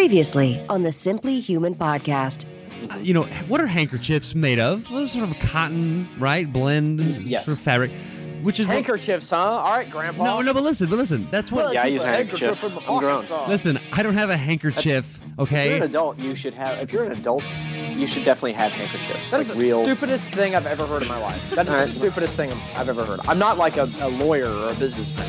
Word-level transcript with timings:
Previously 0.00 0.64
on 0.70 0.82
the 0.82 0.92
Simply 0.92 1.40
Human 1.40 1.74
podcast. 1.74 2.46
Uh, 2.90 2.96
you 3.02 3.12
know, 3.12 3.24
what 3.48 3.60
are 3.60 3.66
handkerchiefs 3.66 4.34
made 4.34 4.58
of? 4.58 4.90
Well, 4.90 5.06
sort 5.06 5.24
of 5.24 5.32
a 5.32 5.34
cotton, 5.46 6.08
right? 6.18 6.50
Blend, 6.50 7.00
Yes. 7.22 7.44
sort 7.44 7.58
of 7.58 7.62
fabric, 7.62 7.90
which 8.42 8.58
is 8.58 8.66
what- 8.66 8.76
Handkerchiefs, 8.76 9.28
huh? 9.28 9.36
All 9.36 9.70
right, 9.72 9.90
Grandpa. 9.90 10.24
no, 10.24 10.40
no, 10.40 10.54
but 10.54 10.62
listen, 10.62 10.88
but 10.88 10.96
listen. 10.96 11.28
That's 11.30 11.52
what. 11.52 11.74
Yeah, 11.74 11.82
I 11.82 11.84
keep 11.84 11.92
use 11.92 12.02
a 12.02 12.06
a 12.06 12.08
handkerchief. 12.12 12.64
in 12.64 12.74
my 12.76 12.82
I'm 12.88 12.98
grown. 12.98 13.26
Listen, 13.46 13.78
I 13.92 14.02
don't 14.02 14.14
have 14.14 14.30
a 14.30 14.38
handkerchief. 14.38 15.16
If 15.16 15.26
you're 15.36 15.42
Okay. 15.60 15.76
an 15.76 15.82
adult, 15.82 16.18
you 16.18 16.34
should 16.34 16.54
have. 16.54 16.78
If 16.78 16.94
you're 16.94 17.04
an 17.04 17.12
adult, 17.12 17.42
you 17.94 18.06
should 18.06 18.24
definitely 18.24 18.54
have 18.54 18.72
handkerchiefs. 18.72 19.30
That 19.30 19.40
is 19.40 19.48
like 19.50 19.58
the 19.58 19.62
real. 19.62 19.82
stupidest 19.84 20.30
thing 20.32 20.54
I've 20.56 20.66
ever 20.66 20.86
heard 20.86 21.02
in 21.02 21.08
my 21.08 21.18
life. 21.20 21.50
That 21.50 21.66
is 21.66 21.72
All 21.74 21.78
right. 21.78 21.84
the 21.86 21.92
stupidest 21.92 22.38
thing 22.38 22.50
I've 22.74 22.88
ever 22.88 23.04
heard. 23.04 23.20
I'm 23.28 23.38
not 23.38 23.58
like 23.58 23.76
a, 23.76 23.86
a 24.00 24.08
lawyer 24.08 24.48
or 24.48 24.70
a 24.70 24.74
businessman. 24.76 25.28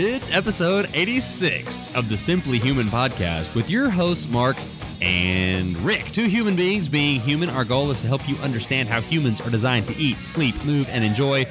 It's 0.00 0.30
episode 0.30 0.88
86 0.94 1.92
of 1.96 2.08
the 2.08 2.16
Simply 2.16 2.60
Human 2.60 2.86
podcast 2.86 3.56
with 3.56 3.68
your 3.68 3.90
hosts, 3.90 4.30
Mark 4.30 4.56
and 5.02 5.76
Rick. 5.78 6.12
Two 6.12 6.26
human 6.26 6.54
beings 6.54 6.86
being 6.86 7.18
human. 7.18 7.50
Our 7.50 7.64
goal 7.64 7.90
is 7.90 8.00
to 8.02 8.06
help 8.06 8.28
you 8.28 8.36
understand 8.36 8.88
how 8.88 9.00
humans 9.00 9.40
are 9.40 9.50
designed 9.50 9.88
to 9.88 9.96
eat, 9.96 10.16
sleep, 10.18 10.54
move, 10.64 10.88
and 10.90 11.02
enjoy, 11.02 11.46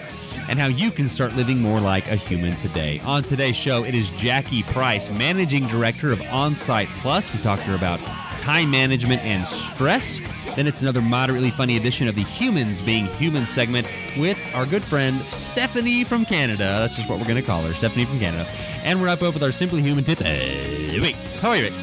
and 0.48 0.58
how 0.58 0.68
you 0.68 0.92
can 0.92 1.10
start 1.10 1.36
living 1.36 1.58
more 1.58 1.82
like 1.82 2.08
a 2.08 2.16
human 2.16 2.56
today. 2.56 3.02
On 3.04 3.22
today's 3.22 3.58
show, 3.58 3.84
it 3.84 3.94
is 3.94 4.12
Jackie 4.12 4.64
Price, 4.64 5.10
Managing 5.10 5.68
Director 5.68 6.14
of 6.14 6.20
OnSite 6.20 6.88
Plus. 7.02 7.34
We 7.34 7.40
talked 7.40 7.64
to 7.64 7.72
her 7.72 7.76
about 7.76 8.00
time 8.48 8.72
management 8.72 9.22
and 9.26 9.46
stress. 9.46 10.22
Then 10.56 10.68
it's 10.68 10.82
another 10.82 11.02
moderately 11.02 11.52
funny 11.52 11.76
edition 11.76 12.08
of 12.08 12.16
the 12.16 12.24
Humans 12.24 12.80
Being 12.80 13.06
Human 13.18 13.46
segment 13.46 13.86
with 14.18 14.40
our 14.56 14.66
good 14.66 14.86
friend 14.86 15.18
Stephanie 15.24 16.06
from 16.06 16.24
Canada. 16.24 16.64
That's 16.64 16.96
just 16.96 17.10
what 17.10 17.20
we're 17.20 17.28
going 17.28 17.42
to 17.42 17.46
call 17.46 17.62
her, 17.64 17.74
Stephanie 17.74 18.06
from 18.06 18.20
Canada. 18.20 18.48
And 18.86 19.02
we're 19.02 19.10
up 19.10 19.20
with 19.22 19.44
our 19.44 19.52
Simply 19.52 19.82
Human 19.82 20.06
tip. 20.06 20.20
Hey, 20.20 20.98
wait, 21.02 21.16
how 21.42 21.50
are 21.50 21.58
you, 21.58 21.64
Rick? 21.64 21.74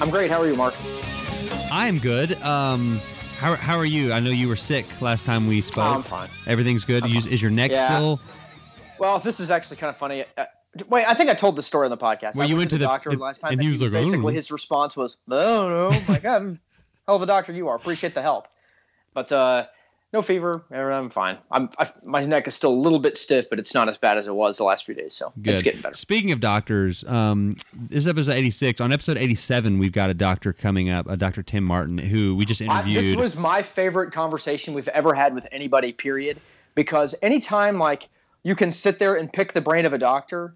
I'm 0.00 0.10
great. 0.10 0.32
How 0.32 0.40
are 0.40 0.48
you, 0.48 0.56
Mark? 0.56 0.74
I 1.70 1.86
am 1.86 2.00
good. 2.00 2.32
Um, 2.42 3.00
how, 3.38 3.54
how 3.54 3.78
are 3.78 3.84
you? 3.84 4.12
I 4.12 4.18
know 4.18 4.30
you 4.30 4.48
were 4.48 4.56
sick 4.56 4.86
last 5.00 5.24
time 5.24 5.46
we 5.46 5.60
spoke. 5.60 5.84
I'm 5.84 6.02
fine. 6.02 6.28
Everything's 6.48 6.84
good. 6.84 7.06
You- 7.06 7.20
is 7.30 7.40
your 7.40 7.52
neck 7.52 7.70
Yeah. 7.70 7.86
still? 7.86 8.20
Well, 8.98 9.20
this 9.20 9.38
is 9.38 9.52
actually 9.52 9.76
kind 9.76 9.90
of 9.90 9.96
funny. 9.96 10.24
Wait, 10.88 11.04
I 11.06 11.14
think 11.14 11.30
I 11.30 11.34
told 11.34 11.56
the 11.56 11.62
story 11.62 11.86
on 11.86 11.90
the 11.90 11.96
podcast. 11.96 12.34
Well, 12.36 12.46
I 12.46 12.50
you 12.50 12.56
went 12.56 12.70
to 12.70 12.78
the- 12.78 12.84
doctor 12.84 13.10
the- 13.10 13.16
last 13.16 13.40
time, 13.40 13.52
and 13.52 13.62
he 13.62 13.70
was 13.70 13.80
like, 13.80 13.92
basically 13.92 14.18
know." 14.18 14.28
his 14.28 14.50
response 14.50 14.96
was, 14.96 15.16
"I 15.30 15.34
don't 15.40 15.70
know. 15.70 16.00
My 16.08 16.18
God, 16.18 16.58
hell 17.06 17.16
of 17.16 17.22
a 17.22 17.26
doctor 17.26 17.52
you 17.52 17.68
are. 17.68 17.76
Appreciate 17.76 18.14
the 18.14 18.22
help, 18.22 18.48
but 19.12 19.30
uh, 19.32 19.66
no 20.12 20.22
fever. 20.22 20.64
I'm 20.70 21.10
fine. 21.10 21.38
I'm 21.50 21.70
I, 21.78 21.90
my 22.04 22.22
neck 22.22 22.46
is 22.48 22.54
still 22.54 22.70
a 22.72 22.74
little 22.74 22.98
bit 23.00 23.18
stiff, 23.18 23.50
but 23.50 23.58
it's 23.58 23.74
not 23.74 23.88
as 23.88 23.98
bad 23.98 24.16
as 24.16 24.26
it 24.28 24.34
was 24.34 24.56
the 24.58 24.64
last 24.64 24.84
few 24.86 24.94
days. 24.94 25.14
So 25.14 25.32
Good. 25.42 25.54
it's 25.54 25.62
getting 25.62 25.80
better. 25.80 25.94
Speaking 25.94 26.30
of 26.32 26.40
doctors, 26.40 27.02
um, 27.04 27.52
this 27.72 28.04
is 28.04 28.08
episode 28.08 28.32
86. 28.32 28.80
On 28.80 28.92
episode 28.92 29.16
87, 29.18 29.78
we've 29.78 29.92
got 29.92 30.10
a 30.10 30.14
doctor 30.14 30.52
coming 30.52 30.88
up, 30.88 31.08
a 31.08 31.16
Dr. 31.16 31.42
Tim 31.42 31.64
Martin, 31.64 31.98
who 31.98 32.36
we 32.36 32.44
just 32.44 32.62
I, 32.62 32.64
interviewed. 32.66 33.02
this 33.04 33.16
was 33.16 33.36
my 33.36 33.60
favorite 33.62 34.12
conversation 34.12 34.72
we've 34.74 34.88
ever 34.88 35.14
had 35.14 35.34
with 35.34 35.46
anybody. 35.50 35.92
Period. 35.92 36.40
Because 36.76 37.14
anytime 37.22 37.78
like 37.78 38.08
you 38.44 38.54
can 38.54 38.70
sit 38.72 38.98
there 38.98 39.14
and 39.16 39.32
pick 39.32 39.52
the 39.52 39.60
brain 39.60 39.84
of 39.86 39.92
a 39.92 39.98
doctor, 39.98 40.54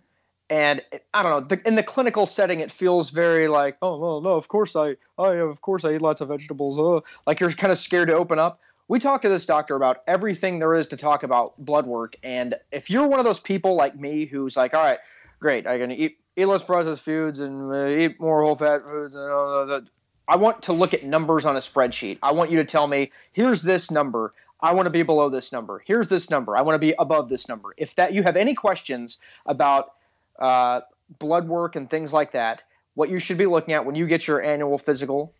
and 0.50 0.82
I 1.12 1.22
don't 1.22 1.32
know, 1.32 1.56
the, 1.56 1.68
in 1.68 1.74
the 1.74 1.82
clinical 1.82 2.27
setting, 2.27 2.60
it 2.60 2.70
feels 2.70 3.10
very 3.10 3.48
like, 3.48 3.77
oh 3.82 3.98
no, 3.98 4.20
no, 4.20 4.36
of 4.36 4.48
course 4.48 4.77
I, 4.77 4.96
I 5.18 5.34
of 5.34 5.60
course 5.60 5.84
I 5.84 5.94
eat 5.94 6.02
lots 6.02 6.20
of 6.20 6.28
vegetables. 6.28 6.78
Uh, 6.78 7.06
like 7.27 7.40
you're 7.40 7.50
kind 7.50 7.72
of 7.72 7.78
scared 7.78 8.08
to 8.08 8.14
open 8.14 8.38
up. 8.38 8.60
We 8.88 8.98
talked 8.98 9.22
to 9.22 9.28
this 9.28 9.44
doctor 9.44 9.77
about 9.77 10.02
everything 10.06 10.58
there 10.58 10.74
is 10.74 10.88
to 10.88 10.96
talk 10.96 11.22
about 11.22 11.52
blood 11.58 11.86
work, 11.86 12.16
and 12.22 12.55
if 12.72 12.88
you're 12.88 13.06
one 13.06 13.18
of 13.18 13.27
those 13.27 13.40
people 13.40 13.74
like 13.74 13.98
me 13.98 14.24
who's 14.24 14.56
like, 14.56 14.74
all 14.74 14.82
right, 14.82 14.98
great, 15.40 15.66
I'm 15.66 15.78
gonna 15.78 15.94
eat 15.94 16.18
eat 16.36 16.46
less 16.46 16.62
processed 16.62 17.02
foods 17.02 17.40
and 17.40 17.72
uh, 17.72 17.86
eat 17.86 18.20
more 18.20 18.42
whole 18.42 18.56
fat 18.56 18.83
foods 18.84 19.14
and 19.14 19.24
that. 19.24 19.86
I 20.30 20.36
want 20.36 20.62
to 20.64 20.74
look 20.74 20.92
at 20.92 21.05
numbers 21.05 21.46
on 21.46 21.56
a 21.56 21.58
spreadsheet. 21.58 22.18
I 22.22 22.33
want 22.33 22.50
you 22.50 22.58
to 22.58 22.64
tell 22.64 22.86
me, 22.86 23.10
here's 23.33 23.62
this 23.62 23.90
number. 23.90 24.34
I 24.60 24.74
want 24.74 24.84
to 24.84 24.90
be 24.90 25.02
below 25.02 25.30
this 25.30 25.52
number. 25.52 25.83
Here's 25.86 26.08
this 26.08 26.28
number. 26.28 26.55
I 26.55 26.61
want 26.61 26.74
to 26.74 26.78
be 26.78 26.94
above 26.98 27.30
this 27.30 27.48
number. 27.48 27.74
If 27.78 27.94
that 27.94 28.12
you 28.12 28.23
have 28.24 28.36
any 28.36 28.55
questions 28.55 29.18
about 29.46 29.92
uh, 30.38 30.80
blood 31.18 31.48
work 31.48 31.76
and 31.76 31.88
things 31.88 32.12
like 32.12 32.32
that, 32.32 32.62
what 32.94 33.08
you 33.10 33.18
should 33.18 33.38
be 33.38 33.46
looking 33.46 33.74
at 33.74 33.84
when 33.84 33.94
you 33.94 34.06
get 34.06 34.26
your 34.26 34.42
annual 34.42 34.78
physical, 34.78 35.34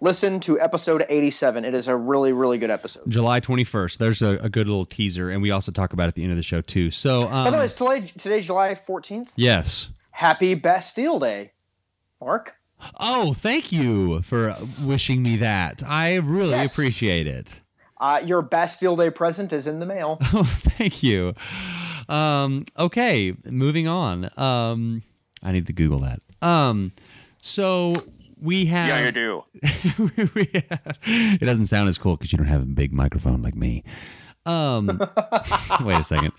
listen 0.00 0.40
to 0.40 0.60
episode 0.60 1.04
87. 1.08 1.64
It 1.64 1.74
is 1.74 1.88
a 1.88 1.96
really, 1.96 2.32
really 2.32 2.58
good 2.58 2.70
episode. 2.70 3.08
July 3.08 3.40
21st. 3.40 3.98
There's 3.98 4.22
a, 4.22 4.36
a 4.38 4.48
good 4.48 4.66
little 4.66 4.84
teaser, 4.86 5.30
and 5.30 5.40
we 5.42 5.50
also 5.50 5.70
talk 5.72 5.92
about 5.92 6.04
it 6.04 6.08
at 6.08 6.14
the 6.16 6.22
end 6.22 6.32
of 6.32 6.36
the 6.36 6.42
show, 6.42 6.60
too. 6.60 6.90
So, 6.90 7.22
um, 7.28 7.44
By 7.44 7.50
the 7.50 7.58
way, 7.58 7.64
it's 7.66 8.12
today, 8.22 8.40
July 8.40 8.74
14th. 8.74 9.28
yes. 9.36 9.90
Happy 10.10 10.54
Bastille 10.54 11.18
Day, 11.18 11.52
Mark. 12.20 12.54
Oh, 13.00 13.32
thank 13.34 13.72
you 13.72 14.22
for 14.22 14.54
wishing 14.86 15.22
me 15.22 15.36
that. 15.38 15.82
I 15.86 16.16
really 16.16 16.50
Yes. 16.50 16.72
appreciate 16.72 17.26
it. 17.26 17.60
Uh, 18.00 18.20
your 18.24 18.42
Bastille 18.42 18.96
Day 18.96 19.10
present 19.10 19.52
is 19.52 19.66
in 19.66 19.78
the 19.80 19.86
mail. 19.86 20.18
Oh, 20.34 20.42
thank 20.44 21.02
you. 21.02 21.34
Um, 22.08 22.64
okay, 22.78 23.34
moving 23.44 23.88
on. 23.88 24.30
Um, 24.38 25.02
I 25.42 25.52
need 25.52 25.66
to 25.66 25.72
Google 25.72 26.00
that. 26.00 26.20
Um, 26.46 26.92
so 27.40 27.94
we 28.40 28.66
have. 28.66 28.88
Yeah, 28.88 29.06
you 29.06 29.12
do. 29.12 29.44
we 30.34 30.50
have- 30.54 30.98
it 31.06 31.44
doesn't 31.44 31.66
sound 31.66 31.88
as 31.88 31.98
cool 31.98 32.16
because 32.16 32.32
you 32.32 32.38
don't 32.38 32.46
have 32.46 32.62
a 32.62 32.66
big 32.66 32.92
microphone 32.92 33.42
like 33.42 33.54
me. 33.54 33.82
Um, 34.46 34.86
wait 35.80 35.98
a 36.00 36.04
second. 36.04 36.32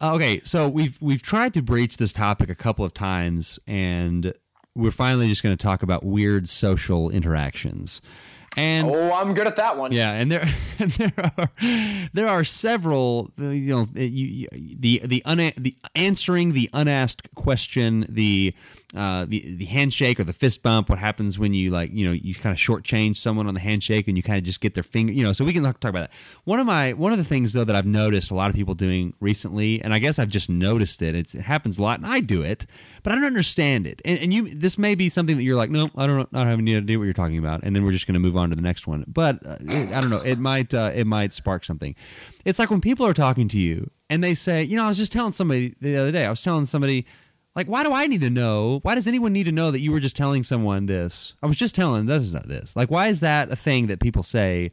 Uh, 0.00 0.14
Okay, 0.14 0.40
so 0.44 0.68
we've 0.68 0.98
we've 1.00 1.22
tried 1.22 1.54
to 1.54 1.62
breach 1.62 1.96
this 1.96 2.12
topic 2.12 2.48
a 2.50 2.54
couple 2.56 2.84
of 2.84 2.92
times, 2.92 3.58
and 3.68 4.32
we're 4.74 4.90
finally 4.90 5.28
just 5.28 5.42
going 5.44 5.56
to 5.56 5.62
talk 5.62 5.82
about 5.84 6.04
weird 6.04 6.48
social 6.48 7.08
interactions. 7.10 8.00
And 8.56 8.86
Oh, 8.88 9.12
I'm 9.14 9.32
good 9.34 9.46
at 9.46 9.56
that 9.56 9.78
one. 9.78 9.92
yeah, 9.92 10.12
and 10.12 10.30
there 10.30 10.44
and 10.78 10.90
there 10.90 11.12
are 11.38 11.48
there 12.12 12.28
are 12.28 12.44
several 12.44 13.30
uh, 13.40 13.44
you 13.48 13.74
know 13.74 13.86
you, 13.94 14.26
you, 14.52 14.76
the 14.78 15.00
the 15.04 15.22
una- 15.26 15.52
the 15.56 15.74
answering 15.94 16.52
the 16.52 16.68
unasked 16.74 17.34
question 17.34 18.04
the 18.08 18.54
uh, 18.94 19.24
the 19.26 19.56
the 19.56 19.64
handshake 19.64 20.20
or 20.20 20.24
the 20.24 20.34
fist 20.34 20.62
bump 20.62 20.90
what 20.90 20.98
happens 20.98 21.38
when 21.38 21.54
you 21.54 21.70
like 21.70 21.90
you 21.94 22.04
know 22.04 22.12
you 22.12 22.34
kind 22.34 22.52
of 22.52 22.58
shortchange 22.58 23.16
someone 23.16 23.46
on 23.46 23.54
the 23.54 23.60
handshake 23.60 24.06
and 24.06 24.18
you 24.18 24.22
kind 24.22 24.36
of 24.36 24.44
just 24.44 24.60
get 24.60 24.74
their 24.74 24.82
finger 24.82 25.12
you 25.14 25.22
know 25.22 25.32
so 25.32 25.46
we 25.46 25.52
can 25.54 25.62
talk, 25.62 25.82
about 25.82 26.10
that. 26.10 26.10
One 26.44 26.60
of 26.60 26.66
my 26.66 26.92
one 26.92 27.10
of 27.10 27.16
the 27.16 27.24
things 27.24 27.54
though 27.54 27.64
that 27.64 27.74
I've 27.74 27.86
noticed 27.86 28.30
a 28.30 28.34
lot 28.34 28.50
of 28.50 28.56
people 28.56 28.74
doing 28.74 29.14
recently 29.18 29.80
and 29.80 29.94
I 29.94 29.98
guess 29.98 30.18
I've 30.18 30.28
just 30.28 30.50
noticed 30.50 31.00
it 31.00 31.14
it's, 31.14 31.34
it 31.34 31.40
happens 31.40 31.78
a 31.78 31.82
lot 31.82 32.00
and 32.00 32.06
I 32.06 32.20
do 32.20 32.42
it 32.42 32.66
but 33.02 33.12
I 33.12 33.14
don't 33.14 33.24
understand 33.24 33.86
it. 33.86 34.02
And, 34.04 34.18
and 34.18 34.34
you 34.34 34.54
this 34.54 34.76
may 34.76 34.94
be 34.94 35.08
something 35.08 35.38
that 35.38 35.42
you're 35.42 35.56
like 35.56 35.70
no 35.70 35.90
I 35.96 36.06
don't 36.06 36.28
I 36.34 36.38
don't 36.38 36.48
have 36.48 36.58
any 36.58 36.76
idea 36.76 36.98
what 36.98 37.04
you're 37.04 37.14
talking 37.14 37.38
about 37.38 37.62
and 37.62 37.74
then 37.74 37.84
we're 37.84 37.92
just 37.92 38.06
going 38.06 38.14
to 38.14 38.20
move 38.20 38.36
on 38.36 38.50
to 38.50 38.56
the 38.56 38.62
next 38.62 38.86
one. 38.86 39.04
But 39.08 39.38
uh, 39.46 39.56
it, 39.62 39.92
I 39.92 40.02
don't 40.02 40.10
know 40.10 40.20
it 40.20 40.38
might 40.38 40.74
uh, 40.74 40.90
it 40.94 41.06
might 41.06 41.32
spark 41.32 41.64
something. 41.64 41.94
It's 42.44 42.58
like 42.58 42.70
when 42.70 42.82
people 42.82 43.06
are 43.06 43.14
talking 43.14 43.48
to 43.48 43.58
you 43.58 43.90
and 44.10 44.22
they 44.22 44.34
say 44.34 44.62
you 44.62 44.76
know 44.76 44.84
I 44.84 44.88
was 44.88 44.98
just 44.98 45.12
telling 45.12 45.32
somebody 45.32 45.74
the 45.80 45.96
other 45.96 46.12
day 46.12 46.26
I 46.26 46.30
was 46.30 46.42
telling 46.42 46.66
somebody 46.66 47.06
like, 47.54 47.66
why 47.66 47.82
do 47.82 47.92
I 47.92 48.06
need 48.06 48.20
to 48.22 48.30
know? 48.30 48.80
Why 48.82 48.94
does 48.94 49.06
anyone 49.06 49.32
need 49.32 49.44
to 49.44 49.52
know 49.52 49.70
that 49.70 49.80
you 49.80 49.92
were 49.92 50.00
just 50.00 50.16
telling 50.16 50.42
someone 50.42 50.86
this? 50.86 51.34
I 51.42 51.46
was 51.46 51.56
just 51.56 51.74
telling 51.74 52.06
this 52.06 52.22
is 52.22 52.32
not 52.32 52.48
this. 52.48 52.74
Like, 52.76 52.90
why 52.90 53.08
is 53.08 53.20
that 53.20 53.50
a 53.50 53.56
thing 53.56 53.86
that 53.88 54.00
people 54.00 54.22
say 54.22 54.70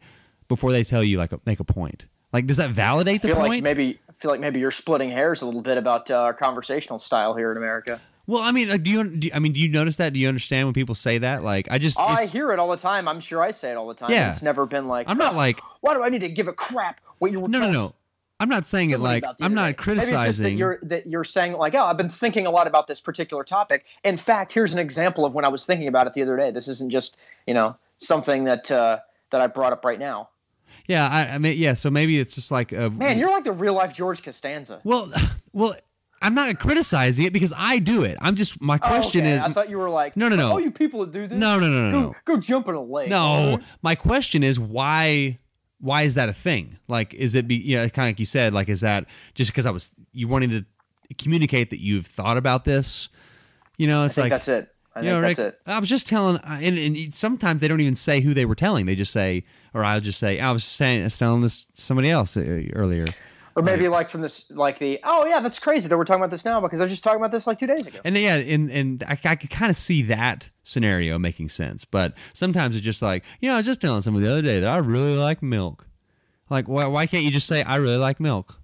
before 0.47 0.71
they 0.71 0.83
tell 0.83 1.03
you 1.03 1.17
like 1.17 1.31
a, 1.31 1.39
make 1.45 1.59
a 1.59 1.63
point? 1.65 2.05
Like, 2.31 2.45
does 2.45 2.57
that 2.57 2.69
validate 2.69 3.15
I 3.15 3.17
the 3.19 3.27
feel 3.29 3.35
point? 3.37 3.49
like 3.49 3.63
maybe 3.63 3.99
I 4.09 4.13
feel 4.13 4.31
like 4.31 4.39
maybe 4.39 4.59
you're 4.59 4.71
splitting 4.71 5.09
hairs 5.09 5.41
a 5.41 5.45
little 5.45 5.61
bit 5.61 5.77
about 5.77 6.09
uh, 6.11 6.15
our 6.15 6.33
conversational 6.33 6.99
style 6.99 7.35
here 7.35 7.51
in 7.51 7.57
America. 7.57 7.99
well, 8.27 8.43
I 8.43 8.51
mean, 8.51 8.69
like, 8.69 8.83
do 8.83 8.89
you? 8.91 9.03
Do, 9.03 9.29
I 9.33 9.39
mean, 9.39 9.51
do 9.53 9.59
you 9.59 9.69
notice 9.69 9.97
that? 9.97 10.13
Do 10.13 10.19
you 10.19 10.27
understand 10.27 10.67
when 10.67 10.73
people 10.73 10.93
say 10.93 11.17
that? 11.17 11.43
Like, 11.43 11.67
I 11.71 11.79
just, 11.79 11.99
Oh, 11.99 12.03
I 12.03 12.25
hear 12.27 12.51
it 12.51 12.59
all 12.59 12.69
the 12.69 12.77
time. 12.77 13.07
I'm 13.07 13.19
sure 13.19 13.41
I 13.41 13.51
say 13.51 13.71
it 13.71 13.77
all 13.77 13.87
the 13.87 13.93
time. 13.95 14.11
Yeah. 14.11 14.29
It's 14.29 14.41
never 14.43 14.65
been 14.67 14.87
like 14.87 15.09
I'm 15.09 15.17
not 15.17 15.35
like, 15.35 15.59
why 15.81 15.95
do 15.95 16.03
I 16.03 16.09
need 16.09 16.21
to 16.21 16.29
give 16.29 16.47
a 16.47 16.53
crap 16.53 17.01
what 17.17 17.31
you 17.31 17.39
were 17.39 17.47
no, 17.47 17.59
no, 17.59 17.71
no. 17.71 17.95
I'm 18.39 18.49
not 18.49 18.67
saying 18.67 18.91
it 18.91 18.99
like 18.99 19.23
I'm 19.41 19.53
not 19.53 19.75
day? 19.77 19.83
Maybe 19.87 19.99
it's 19.99 20.09
just 20.11 20.11
that 20.11 20.15
criticizing. 20.15 20.57
you're 20.57 20.79
that 20.83 21.07
you're 21.07 21.23
saying 21.23 21.53
like, 21.53 21.75
oh, 21.75 21.83
I've 21.85 21.97
been 21.97 22.09
thinking 22.09 22.45
a 22.45 22.49
lot 22.51 22.67
about 22.67 22.87
this 22.87 23.01
particular 23.01 23.43
topic. 23.43 23.85
In 24.03 24.17
fact, 24.17 24.53
here's 24.53 24.73
an 24.73 24.79
example 24.79 25.25
of 25.25 25.33
when 25.33 25.45
I 25.45 25.49
was 25.49 25.65
thinking 25.65 25.87
about 25.87 26.07
it 26.07 26.13
the 26.13 26.21
other 26.21 26.37
day. 26.37 26.51
This 26.51 26.67
isn't 26.67 26.89
just 26.89 27.17
you 27.47 27.53
know 27.53 27.75
something 27.97 28.45
that 28.45 28.71
uh, 28.71 28.99
that 29.31 29.41
I 29.41 29.47
brought 29.47 29.73
up 29.73 29.83
right 29.83 29.99
now. 29.99 30.29
yeah, 30.87 31.07
I, 31.09 31.35
I 31.35 31.37
mean, 31.37 31.57
yeah. 31.57 31.73
So 31.73 31.89
maybe 31.89 32.17
it's 32.19 32.35
just 32.35 32.49
like, 32.51 32.71
a, 32.71 32.89
Man, 32.89 33.19
you're 33.19 33.29
like 33.29 33.43
the 33.43 33.51
real 33.51 33.73
life 33.73 33.93
George 33.93 34.23
Costanza. 34.23 34.79
well, 34.83 35.11
well. 35.53 35.75
I'm 36.21 36.33
not 36.33 36.59
criticizing 36.59 37.23
it 37.23 37.31
because 37.31 37.53
I 37.55 37.79
do 37.79 38.03
it. 38.03 38.17
I'm 38.19 38.35
just 38.35 38.59
my 38.59 38.75
Oh, 38.75 38.87
question 38.89 39.21
okay. 39.21 39.35
is 39.35 39.41
I 39.41 39.53
thought 39.53 39.69
you 39.69 39.77
were 39.79 39.89
like, 39.89 40.17
No, 40.17 40.27
no, 40.27 40.35
no. 40.35 40.51
Oh, 40.51 40.57
you 40.57 40.69
people 40.69 40.99
that 40.99 41.13
do 41.13 41.25
this. 41.25 41.39
no, 41.39 41.57
no, 41.57 41.69
no, 41.69 41.85
no, 41.85 41.91
Go, 41.91 42.01
no. 42.01 42.15
go 42.25 42.35
jump 42.35 42.67
in 42.67 42.75
a 42.75 42.81
lake. 42.83 43.07
No, 43.09 43.59
my 43.81 43.95
question 43.95 44.43
is 44.43 44.59
why 44.59 45.37
why 45.79 46.03
is 46.03 46.15
that 46.15 46.29
a 46.29 46.33
thing? 46.33 46.77
Like 46.87 47.13
is 47.13 47.35
it 47.35 47.47
be 47.47 47.55
you 47.55 47.77
know, 47.77 47.89
kind 47.89 48.07
of 48.07 48.13
like 48.13 48.19
you 48.19 48.25
said 48.25 48.53
like 48.53 48.69
is 48.69 48.81
that 48.81 49.05
just 49.33 49.51
because 49.51 49.65
I 49.65 49.71
was 49.71 49.89
you 50.13 50.27
wanting 50.27 50.49
to 50.51 50.65
communicate 51.17 51.69
that 51.69 51.79
you've 51.79 52.05
thought 52.05 52.37
about 52.37 52.65
this? 52.65 53.09
You 53.77 53.87
know, 53.87 54.01
I 54.01 54.05
it's 54.05 54.15
think 54.15 54.25
like 54.25 54.31
that's 54.31 54.47
it. 54.47 54.69
I 54.95 55.01
you 55.01 55.09
think 55.09 55.21
know, 55.21 55.27
that's 55.27 55.39
it. 55.39 55.59
I 55.65 55.79
was 55.79 55.87
just 55.87 56.07
telling, 56.07 56.37
and, 56.43 56.77
and 56.77 57.13
sometimes 57.13 57.61
they 57.61 57.67
don't 57.67 57.79
even 57.79 57.95
say 57.95 58.21
who 58.21 58.33
they 58.33 58.45
were 58.45 58.55
telling. 58.55 58.85
They 58.85 58.95
just 58.95 59.11
say, 59.13 59.43
or 59.73 59.83
I'll 59.83 60.01
just 60.01 60.19
say, 60.19 60.39
I 60.39 60.51
was 60.51 60.63
saying, 60.63 61.01
I 61.01 61.03
was 61.05 61.17
telling 61.17 61.41
this 61.41 61.67
somebody 61.75 62.09
else 62.09 62.35
uh, 62.35 62.63
earlier. 62.73 63.05
Or 63.59 63.63
maybe 63.63 63.87
like 63.89 64.09
from 64.09 64.21
this, 64.21 64.49
like 64.49 64.79
the, 64.79 64.99
oh 65.03 65.25
yeah, 65.25 65.39
that's 65.41 65.59
crazy 65.59 65.87
that 65.89 65.97
we're 65.97 66.05
talking 66.05 66.21
about 66.21 66.29
this 66.31 66.45
now 66.45 66.61
because 66.61 66.79
I 66.79 66.83
was 66.83 66.91
just 66.91 67.03
talking 67.03 67.19
about 67.19 67.31
this 67.31 67.45
like 67.45 67.59
two 67.59 67.67
days 67.67 67.85
ago. 67.85 67.99
And 68.05 68.17
yeah, 68.17 68.35
and 68.35 68.71
and 68.71 69.03
I, 69.03 69.19
I 69.25 69.35
could 69.35 69.49
kind 69.49 69.69
of 69.69 69.75
see 69.75 70.01
that 70.03 70.47
scenario 70.63 71.19
making 71.19 71.49
sense. 71.49 71.83
But 71.85 72.13
sometimes 72.33 72.75
it's 72.75 72.85
just 72.85 73.01
like, 73.01 73.23
you 73.41 73.49
know, 73.49 73.55
I 73.55 73.57
was 73.57 73.65
just 73.65 73.81
telling 73.81 74.01
someone 74.01 74.23
the 74.23 74.31
other 74.31 74.41
day 74.41 74.59
that 74.61 74.69
I 74.69 74.77
really 74.77 75.15
like 75.17 75.43
milk. 75.43 75.87
Like, 76.49 76.67
why, 76.67 76.85
why 76.87 77.05
can't 77.05 77.23
you 77.23 77.31
just 77.31 77.45
say, 77.47 77.61
I 77.63 77.75
really 77.75 77.97
like 77.97 78.19
milk? 78.19 78.55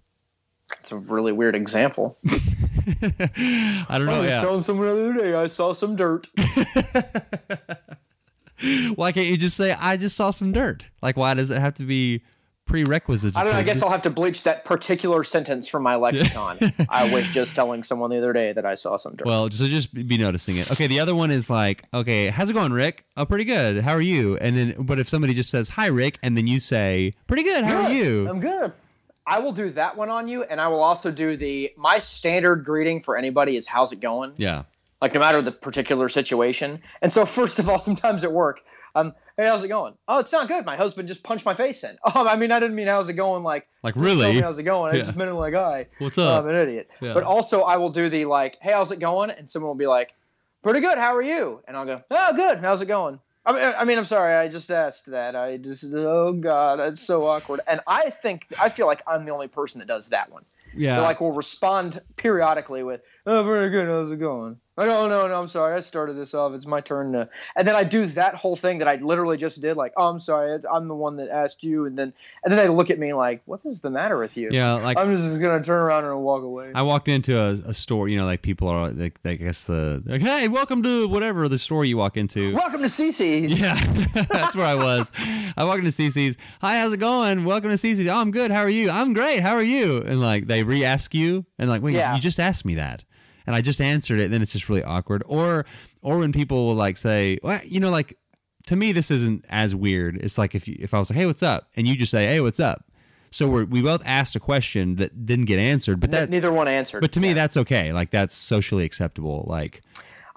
It's 0.79 0.91
a 0.91 0.95
really 0.95 1.31
weird 1.31 1.53
example. 1.55 2.17
I 2.27 3.85
don't 3.91 4.05
know. 4.07 4.13
I 4.15 4.19
was 4.21 4.29
Yeah. 4.29 4.41
telling 4.41 4.61
someone 4.61 4.87
the 4.87 5.09
other 5.09 5.21
day 5.21 5.33
I 5.35 5.45
saw 5.47 5.73
some 5.73 5.95
dirt. 5.95 6.27
Why 8.95 9.11
can't 9.11 9.27
you 9.27 9.35
just 9.37 9.57
say, 9.57 9.73
I 9.73 9.97
just 9.97 10.15
saw 10.15 10.31
some 10.31 10.53
dirt? 10.53 10.87
Like, 11.01 11.17
why 11.17 11.33
does 11.33 11.51
it 11.51 11.59
have 11.59 11.73
to 11.75 11.83
be 11.83 12.23
prerequisite? 12.65 13.37
I 13.37 13.43
don't 13.43 13.53
know. 13.53 13.59
I 13.59 13.63
guess 13.63 13.81
I'll 13.81 13.89
have 13.89 14.01
to 14.03 14.09
bleach 14.09 14.43
that 14.43 14.65
particular 14.65 15.23
sentence 15.23 15.67
from 15.67 15.83
my 15.83 15.95
lexicon. 15.95 16.59
I 16.89 17.09
was 17.13 17.27
just 17.29 17.55
telling 17.55 17.83
someone 17.83 18.09
the 18.09 18.17
other 18.17 18.33
day 18.33 18.53
that 18.53 18.65
I 18.65 18.75
saw 18.75 18.97
some 18.97 19.15
dirt. 19.15 19.25
Well, 19.25 19.49
so 19.49 19.67
just 19.67 19.93
be 19.93 20.17
noticing 20.17 20.57
it. 20.57 20.71
Okay, 20.71 20.87
the 20.87 20.99
other 20.99 21.15
one 21.15 21.31
is 21.31 21.49
like, 21.49 21.83
okay, 21.93 22.27
how's 22.29 22.49
it 22.49 22.53
going, 22.53 22.73
Rick? 22.73 23.05
Oh, 23.17 23.25
pretty 23.25 23.45
good. 23.45 23.83
How 23.83 23.93
are 23.93 24.01
you? 24.01 24.37
And 24.37 24.57
then, 24.57 24.75
but 24.79 24.99
if 24.99 25.07
somebody 25.07 25.33
just 25.33 25.49
says, 25.49 25.69
hi, 25.69 25.87
Rick, 25.87 26.19
and 26.21 26.37
then 26.37 26.47
you 26.47 26.59
say, 26.59 27.13
pretty 27.27 27.43
good. 27.43 27.63
How 27.63 27.83
are 27.83 27.91
you? 27.91 28.27
I'm 28.29 28.39
good. 28.39 28.73
I 29.27 29.39
will 29.39 29.53
do 29.53 29.69
that 29.71 29.97
one 29.97 30.09
on 30.09 30.27
you, 30.27 30.43
and 30.43 30.61
I 30.61 30.67
will 30.67 30.83
also 30.83 31.11
do 31.11 31.35
the 31.35 31.71
my 31.77 31.97
standard 31.97 32.63
greeting 32.63 33.01
for 33.01 33.17
anybody 33.17 33.55
is 33.55 33.67
"How's 33.67 33.91
it 33.91 33.99
going?" 33.99 34.33
Yeah. 34.37 34.63
Like 35.01 35.13
no 35.13 35.19
matter 35.19 35.41
the 35.41 35.51
particular 35.51 36.09
situation. 36.09 36.79
And 37.01 37.11
so, 37.11 37.25
first 37.25 37.59
of 37.59 37.67
all, 37.67 37.79
sometimes 37.89 38.23
at 38.23 38.31
work, 38.31 38.61
um, 38.95 39.13
hey, 39.37 39.45
how's 39.45 39.63
it 39.63 39.67
going? 39.67 39.93
Oh, 40.07 40.19
it's 40.19 40.31
not 40.31 40.47
good. 40.47 40.65
My 40.65 40.75
husband 40.77 41.07
just 41.07 41.21
punched 41.23 41.45
my 41.45 41.53
face 41.53 41.83
in. 41.83 41.97
Oh, 42.15 42.25
I 42.27 42.35
mean, 42.37 42.51
I 42.51 42.59
didn't 42.59 42.75
mean 42.75 42.87
how's 42.87 43.09
it 43.09 43.13
going 43.13 43.43
like 43.43 43.67
Like, 43.83 43.95
really? 43.95 44.39
how's 44.39 44.57
it 44.57 44.63
going? 44.63 44.93
I 44.93 44.97
Yeah. 44.97 45.03
just 45.03 45.15
meant 45.17 45.29
it 45.29 45.33
like, 45.35 45.53
hi. 45.53 45.87
What's 45.99 46.17
up? 46.17 46.43
I'm 46.43 46.49
an 46.49 46.55
idiot. 46.55 46.89
Yeah. 47.01 47.13
But 47.13 47.23
also, 47.23 47.61
I 47.61 47.77
will 47.77 47.89
do 47.89 48.09
the 48.09 48.25
like, 48.25 48.57
hey, 48.61 48.71
how's 48.71 48.91
it 48.91 48.99
going? 48.99 49.29
And 49.29 49.49
someone 49.49 49.67
will 49.67 49.75
be 49.75 49.87
like, 49.87 50.13
pretty 50.63 50.79
good. 50.79 50.97
How 50.97 51.15
are 51.15 51.21
you? 51.21 51.61
And 51.67 51.75
I'll 51.77 51.85
go, 51.85 52.01
oh, 52.09 52.33
good. 52.35 52.59
How's 52.59 52.81
it 52.81 52.87
going? 52.87 53.19
I 53.45 53.51
mean, 53.51 53.73
I 53.77 53.85
mean, 53.85 53.97
I'm 53.99 54.05
sorry. 54.05 54.33
I 54.33 54.47
just 54.47 54.71
asked 54.71 55.05
that. 55.11 55.35
I 55.35 55.57
just, 55.57 55.83
oh 55.93 56.33
god, 56.33 56.79
it's 56.79 57.01
so 57.01 57.27
awkward. 57.27 57.59
And 57.67 57.79
I 57.85 58.09
think, 58.09 58.47
I 58.59 58.69
feel 58.69 58.87
like 58.87 59.03
I'm 59.05 59.25
the 59.25 59.31
only 59.33 59.47
person 59.47 59.79
that 59.79 59.87
does 59.87 60.09
that 60.09 60.31
one. 60.31 60.43
yeah. 60.75 60.93
They're 60.95 61.03
like, 61.03 61.21
will 61.21 61.31
respond 61.31 62.01
periodically 62.15 62.81
with, 62.83 63.01
oh, 63.27 63.43
very 63.43 63.69
good. 63.69 63.87
How's 63.87 64.09
it 64.09 64.19
going? 64.19 64.57
Oh 64.77 64.85
no, 64.85 65.07
no, 65.07 65.33
I'm 65.33 65.47
sorry. 65.47 65.73
I 65.73 65.79
started 65.79 66.17
this 66.17 66.33
off. 66.33 66.53
It's 66.53 66.65
my 66.65 66.81
turn 66.81 67.13
to, 67.13 67.29
and 67.55 67.65
then 67.65 67.77
I 67.77 67.85
do 67.85 68.05
that 68.07 68.35
whole 68.35 68.57
thing 68.57 68.79
that 68.79 68.89
I 68.89 68.95
literally 68.97 69.37
just 69.37 69.61
did. 69.61 69.77
Like, 69.77 69.93
oh, 69.95 70.07
I'm 70.09 70.19
sorry. 70.19 70.59
I'm 70.69 70.89
the 70.89 70.95
one 70.95 71.15
that 71.15 71.29
asked 71.29 71.63
you, 71.63 71.85
and 71.85 71.97
then, 71.97 72.11
and 72.43 72.51
then 72.51 72.57
they 72.57 72.67
look 72.67 72.89
at 72.89 72.99
me 72.99 73.13
like, 73.13 73.41
what 73.45 73.61
is 73.63 73.79
the 73.79 73.89
matter 73.89 74.17
with 74.17 74.35
you? 74.35 74.49
yeah. 74.51 74.73
Like, 74.73 74.97
I'm 74.97 75.15
just 75.15 75.39
gonna 75.39 75.63
turn 75.63 75.81
around 75.81 76.03
and 76.03 76.21
walk 76.21 76.43
away. 76.43 76.71
I 76.75 76.81
walked 76.81 77.07
into 77.07 77.39
a, 77.39 77.51
a 77.53 77.73
store, 77.73 78.09
you 78.09 78.17
know, 78.17 78.25
like 78.25 78.41
people 78.41 78.67
are, 78.67 78.89
like, 78.91 79.17
I 79.23 79.35
guess 79.35 79.65
the, 79.65 80.03
like, 80.05 80.21
hey, 80.21 80.49
welcome 80.49 80.83
to 80.83 81.07
whatever 81.07 81.47
the 81.47 81.57
store 81.59 81.85
you 81.85 81.95
walk 81.95 82.17
into. 82.17 82.53
Welcome 82.53 82.81
to 82.81 82.87
CC's. 82.87 83.57
Yeah, 83.57 83.75
that's 84.29 84.57
where 84.57 84.65
I 84.65 84.75
was. 84.75 85.09
I 85.55 85.63
walked 85.63 85.79
into 85.85 85.91
CC's. 85.91 86.37
Hi, 86.59 86.79
how's 86.79 86.91
it 86.91 86.97
going? 86.97 87.45
Welcome 87.45 87.69
to 87.69 87.77
CC's. 87.77 88.07
Oh, 88.07 88.15
I'm 88.17 88.31
good. 88.31 88.51
How 88.51 88.59
are 88.61 88.69
you? 88.69 88.89
I'm 88.89 89.13
great. 89.13 89.39
How 89.39 89.53
are 89.55 89.63
you? 89.63 89.99
And 90.01 90.19
like 90.19 90.47
they 90.47 90.63
re-ask 90.63 91.13
you, 91.13 91.45
and 91.57 91.69
like, 91.69 91.81
wait, 91.81 91.93
Yeah. 91.95 92.13
you 92.13 92.19
just 92.21 92.41
asked 92.41 92.65
me 92.65 92.75
that, 92.75 93.05
and 93.45 93.55
I 93.55 93.61
just 93.61 93.79
answered 93.81 94.19
it. 94.19 94.31
Then 94.31 94.41
it's 94.41 94.51
just 94.53 94.69
really 94.69 94.83
awkward. 94.83 95.23
Or, 95.27 95.65
or 96.01 96.17
when 96.19 96.31
people 96.31 96.67
will 96.67 96.75
like 96.75 96.97
say, 96.97 97.37
well, 97.43 97.59
you 97.65 97.79
know, 97.79 97.89
like 97.89 98.17
to 98.67 98.75
me, 98.75 98.91
this 98.91 99.11
isn't 99.11 99.45
as 99.49 99.75
weird. 99.75 100.17
It's 100.17 100.37
like 100.37 100.55
if 100.55 100.67
you, 100.67 100.75
if 100.79 100.93
I 100.93 100.99
was 100.99 101.09
like, 101.09 101.17
hey, 101.17 101.25
what's 101.25 101.43
up, 101.43 101.67
and 101.75 101.87
you 101.87 101.95
just 101.95 102.11
say, 102.11 102.25
hey, 102.27 102.39
what's 102.41 102.59
up. 102.59 102.85
So 103.31 103.47
we're, 103.47 103.65
we 103.65 103.81
both 103.81 104.01
asked 104.05 104.35
a 104.35 104.39
question 104.39 104.95
that 104.95 105.25
didn't 105.25 105.45
get 105.45 105.59
answered, 105.59 105.99
but 105.99 106.09
that, 106.11 106.29
Neither 106.29 106.51
one 106.53 106.67
answered. 106.69 107.01
but 107.01 107.11
to 107.13 107.19
me, 107.19 107.29
Yeah. 107.29 107.33
that's 107.33 107.57
okay. 107.57 107.91
Like 107.91 108.09
that's 108.09 108.33
socially 108.35 108.85
acceptable. 108.85 109.43
Like, 109.47 109.81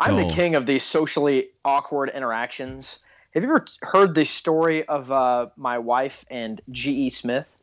I'm 0.01 0.17
the 0.17 0.33
king 0.35 0.55
of 0.57 0.67
these 0.67 0.83
socially 0.85 1.49
awkward 1.65 2.11
interactions. 2.11 2.99
Have 3.35 3.43
you 3.45 3.49
ever 3.51 3.65
heard 3.83 4.15
the 4.15 4.25
story 4.25 4.85
of 4.89 5.13
uh, 5.13 5.47
my 5.57 5.79
wife 5.79 6.25
and 6.31 6.61
G.E. 6.71 7.11
Smith? 7.11 7.57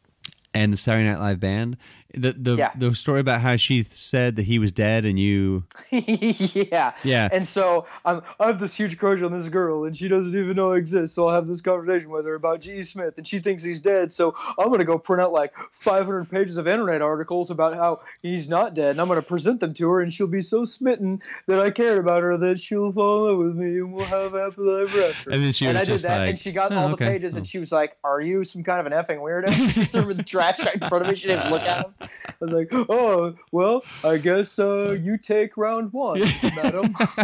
and 0.53 0.71
the 0.71 0.77
Saturday 0.77 1.09
Night 1.09 1.19
Live 1.19 1.39
band. 1.41 1.75
The 2.17 2.33
the 2.33 2.55
Yeah. 2.55 2.71
the 2.77 2.95
story 2.95 3.19
about 3.19 3.41
how 3.41 3.55
she 3.55 3.83
said 3.83 4.35
that 4.35 4.43
he 4.43 4.59
was 4.59 4.71
dead 4.71 5.05
and 5.05 5.19
you 5.19 5.63
yeah. 5.91 6.93
Yeah. 7.03 7.29
And 7.31 7.47
so 7.47 7.85
I'm, 8.03 8.21
I 8.39 8.47
have 8.47 8.59
this 8.59 8.75
huge 8.75 8.97
crush 8.97 9.21
on 9.21 9.37
this 9.37 9.49
girl, 9.49 9.85
and 9.85 9.95
she 9.95 10.07
doesn't 10.07 10.37
even 10.37 10.55
know 10.55 10.73
I 10.73 10.77
exist. 10.77 11.15
So 11.15 11.27
I'll 11.27 11.35
have 11.35 11.47
this 11.47 11.61
conversation 11.61 12.09
with 12.09 12.25
her 12.25 12.35
about 12.35 12.61
G.E. 12.61 12.83
Smith, 12.83 13.15
and 13.17 13.27
she 13.27 13.39
thinks 13.39 13.63
he's 13.63 13.79
dead. 13.79 14.11
So 14.11 14.35
I'm 14.57 14.67
going 14.67 14.79
to 14.79 14.85
go 14.85 14.97
print 14.97 15.21
out 15.21 15.31
like 15.31 15.53
500 15.71 16.29
pages 16.29 16.57
of 16.57 16.67
internet 16.67 17.01
articles 17.01 17.49
about 17.49 17.75
how 17.75 18.01
he's 18.21 18.47
not 18.47 18.73
dead, 18.73 18.91
and 18.91 19.01
I'm 19.01 19.07
going 19.07 19.19
to 19.21 19.25
present 19.25 19.59
them 19.59 19.73
to 19.75 19.89
her, 19.89 20.01
and 20.01 20.11
she'll 20.11 20.27
be 20.27 20.41
so 20.41 20.65
smitten 20.65 21.21
that 21.47 21.59
I 21.59 21.69
cared 21.69 21.97
about 21.97 22.23
her 22.23 22.37
that 22.37 22.59
she'll 22.59 22.91
fall 22.91 23.27
in 23.27 23.31
love 23.31 23.37
with 23.45 23.55
me, 23.55 23.77
and 23.77 23.93
we'll 23.93 24.05
have 24.05 24.33
happily 24.33 24.83
ever 24.83 25.03
after. 25.05 25.31
And 25.31 25.43
then 25.43 25.51
she 25.51 25.67
was 25.67 25.75
I 25.75 25.83
just 25.83 26.03
did 26.03 26.11
that, 26.11 26.17
like, 26.19 26.29
and 26.29 26.39
she 26.39 26.51
got 26.51 26.71
"Oh, 26.71 26.77
all 26.77 26.87
the 26.89 26.93
okay. 26.95 27.07
pages, 27.07 27.35
and 27.35 27.43
oh. 27.43 27.45
she 27.45 27.59
was 27.59 27.71
like, 27.71 27.97
"Are 28.03 28.21
you 28.21 28.43
some 28.43 28.63
kind 28.63 28.79
of 28.79 28.91
an 28.91 28.93
effing 28.93 29.19
weirdo?" 29.19 29.73
she 29.73 29.85
threw 29.91 30.13
the 30.13 30.23
trash 30.23 30.59
right 30.59 30.75
in 30.75 30.87
front 30.87 31.03
of 31.05 31.09
me. 31.09 31.15
She 31.15 31.27
didn't 31.27 31.51
look 31.51 31.61
at 31.61 31.85
him. 31.85 32.04
I 32.27 32.33
was 32.39 32.51
like, 32.51 32.69
"Oh, 32.71 33.35
well, 33.51 33.83
I 34.03 34.17
guess 34.17 34.59
uh, 34.59 34.91
you 34.91 35.17
take 35.17 35.57
round 35.57 35.91
one, 35.93 36.19
madam." 36.55 36.93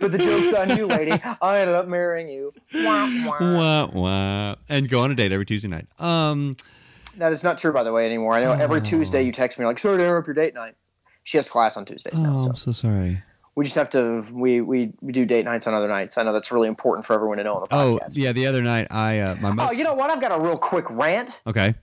but 0.00 0.12
the 0.12 0.18
joke's 0.18 0.54
on 0.54 0.76
you, 0.76 0.86
lady. 0.86 1.12
I 1.42 1.58
ended 1.60 1.74
up 1.74 1.86
marrying 1.88 2.28
you. 2.28 2.52
Wah, 2.74 3.08
wah. 3.26 3.38
wah, 3.40 3.86
wah, 3.92 4.54
and 4.68 4.88
go 4.88 5.00
on 5.00 5.10
a 5.10 5.14
date 5.14 5.32
every 5.32 5.46
Tuesday 5.46 5.68
night. 5.68 5.86
Um, 6.00 6.54
That 7.16 7.32
is 7.32 7.42
not 7.42 7.58
true, 7.58 7.72
by 7.72 7.82
the 7.82 7.92
way, 7.92 8.06
anymore. 8.06 8.34
I 8.34 8.42
know 8.42 8.52
every 8.52 8.80
Tuesday 8.80 9.22
you 9.22 9.32
text 9.32 9.58
me 9.58 9.64
like, 9.64 9.78
"Sorry 9.78 9.98
to 9.98 10.04
interrupt 10.04 10.26
your 10.26 10.34
date 10.34 10.54
night." 10.54 10.74
She 11.24 11.36
has 11.36 11.48
class 11.48 11.76
on 11.76 11.84
Tuesdays 11.84 12.18
now, 12.18 12.36
oh, 12.36 12.44
so 12.44 12.50
I'm 12.50 12.56
so 12.56 12.72
sorry. 12.72 13.22
we 13.54 13.64
just 13.64 13.76
have 13.76 13.90
to 13.90 14.24
we, 14.32 14.62
we 14.62 14.92
we 15.02 15.12
do 15.12 15.26
date 15.26 15.44
nights 15.44 15.66
on 15.66 15.74
other 15.74 15.88
nights. 15.88 16.16
I 16.16 16.22
know 16.22 16.32
that's 16.32 16.50
really 16.50 16.68
important 16.68 17.04
for 17.04 17.12
everyone 17.12 17.36
to 17.38 17.44
know 17.44 17.54
on 17.56 17.60
the 17.62 17.66
podcast. 17.66 17.80
Oh, 17.82 17.98
podcast. 17.98 18.10
yeah. 18.16 18.32
The 18.32 18.46
other 18.46 18.62
night, 18.62 18.86
I 18.90 19.18
uh, 19.18 19.34
my 19.34 19.50
mom 19.50 19.68
Oh, 19.68 19.72
you 19.72 19.84
know 19.84 19.92
what? 19.94 20.10
I've 20.10 20.20
got 20.22 20.32
a 20.38 20.40
real 20.42 20.56
quick 20.56 20.86
rant. 20.88 21.42
Okay. 21.46 21.74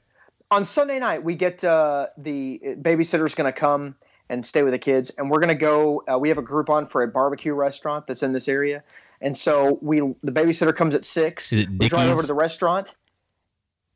On 0.52 0.64
Sunday 0.64 1.00
night 1.00 1.24
we 1.24 1.36
get 1.36 1.64
uh, 1.64 2.08
the 2.18 2.62
babysitter's 2.82 3.36
going 3.36 3.52
to 3.52 3.58
come 3.58 3.96
and 4.30 4.46
stay 4.46 4.64
with 4.64 4.74
the 4.74 4.80
kids, 4.80 5.12
and 5.18 5.30
we're 5.30 5.40
going 5.40 5.50
to 5.50 5.56
go. 5.56 6.04
Uh, 6.12 6.18
we 6.18 6.30
have 6.30 6.38
a 6.38 6.44
Groupon 6.44 6.88
for 6.88 7.04
a 7.04 7.08
barbecue 7.08 7.54
restaurant 7.54 8.08
that's 8.08 8.24
in 8.24 8.32
this 8.32 8.48
area, 8.48 8.84
and 9.22 9.38
so 9.38 9.80
we 9.82 10.00
the 10.00 10.32
babysitter 10.32 10.76
comes 10.76 10.96
at 10.96 11.06
six. 11.06 11.52
We 11.52 11.66
drive 11.90 12.12
over 12.12 12.22
to 12.22 12.28
the 12.28 12.34
restaurant, 12.34 12.96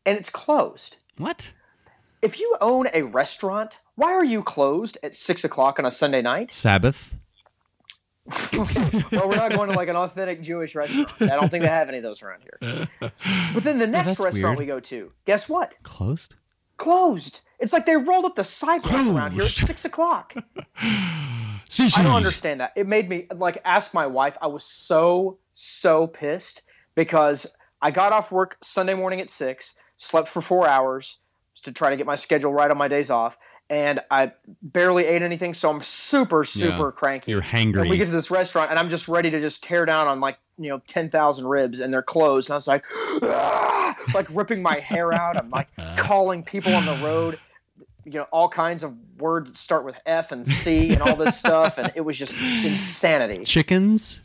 and 0.06 0.18
it's 0.18 0.30
closed. 0.30 0.98
What? 1.18 1.52
If 2.22 2.40
you 2.40 2.58
own 2.62 2.88
a 2.94 3.04
restaurant, 3.04 3.78
why 3.96 4.14
are 4.14 4.26
you 4.26 4.44
closed 4.44 4.98
at 5.04 5.16
six 5.16 5.44
o'clock 5.44 5.80
on 5.80 5.86
a 5.86 5.92
Sunday 5.92 6.22
night? 6.22 6.52
Sabbath. 6.52 7.16
well, 9.12 9.28
we're 9.30 9.36
not 9.36 9.52
going 9.52 9.70
to 9.70 9.76
like 9.76 9.90
an 9.90 9.96
authentic 9.96 10.42
Jewish 10.42 10.76
restaurant. 10.76 11.10
I 11.22 11.28
don't 11.28 11.50
think 11.50 11.64
they 11.64 11.70
have 11.70 11.90
any 11.90 11.98
of 11.98 12.04
those 12.04 12.22
around 12.22 12.42
here. 12.44 12.88
But 13.54 13.64
then 13.64 13.80
the 13.80 13.88
next 13.88 14.10
that's 14.10 14.20
restaurant 14.20 14.58
weird. 14.58 14.60
we 14.60 14.66
go 14.68 14.80
to, 14.80 15.12
guess 15.26 15.50
what? 15.50 15.76
Closed. 15.84 16.36
Closed. 16.78 17.42
It's 17.60 17.74
like 17.74 17.86
they 17.86 17.98
rolled 17.98 18.26
up 18.26 18.36
the 18.36 18.44
sidewalk 18.44 18.94
around 18.94 19.32
here 19.34 19.44
at 19.44 19.50
six 19.50 19.86
o'clock. 19.86 20.34
CC's. 21.70 21.98
I 21.98 22.04
don't 22.04 22.16
understand 22.16 22.62
that. 22.62 22.74
It 22.76 22.88
made 22.88 23.10
me 23.10 23.28
like 23.36 23.62
ask 23.66 23.94
my 23.94 24.08
wife. 24.08 24.38
I 24.42 24.48
was 24.48 24.64
so 24.64 25.40
so 25.54 26.08
pissed 26.08 26.64
because 26.96 27.46
I 27.82 27.92
got 27.92 28.14
off 28.14 28.32
work 28.32 28.58
Sunday 28.62 28.94
morning 28.94 29.20
at 29.20 29.30
six, 29.30 29.74
slept 29.98 30.30
for 30.30 30.42
four 30.42 30.68
hours 30.68 31.18
to 31.64 31.72
try 31.72 31.90
to 31.90 31.98
get 31.98 32.06
my 32.06 32.16
schedule 32.16 32.54
right 32.54 32.72
on 32.72 32.78
my 32.78 32.88
days 32.88 33.10
off, 33.10 33.38
and 33.70 34.00
I 34.10 34.32
barely 34.62 35.06
ate 35.06 35.22
anything. 35.22 35.54
So 35.54 35.70
I'm 35.70 35.82
super 35.82 36.44
super 36.44 36.86
Yeah. 36.86 36.92
cranky. 36.92 37.32
You're 37.32 37.42
And 37.54 37.90
we 37.90 37.98
get 37.98 38.06
to 38.06 38.12
this 38.12 38.32
restaurant, 38.32 38.70
and 38.72 38.80
I'm 38.80 38.90
just 38.90 39.08
ready 39.08 39.30
to 39.32 39.40
just 39.40 39.64
tear 39.64 39.86
down 39.86 40.08
on 40.08 40.20
like 40.20 40.40
you 40.58 40.70
know 40.70 40.82
ten 40.88 41.10
thousand 41.10 41.48
ribs, 41.48 41.80
and 41.80 41.94
they're 41.94 42.02
closed. 42.02 42.50
And 42.50 42.54
I 42.54 42.58
was 42.58 42.68
like, 42.68 42.84
"Ah!" 43.24 43.96
like 44.14 44.28
ripping 44.32 44.62
my 44.62 44.80
hair 44.80 45.14
out. 45.14 45.38
I'm 45.38 45.50
like 45.50 45.68
calling 45.98 46.44
people 46.44 46.74
on 46.76 46.86
the 46.86 46.96
road, 47.06 47.40
you 48.06 48.14
know, 48.14 48.24
all 48.32 48.50
kinds 48.50 48.84
of 48.84 48.94
words 49.20 49.50
that 49.50 49.58
start 49.58 49.86
with 49.86 50.00
F 50.06 50.32
and 50.32 50.48
C 50.48 50.92
and 50.94 51.02
all 51.02 51.16
this 51.16 51.38
stuff, 51.38 51.78
and 51.78 51.92
it 51.96 52.02
was 52.02 52.18
just 52.18 52.36
insanity. 52.64 53.44
Chickens. 53.44 54.22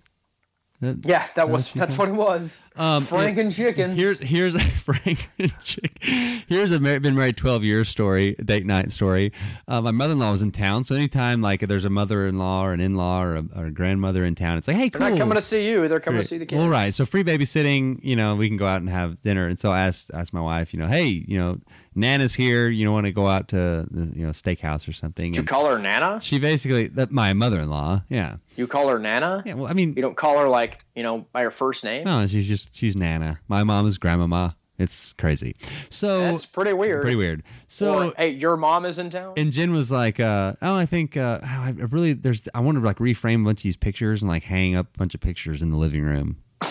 That- 0.81 1.05
Yeah, 1.05 1.27
that 1.35 1.49
was 1.49 1.73
that's 1.73 1.97
what 1.97 2.09
it 2.09 2.15
was. 2.15 2.57
Um, 2.77 3.05
Frank 3.05 3.39
and 3.39 3.53
chickens. 3.55 3.97
Here's 3.97 4.19
here's 4.21 4.55
a 4.57 4.59
Frank 4.85 5.31
and 5.39 5.53
chick. 5.63 5.97
Here's 6.03 6.73
a 6.73 6.81
mar- 6.81 6.99
been 6.99 7.15
married 7.15 7.37
twelve 7.37 7.63
years 7.63 7.89
story, 7.89 8.35
date 8.45 8.67
night 8.67 8.91
story. 8.91 9.33
Uh, 9.69 9.81
my 9.81 9.93
mother 9.93 10.13
in 10.15 10.19
law 10.19 10.33
was 10.33 10.43
in 10.43 10.51
town, 10.51 10.83
so 10.83 10.95
anytime 10.97 11.41
like 11.41 11.61
there's 11.61 11.85
a 11.85 11.91
mother 11.91 12.27
in 12.27 12.37
law 12.39 12.65
or 12.65 12.73
an 12.73 12.81
in 12.81 12.97
law 12.97 13.23
or 13.23 13.37
a, 13.37 13.45
or 13.57 13.67
a 13.67 13.71
grandmother 13.71 14.25
in 14.25 14.35
town, 14.35 14.59
it's 14.59 14.67
like, 14.67 14.77
hey, 14.77 14.91
cool. 14.91 15.01
They're 15.01 15.11
not 15.11 15.19
coming 15.19 15.37
to 15.37 15.43
see 15.43 15.67
you. 15.69 15.87
They're 15.89 16.01
coming 16.01 16.19
Great. 16.19 16.23
to 16.25 16.29
see 16.29 16.39
the 16.39 16.47
kids. 16.47 16.61
All 16.61 16.69
right. 16.69 16.93
So 16.93 17.07
free 17.07 17.23
babysitting, 17.23 18.01
you 18.03 18.17
know, 18.17 18.35
we 18.35 18.49
can 18.49 18.57
go 18.57 18.67
out 18.67 18.81
and 18.81 18.91
have 18.91 19.21
dinner. 19.21 19.47
And 19.47 19.59
so 19.59 19.71
I 19.71 19.87
asked 19.87 20.11
asked 20.13 20.33
my 20.33 20.41
wife, 20.41 20.75
you 20.75 20.81
know, 20.81 20.87
hey, 20.89 21.07
you 21.07 21.39
know, 21.39 21.61
Nana's 21.95 22.35
here. 22.35 22.69
You 22.69 22.85
know, 22.85 22.93
want 22.93 23.07
to 23.07 23.13
go 23.13 23.29
out 23.29 23.47
to 23.49 23.87
the 23.89 24.13
you 24.19 24.27
know 24.27 24.33
steakhouse 24.33 24.89
or 24.89 24.93
something? 24.93 25.33
You 25.33 25.45
call 25.45 25.67
her 25.67 25.79
Nana? 25.79 26.19
she 26.21 26.41
basically 26.41 26.89
that 26.89 27.13
my 27.13 27.33
mother 27.35 27.61
in 27.61 27.71
law, 27.71 28.03
yeah, 28.09 28.37
You 28.57 28.67
call 28.67 28.89
her 28.89 28.99
Nana? 28.99 29.45
yeah. 29.47 29.55
Well, 29.55 29.69
I 29.71 29.75
mean, 29.75 29.95
You 29.95 30.03
don't 30.03 30.17
call 30.17 30.39
her 30.41 30.49
like, 30.49 30.85
you 30.97 31.05
know, 31.05 31.27
by 31.33 31.43
her 31.43 31.53
first 31.53 31.85
name? 31.85 32.05
no, 32.05 32.27
she's 32.27 32.49
just 32.49 32.64
she's 32.73 32.97
Nana. 32.97 33.41
My 33.49 33.65
mom 33.65 33.87
is 33.87 33.99
grandmama. 33.99 34.57
It's 34.77 35.13
crazy. 35.13 35.55
So 35.89 36.21
That's 36.23 36.47
pretty 36.47 36.73
weird. 36.73 37.03
pretty 37.03 37.17
weird. 37.17 37.45
So 37.69 38.09
Or, 38.09 38.15
hey, 38.17 38.31
your 38.31 38.57
mom 38.57 38.85
is 38.85 38.99
in 38.99 39.09
town. 39.09 39.35
and 39.37 39.53
Jen 39.53 39.71
was 39.73 39.93
like, 39.93 40.19
uh, 40.19 40.55
"Oh, 40.63 40.75
I 40.75 40.85
think 40.85 41.17
uh, 41.17 41.39
oh, 41.43 41.47
I 41.47 41.75
really 41.91 42.13
there's 42.13 42.49
I 42.55 42.61
want 42.61 42.79
to 42.79 42.85
like 42.85 42.97
reframe 42.99 43.43
a 43.43 43.45
bunch 43.45 43.61
of 43.61 43.63
these 43.63 43.77
pictures 43.77 44.21
and 44.23 44.29
like 44.29 44.43
hang 44.43 44.75
up 44.75 44.87
a 44.97 44.99
bunch 44.99 45.15
of 45.15 45.21
pictures 45.21 45.63
in 45.63 45.71
the 45.71 45.77
living 45.77 46.03
room." 46.03 46.39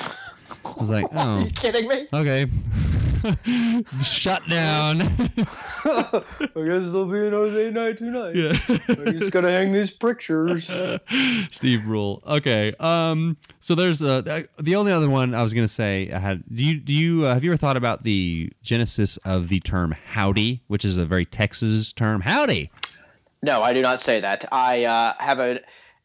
I 0.65 0.74
was 0.79 0.89
like, 0.89 1.05
oh. 1.13 1.17
Are 1.17 1.39
"Oh, 1.39 1.43
you 1.46 1.51
kidding 1.51 1.88
me? 1.88 2.08
okay." 2.13 2.46
Shut 4.03 4.46
down. 4.50 5.01
I 5.86 6.24
guess 6.55 6.91
there'll 6.91 7.05
be 7.05 7.25
an 7.25 7.32
Jose 7.32 7.70
night 7.72 7.98
tonight. 7.98 8.36
yeah. 8.36 8.58
We're 8.98 9.13
just 9.13 9.32
gonna 9.32 9.50
hang 9.51 9.72
these 9.72 9.91
pictures. 9.91 10.70
Steve 11.50 11.84
Brule. 11.86 12.22
Okay. 12.27 12.74
Um. 12.82 13.38
So 13.62 13.75
there's 13.75 14.01
uh 14.01 14.43
the 14.60 14.75
only 14.75 14.91
other 14.91 15.10
one 15.10 15.34
I 15.34 15.41
was 15.41 15.53
gonna 15.53 15.70
say 15.70 16.12
I 16.12 16.20
had. 16.20 16.43
Do 16.53 16.63
you 16.65 16.79
do 16.82 16.91
you 16.93 17.25
uh, 17.25 17.34
have 17.34 17.46
you 17.46 17.51
ever 17.51 17.58
thought 17.58 17.77
about 17.77 18.03
the 18.03 18.51
genesis 18.62 19.15
of 19.24 19.48
the 19.48 19.62
term 19.62 19.91
howdy, 20.08 20.62
which 20.67 20.84
is 20.84 20.98
a 20.98 21.05
very 21.05 21.25
Texas 21.25 21.93
term? 21.93 22.20
Howdy. 22.22 22.72
No, 23.41 23.62
I 23.62 23.74
do 23.74 23.82
not 23.82 24.01
say 24.01 24.20
that. 24.20 24.46
I 24.51 24.84
uh, 24.86 25.13
have 25.20 25.39
a, 25.39 25.60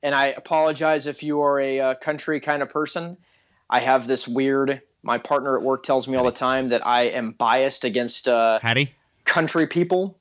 and 0.05 0.15
I 0.15 0.27
apologize 0.29 1.07
if 1.07 1.23
you 1.23 1.41
are 1.41 1.59
a 1.61 1.81
uh, 1.81 1.95
country 1.97 2.41
kind 2.41 2.63
of 2.63 2.69
person. 2.71 3.17
I 3.71 3.81
have 3.81 4.07
this 4.07 4.27
weird. 4.27 4.83
My 5.03 5.19
partner 5.19 5.57
at 5.57 5.63
work 5.63 5.83
tells 5.83 6.09
me 6.09 6.17
all 6.17 6.25
the 6.25 6.33
time 6.33 6.69
that 6.71 6.87
I 6.87 7.03
am 7.07 7.33
biased 7.33 7.85
against 7.85 8.27
uh, 8.29 8.59
Hattie. 8.61 8.95
country 9.25 9.67
people, 9.67 10.19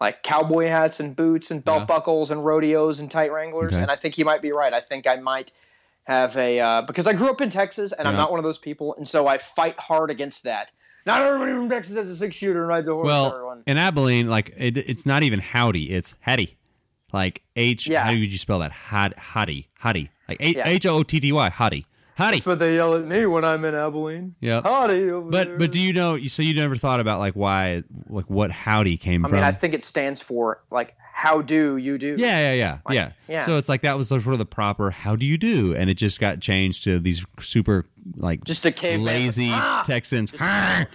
like 0.00 0.22
cowboy 0.22 0.68
hats 0.68 1.00
and 1.00 1.14
boots 1.16 1.50
and 1.50 1.64
belt 1.64 1.80
Yeah. 1.80 1.86
buckles 1.86 2.30
and 2.30 2.44
rodeos 2.44 3.00
and 3.00 3.10
tight 3.10 3.32
wranglers. 3.32 3.72
Okay. 3.72 3.82
And 3.82 3.90
I 3.90 3.96
think 3.96 4.14
he 4.14 4.24
might 4.24 4.42
be 4.42 4.52
right. 4.52 4.72
I 4.72 4.80
think 4.80 5.06
I 5.06 5.16
might 5.16 5.52
have 6.04 6.36
a 6.36 6.60
uh, 6.60 6.82
because 6.82 7.06
I 7.06 7.12
grew 7.12 7.28
up 7.30 7.40
in 7.40 7.50
Texas 7.50 7.92
and 7.92 8.06
I'm 8.08 8.16
not 8.16 8.30
one 8.30 8.38
of 8.38 8.44
those 8.44 8.58
people, 8.58 8.94
and 8.96 9.06
so 9.08 9.26
I 9.26 9.38
fight 9.38 9.78
hard 9.78 10.10
against 10.10 10.44
that. 10.44 10.70
Not 11.06 11.22
everybody 11.22 11.52
from 11.52 11.68
Texas 11.70 11.96
has 11.96 12.08
a 12.08 12.16
six 12.16 12.36
shooter 12.36 12.60
and 12.60 12.68
rides 12.68 12.86
a 12.88 12.92
horse. 12.92 13.06
Well, 13.06 13.62
in 13.66 13.78
Abilene, 13.78 14.28
like 14.28 14.52
it, 14.56 14.76
it's 14.76 15.06
not 15.06 15.22
even 15.22 15.40
howdy; 15.40 15.90
it's 15.90 16.14
hattie. 16.20 16.56
Like 17.12 17.42
H. 17.56 17.86
Yeah. 17.88 18.04
How 18.04 18.10
would 18.10 18.32
you 18.32 18.38
spell 18.38 18.60
that? 18.60 18.70
Hot, 18.72 19.14
hottie, 19.16 19.66
hottie. 19.82 20.08
Like 20.28 20.40
Yeah. 20.40 20.68
H 20.68 20.86
O 20.86 20.96
O 20.98 21.02
T 21.02 21.18
T 21.20 21.32
Y, 21.32 21.50
hottie, 21.50 21.84
hottie. 22.20 22.32
That's 22.32 22.46
what 22.46 22.58
they 22.58 22.74
yell 22.74 22.94
at 22.94 23.04
me 23.06 23.26
when 23.26 23.44
I'm 23.44 23.64
in 23.64 23.74
Abilene. 23.74 24.34
Yeah. 24.40 24.60
Howdy 24.62 25.10
over 25.10 25.30
But 25.30 25.48
there. 25.48 25.58
but 25.58 25.72
do 25.72 25.80
you 25.80 25.92
know? 25.92 26.18
So 26.26 26.42
you 26.42 26.54
never 26.54 26.76
thought 26.76 27.00
about 27.00 27.18
like 27.18 27.34
why, 27.34 27.82
like 28.08 28.28
what 28.30 28.50
howdy 28.50 28.96
came 28.96 29.24
I 29.24 29.28
from? 29.28 29.38
I 29.38 29.40
mean, 29.40 29.48
I 29.48 29.52
think 29.52 29.74
it 29.74 29.84
stands 29.84 30.20
for 30.22 30.62
like 30.70 30.96
how 31.12 31.42
do 31.42 31.76
you 31.76 31.98
do? 31.98 32.14
Yeah, 32.16 32.52
yeah, 32.52 32.52
yeah, 32.54 32.78
yeah. 32.90 33.12
yeah. 33.28 33.44
So 33.44 33.58
it's 33.58 33.68
like 33.68 33.82
that 33.82 33.96
was 33.98 34.08
sort 34.08 34.26
of 34.26 34.38
the 34.38 34.46
proper 34.46 34.90
"How 34.90 35.16
do 35.16 35.26
you 35.26 35.36
do," 35.36 35.74
and 35.74 35.90
it 35.90 35.94
just 35.94 36.18
got 36.18 36.40
changed 36.40 36.84
to 36.84 36.98
these 36.98 37.24
super 37.40 37.84
like 38.16 38.42
Just 38.44 38.64
a 38.64 38.72
caveman. 38.72 39.04
lazy 39.06 39.50
Ah! 39.50 39.82
Texans. 39.84 40.32
a 40.32 40.86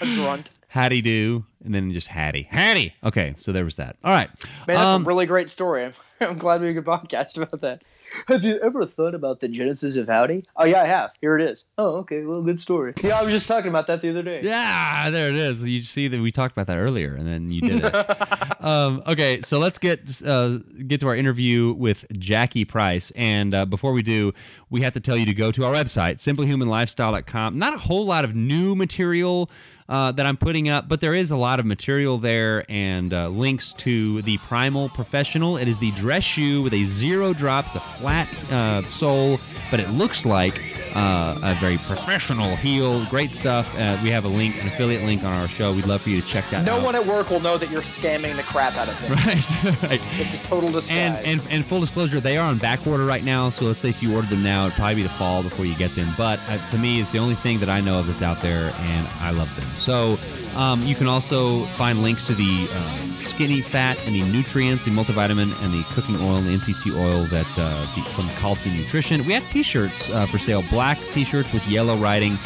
grunt. 0.00 0.50
Hattie 0.68 1.00
do, 1.02 1.44
and 1.64 1.74
then 1.74 1.90
just 1.92 2.06
Hattie, 2.06 2.46
Hattie. 2.48 2.94
Okay, 3.02 3.34
so 3.36 3.50
there 3.50 3.64
was 3.64 3.74
that. 3.76 3.96
All 4.04 4.12
right. 4.12 4.28
Man, 4.68 4.76
that's 4.76 4.80
Um, 4.86 5.02
a 5.02 5.06
really 5.06 5.26
great 5.26 5.50
story. 5.50 5.84
I'm, 5.86 5.92
I'm 6.20 6.38
glad 6.38 6.60
we 6.60 6.72
could 6.74 6.84
podcast 6.84 7.36
about 7.42 7.60
that. 7.62 7.82
Have 8.26 8.44
you 8.44 8.58
ever 8.58 8.84
thought 8.86 9.14
about 9.14 9.40
the 9.40 9.48
genesis 9.48 9.96
of 9.96 10.08
Howdy? 10.08 10.46
Oh 10.56 10.64
yeah, 10.64 10.82
I 10.82 10.86
have. 10.86 11.12
Here 11.20 11.38
it 11.38 11.48
is. 11.48 11.64
Oh, 11.78 11.96
okay. 11.98 12.22
Well, 12.22 12.42
good 12.42 12.60
story. 12.60 12.94
Yeah, 13.02 13.18
I 13.18 13.22
was 13.22 13.30
just 13.30 13.48
talking 13.48 13.68
about 13.68 13.86
that 13.86 14.02
the 14.02 14.10
other 14.10 14.22
day. 14.22 14.40
Yeah, 14.42 15.10
there 15.10 15.28
it 15.28 15.36
is. 15.36 15.64
You 15.64 15.82
see 15.82 16.08
that 16.08 16.20
we 16.20 16.30
talked 16.30 16.52
about 16.52 16.66
that 16.66 16.78
earlier, 16.78 17.14
and 17.14 17.26
then 17.26 17.50
you 17.50 17.60
did 17.60 17.84
it. 17.84 18.64
um, 18.64 19.02
okay, 19.06 19.40
so 19.42 19.58
let's 19.58 19.78
get 19.78 20.22
uh, 20.24 20.58
get 20.86 21.00
to 21.00 21.08
our 21.08 21.16
interview 21.16 21.72
with 21.72 22.04
Jackie 22.18 22.64
Price. 22.64 23.12
And 23.16 23.54
uh, 23.54 23.66
before 23.66 23.92
we 23.92 24.02
do, 24.02 24.32
we 24.70 24.82
have 24.82 24.92
to 24.94 25.00
tell 25.00 25.16
you 25.16 25.26
to 25.26 25.34
go 25.34 25.50
to 25.52 25.64
our 25.64 25.72
website, 25.72 26.16
simplyhumanlifestyle.com. 26.16 27.58
Not 27.58 27.74
a 27.74 27.78
whole 27.78 28.06
lot 28.06 28.24
of 28.24 28.34
new 28.34 28.74
material 28.74 29.50
uh, 29.90 30.12
that 30.12 30.24
I'm 30.24 30.36
putting 30.36 30.68
up, 30.68 30.88
but 30.88 31.00
there 31.00 31.14
is 31.14 31.32
a 31.32 31.36
lot 31.36 31.58
of 31.58 31.66
material 31.66 32.16
there 32.16 32.64
and 32.70 33.12
uh, 33.12 33.28
links 33.28 33.72
to 33.74 34.22
the 34.22 34.38
Primal 34.38 34.88
Professional. 34.88 35.56
It 35.56 35.66
is 35.66 35.80
the 35.80 35.90
dress 35.90 36.22
shoe 36.22 36.62
with 36.62 36.72
a 36.72 36.84
zero 36.84 37.34
drop. 37.34 37.66
It's 37.66 37.76
a 37.76 37.80
flat 37.80 38.28
uh, 38.52 38.82
sole, 38.86 39.40
but 39.70 39.80
it 39.80 39.90
looks 39.90 40.24
like 40.24 40.69
uh, 40.94 41.38
a 41.42 41.54
very 41.54 41.76
professional 41.78 42.56
heel. 42.56 43.04
Great 43.06 43.32
stuff. 43.32 43.72
Uh, 43.78 43.98
we 44.02 44.10
have 44.10 44.24
a 44.24 44.28
link, 44.28 44.60
an 44.60 44.68
affiliate 44.68 45.04
link 45.04 45.22
on 45.22 45.32
our 45.32 45.48
show. 45.48 45.72
We'd 45.72 45.86
love 45.86 46.02
for 46.02 46.10
you 46.10 46.20
to 46.20 46.26
check 46.26 46.48
that 46.50 46.60
out. 46.60 46.66
No 46.66 46.78
out. 46.78 46.84
one 46.84 46.94
at 46.94 47.06
work 47.06 47.30
will 47.30 47.40
know 47.40 47.58
that 47.58 47.70
you're 47.70 47.82
scamming 47.82 48.36
the 48.36 48.42
crap 48.42 48.76
out 48.76 48.88
of 48.88 49.00
them. 49.00 49.12
right, 49.26 49.82
right. 49.82 50.20
It's 50.20 50.34
a 50.34 50.46
total 50.46 50.70
disguise. 50.70 50.90
And, 50.90 51.26
and 51.26 51.42
and 51.50 51.64
full 51.64 51.80
disclosure, 51.80 52.20
they 52.20 52.36
are 52.36 52.48
on 52.48 52.58
back 52.58 52.86
order 52.86 53.04
right 53.04 53.24
now. 53.24 53.50
So 53.50 53.64
let's 53.64 53.80
say 53.80 53.90
if 53.90 54.02
you 54.02 54.14
ordered 54.14 54.30
them 54.30 54.42
now, 54.42 54.66
it'd 54.66 54.76
probably 54.76 54.96
be 54.96 55.02
the 55.02 55.08
fall 55.10 55.42
before 55.42 55.64
you 55.64 55.74
get 55.76 55.90
them. 55.92 56.08
But 56.16 56.40
uh, 56.48 56.58
to 56.68 56.78
me, 56.78 57.00
it's 57.00 57.12
the 57.12 57.18
only 57.18 57.34
thing 57.36 57.58
that 57.60 57.68
I 57.68 57.80
know 57.80 57.98
of 57.98 58.06
that's 58.06 58.22
out 58.22 58.40
there, 58.42 58.72
and 58.78 59.08
I 59.20 59.30
love 59.30 59.54
them. 59.56 59.68
So 59.76 60.18
um, 60.56 60.82
you 60.84 60.94
can 60.94 61.06
also 61.06 61.64
find 61.76 62.02
links 62.02 62.26
to 62.26 62.34
the 62.34 62.68
uh, 62.70 63.22
skinny 63.22 63.60
fat 63.60 64.04
and 64.06 64.14
the 64.14 64.22
nutreince, 64.22 64.84
the 64.84 64.90
multivitamin 64.90 65.52
and 65.62 65.72
the 65.72 65.82
cooking 65.94 66.16
oil 66.16 66.36
and 66.36 66.46
the 66.46 66.56
MCT 66.56 66.96
oil 66.96 67.24
that 67.26 67.46
uh, 67.58 67.80
the, 67.94 68.02
from 68.10 68.28
Calton 68.40 68.76
Nutrition. 68.76 69.24
We 69.24 69.32
have 69.32 69.48
T-shirts 69.50 70.10
uh, 70.10 70.26
for 70.26 70.38
sale, 70.38 70.62
black 70.70 70.98
T-shirts 71.12 71.52
with 71.52 71.66
yellow 71.68 71.96
writing. 71.96 72.36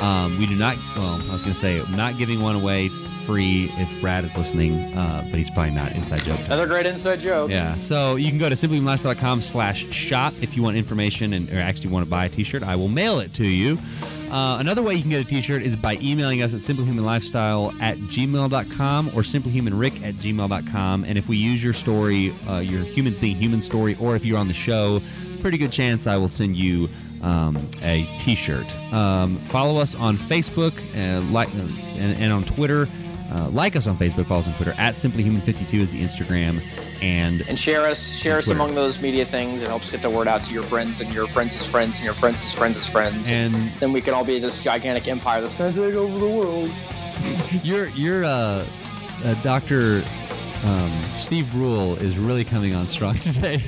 Um, 0.00 0.38
we 0.38 0.46
do 0.46 0.54
not. 0.54 0.76
Well, 0.96 1.22
I 1.28 1.32
was 1.32 1.42
going 1.42 1.54
to 1.54 1.60
say 1.60 1.82
not 1.96 2.18
giving 2.18 2.42
one 2.42 2.56
away 2.56 2.88
free 3.26 3.68
if 3.72 4.00
Brad 4.00 4.24
is 4.24 4.36
listening, 4.36 4.74
uh, 4.96 5.26
but 5.28 5.36
he's 5.38 5.50
probably 5.50 5.72
not. 5.72 5.92
Inside 5.92 6.22
joke. 6.22 6.38
Another 6.46 6.66
great 6.66 6.86
inside 6.86 7.20
joke. 7.20 7.50
Yeah, 7.50 7.76
so 7.78 8.14
you 8.14 8.28
can 8.28 8.38
go 8.38 8.48
to 8.48 8.54
simplylifestyle.com 8.54 9.42
slash 9.42 9.84
shop 9.90 10.32
if 10.40 10.56
you 10.56 10.62
want 10.62 10.76
information 10.76 11.32
and 11.32 11.50
or 11.50 11.58
actually 11.58 11.90
want 11.90 12.04
to 12.04 12.10
buy 12.10 12.26
a 12.26 12.28
t-shirt. 12.28 12.62
I 12.62 12.76
will 12.76 12.88
mail 12.88 13.18
it 13.18 13.34
to 13.34 13.46
you. 13.46 13.78
Uh, 14.30 14.58
another 14.58 14.82
way 14.82 14.94
you 14.94 15.02
can 15.02 15.10
get 15.10 15.20
a 15.20 15.24
t-shirt 15.24 15.62
is 15.62 15.76
by 15.76 15.96
emailing 16.02 16.42
us 16.42 16.52
at 16.52 16.60
simplyhumanlifestyle 16.60 17.78
at 17.80 17.96
gmail.com 17.98 19.08
or 19.08 19.22
simplyhumanrick 19.22 20.02
at 20.02 20.14
gmail.com. 20.14 21.04
And 21.04 21.18
if 21.18 21.28
we 21.28 21.36
use 21.36 21.62
your 21.62 21.72
story, 21.72 22.34
uh, 22.48 22.58
your 22.58 22.82
humans 22.82 23.18
being 23.18 23.36
human 23.36 23.62
story, 23.62 23.96
or 24.00 24.16
if 24.16 24.24
you're 24.24 24.38
on 24.38 24.48
the 24.48 24.54
show, 24.54 25.00
pretty 25.40 25.58
good 25.58 25.72
chance 25.72 26.06
I 26.06 26.16
will 26.16 26.28
send 26.28 26.56
you 26.56 26.88
um, 27.22 27.56
a 27.82 28.04
t-shirt. 28.20 28.66
Um, 28.92 29.36
follow 29.36 29.80
us 29.80 29.94
on 29.94 30.16
Facebook 30.16 30.74
uh, 30.96 31.20
like, 31.32 31.52
and, 31.54 32.16
and 32.20 32.32
on 32.32 32.44
Twitter. 32.44 32.88
Uh, 33.32 33.48
like 33.50 33.74
us 33.74 33.86
on 33.86 33.96
Facebook, 33.96 34.26
follow 34.26 34.40
us 34.40 34.48
on 34.48 34.54
Twitter 34.54 34.74
at 34.78 34.94
simplyhuman52 34.94 35.74
is 35.80 35.90
the 35.90 36.02
Instagram, 36.02 36.62
and 37.02 37.42
And 37.48 37.58
share 37.58 37.84
us, 37.84 38.06
share 38.06 38.38
us 38.38 38.48
among 38.48 38.74
those 38.74 39.00
media 39.00 39.24
things. 39.24 39.62
It 39.62 39.68
helps 39.68 39.90
get 39.90 40.00
the 40.02 40.10
word 40.10 40.28
out 40.28 40.44
to 40.44 40.54
your 40.54 40.62
friends 40.62 41.00
and 41.00 41.12
your 41.12 41.26
friends' 41.26 41.66
friends 41.66 41.96
and 41.96 42.04
your 42.04 42.14
friends' 42.14 42.52
friends' 42.52 42.86
friends. 42.86 43.28
and 43.28 43.54
then 43.80 43.92
we 43.92 44.00
can 44.00 44.14
all 44.14 44.24
be 44.24 44.38
this 44.38 44.62
gigantic 44.62 45.08
empire 45.08 45.40
that's 45.40 45.54
going 45.54 45.74
to 45.74 45.86
take 45.86 45.94
over 45.94 46.18
the 46.18 46.28
world. 46.28 46.70
your 47.64 47.88
your 47.88 48.24
uh, 48.24 48.64
uh, 49.24 49.34
Doctor 49.42 50.02
um, 50.66 50.90
Steve 51.16 51.50
Brule 51.52 51.94
is 51.96 52.18
really 52.18 52.44
coming 52.44 52.74
on 52.74 52.86
strong 52.86 53.14
today. 53.18 53.62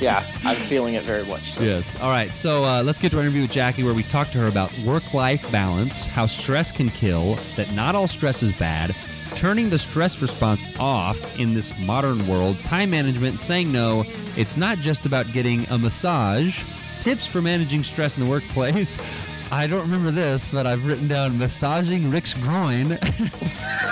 Yeah, 0.00 0.24
I'm 0.44 0.56
feeling 0.56 0.94
it 0.94 1.02
very 1.02 1.24
much. 1.26 1.58
yes. 1.60 2.00
All 2.00 2.10
right. 2.10 2.30
So 2.30 2.64
uh, 2.64 2.82
let's 2.82 2.98
get 2.98 3.10
to 3.12 3.16
our 3.18 3.22
interview 3.22 3.42
with 3.42 3.52
Jackie, 3.52 3.84
where 3.84 3.94
we 3.94 4.02
talk 4.04 4.28
to 4.30 4.38
her 4.38 4.46
about 4.48 4.72
work-life 4.86 5.50
balance, 5.52 6.04
how 6.04 6.26
stress 6.26 6.72
can 6.72 6.88
kill, 6.90 7.34
that 7.56 7.70
not 7.74 7.94
all 7.94 8.08
stress 8.08 8.42
is 8.42 8.56
bad, 8.58 8.94
turning 9.34 9.68
the 9.70 9.78
stress 9.78 10.20
response 10.22 10.78
off 10.78 11.38
in 11.40 11.52
this 11.54 11.78
modern 11.86 12.26
world, 12.26 12.58
time 12.60 12.90
management, 12.90 13.38
saying 13.40 13.70
no. 13.72 14.04
It's 14.36 14.56
not 14.56 14.78
just 14.78 15.04
about 15.04 15.30
getting 15.32 15.68
a 15.70 15.76
massage. 15.78 16.62
Tips 17.00 17.26
for 17.26 17.42
managing 17.42 17.82
stress 17.82 18.16
in 18.16 18.24
the 18.24 18.30
workplace. 18.30 18.98
I 19.52 19.66
don't 19.66 19.82
remember 19.82 20.10
this, 20.10 20.48
but 20.48 20.66
I've 20.66 20.86
written 20.86 21.08
down 21.08 21.36
massaging 21.36 22.10
Rick's 22.10 22.32
groin. 22.32 22.96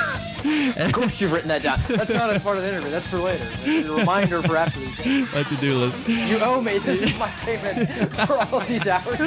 Of 0.77 0.93
course, 0.93 1.21
you've 1.21 1.33
written 1.33 1.49
that 1.49 1.63
down. 1.63 1.81
That's 1.89 2.11
not 2.11 2.35
a 2.35 2.41
part 2.41 2.57
of 2.57 2.63
the 2.63 2.71
interview. 2.71 2.91
That's 2.91 3.07
for 3.07 3.19
later. 3.19 3.45
It's 3.65 3.89
a 3.89 3.93
reminder 3.93 4.43
for 4.43 4.57
after 4.57 4.81
these. 4.81 5.33
My 5.33 5.43
to-do 5.43 5.79
list. 5.79 6.09
You 6.09 6.39
owe 6.39 6.61
me. 6.61 6.79
This 6.79 7.03
is 7.03 7.19
my 7.19 7.29
payment 7.29 7.89
for 8.27 8.35
all 8.35 8.61
of 8.61 8.69
these 8.69 8.87
hours. 8.87 9.21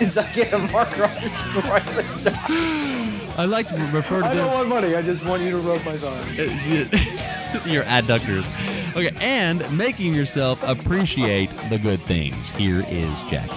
Is 0.00 0.18
I 0.18 0.32
get 0.32 0.52
a 0.52 0.58
Mark 0.58 0.90
you 0.96 1.02
before 1.54 1.80
I 3.38 3.44
like 3.44 3.68
to 3.68 3.76
refer 3.92 4.20
to 4.20 4.26
I 4.26 4.34
don't 4.34 4.52
want 4.52 4.68
money. 4.68 4.94
I 4.94 5.02
just 5.02 5.24
want 5.24 5.42
you 5.42 5.50
to 5.52 5.58
rub 5.58 5.84
my 5.84 5.92
thigh. 5.92 6.42
Uh, 6.42 7.64
Your 7.72 7.84
adductors. 7.84 8.44
Okay, 8.96 9.14
and 9.20 9.64
making 9.76 10.14
yourself 10.14 10.62
appreciate 10.62 11.50
the 11.70 11.78
good 11.78 12.02
things. 12.02 12.50
Here 12.50 12.84
is 12.88 13.22
Jackie. 13.30 13.54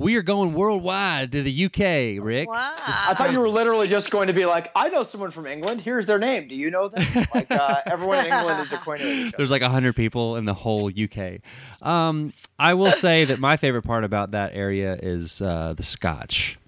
We 0.00 0.16
are 0.16 0.22
going 0.22 0.54
worldwide 0.54 1.30
to 1.32 1.42
the 1.42 1.66
UK, 1.66 2.24
Rick. 2.24 2.48
I 2.50 3.12
thought 3.18 3.32
you 3.32 3.38
were 3.38 3.50
literally 3.50 3.86
just 3.86 4.10
going 4.10 4.28
to 4.28 4.32
be 4.32 4.46
like, 4.46 4.70
I 4.74 4.88
know 4.88 5.02
someone 5.02 5.30
from 5.30 5.46
England. 5.46 5.82
Here's 5.82 6.06
their 6.06 6.18
name. 6.18 6.48
Do 6.48 6.54
you 6.54 6.70
know 6.70 6.88
them? 6.88 7.04
Like 7.34 7.50
uh, 7.50 7.82
everyone 7.84 8.20
in 8.24 8.32
England 8.32 8.62
is 8.62 8.72
acquainted 8.72 9.06
with 9.06 9.16
each 9.18 9.26
other. 9.26 9.36
There's 9.36 9.50
like 9.50 9.60
100 9.60 9.94
people 9.94 10.36
in 10.36 10.46
the 10.46 10.54
whole 10.54 10.90
UK. 10.90 11.40
Um, 11.86 12.32
I 12.58 12.72
will 12.72 12.92
say 12.92 13.26
that 13.26 13.38
my 13.38 13.58
favorite 13.58 13.82
part 13.82 14.04
about 14.04 14.30
that 14.30 14.54
area 14.54 14.98
is 15.02 15.42
uh, 15.42 15.74
the 15.76 15.82
Scotch. 15.82 16.58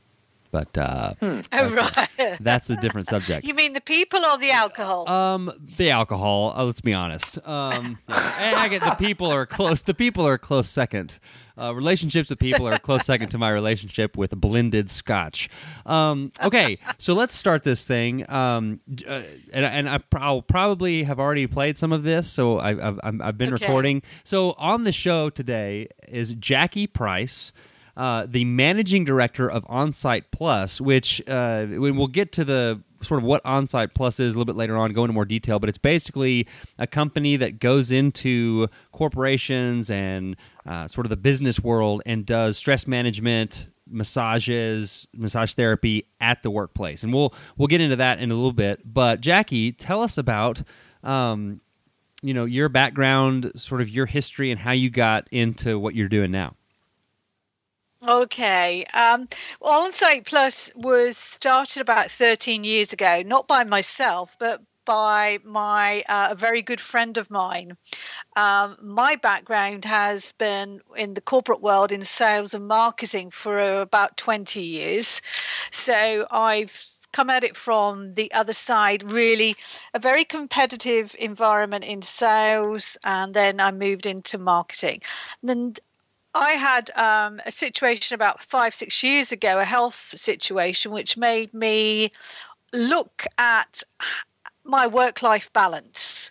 But 0.53 0.77
uh, 0.79 1.15
Oh, 1.21 1.41
that's, 1.51 1.73
a, 1.73 1.77
right. 2.21 2.37
that's 2.41 2.71
a 2.71 2.77
different 2.77 3.09
subject. 3.09 3.45
you 3.49 3.55
mean 3.55 3.73
the 3.73 3.81
people 3.81 4.25
or 4.25 4.39
the 4.39 4.51
alcohol? 4.53 5.09
Um, 5.09 5.51
the 5.79 5.91
alcohol. 5.91 6.53
Uh, 6.57 6.65
let's 6.65 6.81
be 6.83 6.93
honest. 6.95 7.39
Um, 7.49 7.99
yeah. 8.09 8.55
I 8.57 8.69
get 8.69 8.83
the 8.83 8.95
people 8.95 9.27
are 9.29 9.47
close. 9.47 9.83
The 9.83 9.95
people 9.95 10.25
are 10.27 10.39
close 10.39 10.69
second. 10.69 11.19
Uh, 11.59 11.75
relationships 11.75 12.31
with 12.31 12.39
people 12.39 12.67
are 12.69 12.73
a 12.73 12.79
close 12.79 13.05
second 13.05 13.29
to 13.31 13.39
my 13.39 13.51
relationship 13.51 14.17
with 14.17 14.31
blended 14.41 14.91
scotch. 14.91 15.51
Um, 15.85 16.33
okay, 16.43 16.79
so 16.97 17.13
let's 17.13 17.35
start 17.35 17.63
this 17.63 17.87
thing. 17.87 18.29
Um, 18.31 18.79
uh, 19.07 19.23
and 19.53 19.65
and 19.67 19.89
I, 19.89 20.01
will 20.33 20.41
probably 20.43 21.03
have 21.05 21.19
already 21.21 21.47
played 21.47 21.77
some 21.77 21.93
of 21.93 22.05
this, 22.05 22.27
so 22.31 22.59
I, 22.59 22.71
I've 22.71 23.01
I've 23.05 23.21
I've 23.21 23.39
been 23.39 23.53
Okay. 23.53 23.65
recording. 23.67 24.03
So 24.25 24.53
on 24.59 24.85
the 24.85 24.93
show 24.93 25.29
today 25.29 25.89
is 26.09 26.35
Jackie 26.37 26.87
Price 26.87 27.53
uh, 27.97 28.27
the 28.29 28.45
managing 28.45 29.05
director 29.05 29.51
of 29.51 29.65
Onsite 29.67 30.25
Plus, 30.31 30.81
which 30.81 31.21
uh, 31.29 31.67
we'll 31.69 32.07
get 32.07 32.33
to 32.33 32.45
the 32.45 32.83
sort 33.03 33.19
of 33.19 33.25
what 33.25 33.43
Onsite 33.45 33.95
Plus 33.95 34.21
is 34.21 34.35
a 34.35 34.39
little 34.39 34.47
bit 34.47 34.57
later 34.57 34.77
on, 34.77 34.93
go 34.93 35.05
into 35.05 35.13
more 35.13 35.25
detail, 35.25 35.59
but 35.59 35.69
it's 35.69 35.79
basically 35.79 36.47
a 36.79 36.87
company 36.87 37.37
that 37.37 37.59
goes 37.59 37.93
into 37.93 38.69
corporations 38.93 39.91
and 39.91 40.37
uh, 40.67 40.87
sort 40.87 41.07
of 41.07 41.11
the 41.11 41.17
business 41.17 41.61
world 41.61 42.03
and 42.07 42.25
does 42.25 42.57
stress 42.57 42.87
management, 42.87 43.69
massages, 43.89 45.07
massage 45.15 45.53
therapy 45.53 46.07
at 46.21 46.43
the 46.43 46.51
workplace, 46.51 47.03
and 47.03 47.13
we'll 47.13 47.35
we'll 47.57 47.69
get 47.69 47.81
into 47.81 47.97
that 47.97 48.21
in 48.21 48.31
a 48.31 48.35
little 48.35 48.53
bit. 48.53 48.81
But 48.85 49.21
Jackie, 49.21 49.73
tell 49.73 50.03
us 50.03 50.19
about. 50.19 50.63
Um, 51.03 51.61
you 52.25 52.33
know 52.33 52.45
your 52.45 52.69
background, 52.69 53.51
sort 53.57 53.81
of 53.81 53.89
your 53.89 54.07
history, 54.07 54.53
and 54.53 54.61
how 54.61 54.71
you 54.71 54.91
got 54.91 55.27
into 55.33 55.77
what 55.79 55.97
you're 55.97 56.09
doing 56.09 56.31
now. 56.31 56.55
Okay. 58.07 58.85
Um, 58.95 59.29
well, 59.61 59.89
Onsite 59.89 60.27
Plus 60.27 60.73
was 60.75 61.17
started 61.17 61.81
about 61.81 62.11
13 62.11 62.65
years 62.65 62.93
ago, 62.93 63.23
not 63.25 63.47
by 63.47 63.63
myself, 63.65 64.35
but 64.41 64.63
by 64.85 65.39
my 65.45 66.03
uh, 66.09 66.29
a 66.33 66.35
very 66.35 66.63
good 66.63 66.81
friend 66.81 67.17
of 67.17 67.31
mine. 67.31 67.77
Um, 68.37 68.77
my 68.83 69.15
background 69.15 69.85
has 69.85 70.33
been 70.33 70.81
in 70.97 71.15
the 71.15 71.21
corporate 71.21 71.63
world 71.63 71.93
in 71.93 72.05
sales 72.05 72.55
and 72.55 72.67
marketing 72.67 73.31
for 73.31 73.61
about 73.61 74.17
20 74.17 74.61
years. 74.61 75.23
So 75.71 76.27
I've 76.31 76.85
come 77.13 77.31
at 77.31 77.45
it 77.45 77.57
from 77.57 78.15
the 78.15 78.33
other 78.33 78.55
side, 78.55 79.13
really 79.13 79.55
a 79.95 79.99
very 80.01 80.25
competitive 80.25 81.15
environment 81.19 81.85
in 81.85 82.03
sales, 82.03 82.97
and 83.05 83.35
then 83.35 83.61
I 83.61 83.71
moved 83.71 84.07
into 84.07 84.39
marketing. 84.39 85.03
And 85.43 85.49
then 85.49 85.75
I 86.35 86.53
had 86.53 86.91
um, 86.97 87.41
a 87.45 87.53
situation 87.53 88.15
about 88.15 88.43
five, 88.43 88.75
six 88.75 89.03
years 89.03 89.33
ago, 89.33 89.59
a 89.59 89.65
health 89.65 90.15
situation, 90.17 90.93
which 90.93 91.17
made 91.17 91.53
me 91.53 92.11
look 92.73 93.27
at 93.37 93.83
my 94.65 94.87
work 94.87 95.23
life 95.23 95.53
balance, 95.53 96.31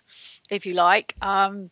if 0.50 0.66
you 0.66 0.74
like. 0.74 1.14
Um, 1.22 1.70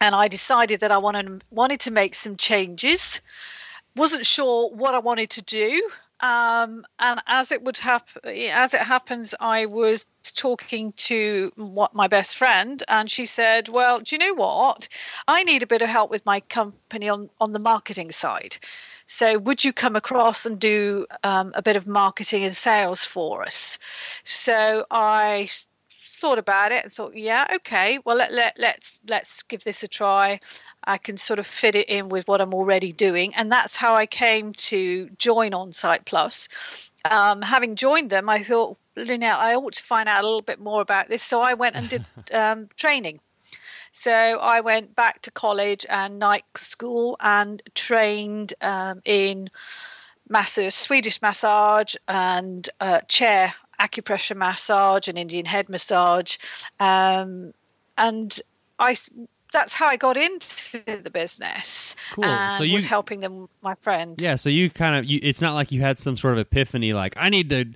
and 0.00 0.14
I 0.14 0.26
decided 0.26 0.80
that 0.80 0.90
I 0.90 0.98
wanted, 0.98 1.44
wanted 1.50 1.78
to 1.80 1.92
make 1.92 2.16
some 2.16 2.36
changes. 2.36 3.20
Wasn't 3.94 4.26
sure 4.26 4.70
what 4.70 4.94
I 4.94 4.98
wanted 4.98 5.30
to 5.30 5.42
do. 5.42 5.88
Um, 6.22 6.86
and 7.00 7.20
as 7.26 7.50
it 7.50 7.62
would 7.62 7.78
happen, 7.78 8.22
as 8.24 8.74
it 8.74 8.82
happens, 8.82 9.34
I 9.40 9.66
was 9.66 10.06
talking 10.36 10.92
to 10.92 11.50
what 11.56 11.94
my 11.94 12.06
best 12.06 12.36
friend, 12.36 12.82
and 12.88 13.10
she 13.10 13.26
said, 13.26 13.68
"Well, 13.68 14.00
do 14.00 14.14
you 14.14 14.18
know 14.18 14.34
what? 14.34 14.88
I 15.26 15.42
need 15.42 15.62
a 15.64 15.66
bit 15.66 15.82
of 15.82 15.88
help 15.88 16.10
with 16.10 16.24
my 16.24 16.38
company 16.40 17.08
on 17.08 17.30
on 17.40 17.52
the 17.52 17.58
marketing 17.58 18.12
side. 18.12 18.58
So, 19.06 19.36
would 19.38 19.64
you 19.64 19.72
come 19.72 19.96
across 19.96 20.46
and 20.46 20.58
do 20.60 21.06
um, 21.24 21.52
a 21.56 21.62
bit 21.62 21.76
of 21.76 21.86
marketing 21.88 22.44
and 22.44 22.56
sales 22.56 23.04
for 23.04 23.42
us?" 23.44 23.78
So 24.24 24.86
I 24.92 25.50
thought 26.22 26.38
about 26.38 26.70
it 26.70 26.84
and 26.84 26.92
thought, 26.92 27.16
yeah, 27.16 27.46
okay, 27.56 27.98
well 28.04 28.16
let, 28.16 28.32
let 28.32 28.54
let's 28.56 29.00
let's 29.08 29.42
give 29.42 29.64
this 29.64 29.82
a 29.82 29.88
try. 29.88 30.38
I 30.84 30.96
can 30.96 31.16
sort 31.16 31.40
of 31.40 31.46
fit 31.48 31.74
it 31.74 31.88
in 31.88 32.08
with 32.08 32.28
what 32.28 32.40
I'm 32.40 32.54
already 32.54 32.92
doing, 32.92 33.34
and 33.34 33.50
that's 33.50 33.76
how 33.76 33.94
I 33.96 34.06
came 34.06 34.52
to 34.70 35.10
join 35.18 35.50
Onsite 35.50 36.04
Plus. 36.04 36.48
Um, 37.10 37.42
having 37.42 37.74
joined 37.74 38.10
them, 38.10 38.28
I 38.28 38.44
thought, 38.44 38.78
Lynette, 38.96 39.36
I 39.36 39.56
ought 39.56 39.74
to 39.74 39.82
find 39.82 40.08
out 40.08 40.22
a 40.22 40.26
little 40.26 40.42
bit 40.42 40.60
more 40.60 40.80
about 40.80 41.08
this, 41.08 41.24
so 41.24 41.40
I 41.40 41.54
went 41.54 41.74
and 41.74 41.88
did 41.88 42.08
um, 42.32 42.68
training. 42.76 43.18
So 43.90 44.12
I 44.12 44.60
went 44.60 44.94
back 44.94 45.22
to 45.22 45.30
college 45.30 45.84
and 45.90 46.20
night 46.20 46.44
school 46.56 47.16
and 47.20 47.62
trained 47.74 48.54
um, 48.62 49.02
in 49.04 49.50
massage, 50.28 50.74
Swedish 50.74 51.20
massage 51.20 51.94
and 52.06 52.70
uh, 52.80 53.00
chair 53.08 53.54
acupressure 53.82 54.36
massage 54.36 55.08
and 55.08 55.18
Indian 55.18 55.46
head 55.46 55.68
massage, 55.68 56.36
um, 56.80 57.52
and 57.98 58.40
I. 58.78 58.96
That's 59.52 59.74
how 59.74 59.86
I 59.86 59.96
got 59.98 60.16
into 60.16 60.80
the 61.02 61.10
business. 61.10 61.94
Cool. 62.14 62.24
And 62.24 62.56
So 62.56 62.64
you- 62.64 62.72
was 62.72 62.86
helping 62.86 63.20
them, 63.20 63.50
my 63.60 63.74
friend. 63.74 64.18
Yeah, 64.18 64.36
so 64.36 64.48
you 64.48 64.70
kind 64.70 64.96
of 64.96 65.04
you, 65.04 65.20
it's 65.22 65.42
not 65.42 65.52
like 65.52 65.70
you 65.70 65.82
had 65.82 65.98
some 65.98 66.16
sort 66.16 66.32
of 66.32 66.38
epiphany 66.40 66.94
like 66.94 67.12
I 67.18 67.28
need 67.28 67.50
to 67.50 67.66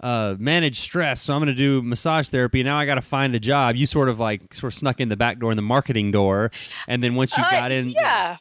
uh, 0.00 0.36
manage 0.38 0.80
stress, 0.80 1.20
so 1.20 1.34
I'm 1.34 1.40
going 1.40 1.54
to 1.54 1.54
do 1.54 1.82
massage 1.82 2.30
therapy. 2.30 2.62
Now 2.62 2.78
I 2.78 2.86
got 2.86 2.94
to 2.94 3.02
find 3.02 3.34
a 3.34 3.38
job. 3.38 3.76
You 3.76 3.84
sort 3.84 4.08
of 4.08 4.18
like 4.18 4.54
sort 4.54 4.72
of 4.72 4.78
snuck 4.78 4.98
in 4.98 5.10
the 5.10 5.16
back 5.16 5.38
door 5.38 5.50
in 5.52 5.56
the 5.56 5.62
marketing 5.62 6.10
door, 6.10 6.50
and 6.88 7.04
then 7.04 7.14
once 7.16 7.36
you 7.36 7.42
Uh, 7.44 7.50
got 7.50 7.70
in, 7.70 7.90
yeah. 7.90 8.38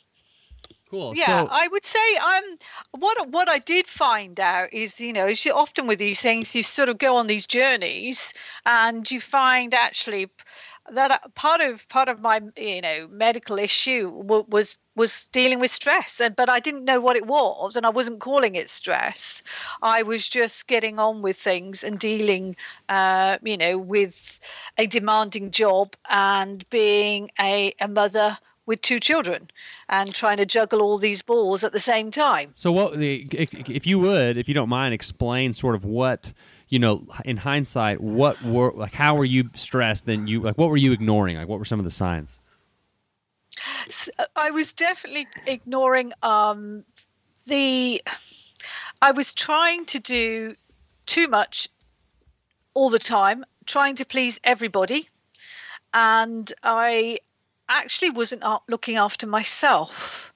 Cool. 0.95 1.13
Yeah, 1.13 1.43
so, 1.43 1.49
I 1.49 1.67
would 1.67 1.85
say 1.85 2.15
um 2.17 2.57
what 2.91 3.29
what 3.29 3.49
I 3.49 3.59
did 3.59 3.87
find 3.87 4.39
out 4.39 4.73
is 4.73 4.99
you 4.99 5.13
know 5.13 5.27
you 5.27 5.53
often 5.53 5.87
with 5.87 5.99
these 5.99 6.21
things 6.21 6.55
you 6.55 6.63
sort 6.63 6.89
of 6.89 6.97
go 6.97 7.15
on 7.15 7.27
these 7.27 7.45
journeys 7.47 8.33
and 8.65 9.09
you 9.09 9.19
find 9.21 9.73
actually 9.73 10.29
that 10.91 11.11
uh, 11.11 11.19
part 11.35 11.61
of 11.61 11.87
part 11.89 12.07
of 12.09 12.21
my 12.21 12.41
you 12.57 12.81
know 12.81 13.07
medical 13.11 13.57
issue 13.59 14.11
w- 14.23 14.45
was 14.49 14.77
was 14.95 15.27
dealing 15.31 15.59
with 15.59 15.71
stress 15.71 16.19
and 16.21 16.35
but 16.35 16.49
I 16.49 16.59
didn't 16.59 16.85
know 16.85 16.99
what 17.01 17.15
it 17.17 17.25
was 17.27 17.75
and 17.75 17.85
I 17.85 17.89
wasn't 17.89 18.19
calling 18.19 18.55
it 18.55 18.69
stress 18.69 19.41
I 19.81 20.03
was 20.03 20.27
just 20.27 20.67
getting 20.67 20.99
on 20.99 21.21
with 21.21 21.37
things 21.37 21.83
and 21.83 21.99
dealing 21.99 22.55
uh, 22.89 23.37
you 23.43 23.57
know 23.57 23.77
with 23.77 24.39
a 24.77 24.87
demanding 24.87 25.51
job 25.51 25.95
and 26.09 26.67
being 26.69 27.31
a, 27.39 27.73
a 27.79 27.87
mother 27.87 28.37
with 28.65 28.81
two 28.81 28.99
children 28.99 29.49
and 29.87 30.13
trying 30.13 30.37
to 30.37 30.45
juggle 30.45 30.81
all 30.81 30.97
these 30.97 31.21
balls 31.21 31.63
at 31.63 31.71
the 31.71 31.79
same 31.79 32.11
time. 32.11 32.51
so 32.55 32.71
what? 32.71 32.93
If 32.95 33.85
you 33.85 33.99
would, 33.99 34.37
if 34.37 34.47
you 34.47 34.53
don't 34.53 34.69
mind, 34.69 34.93
explain 34.93 35.53
sort 35.53 35.75
of 35.75 35.85
what 35.85 36.33
you 36.69 36.79
know 36.79 37.03
in 37.23 37.37
hindsight, 37.37 38.01
what 38.01 38.41
were 38.43 38.71
like 38.73 38.93
how 38.93 39.15
were 39.15 39.25
you 39.25 39.49
stressed? 39.53 40.05
Then 40.05 40.27
you 40.27 40.41
like 40.41 40.57
what 40.57 40.69
were 40.69 40.77
you 40.77 40.91
ignoring? 40.91 41.37
Like 41.37 41.47
what 41.47 41.59
were 41.59 41.65
some 41.65 41.79
of 41.79 41.85
the 41.85 41.91
signs? 41.91 42.39
I 44.35 44.51
was 44.51 44.73
definitely 44.73 45.27
ignoring 45.45 46.13
um, 46.21 46.83
the. 47.47 48.01
I 49.01 49.11
was 49.11 49.33
trying 49.33 49.85
to 49.87 49.99
do 49.99 50.53
too 51.05 51.27
much 51.27 51.69
all 52.73 52.89
the 52.89 52.99
time, 52.99 53.45
trying 53.65 53.95
to 53.95 54.05
please 54.05 54.39
everybody, 54.43 55.09
and 55.93 56.51
I 56.63 57.19
actually 57.69 58.09
wasn't 58.09 58.43
looking 58.67 58.95
after 58.95 59.27
myself. 59.27 60.31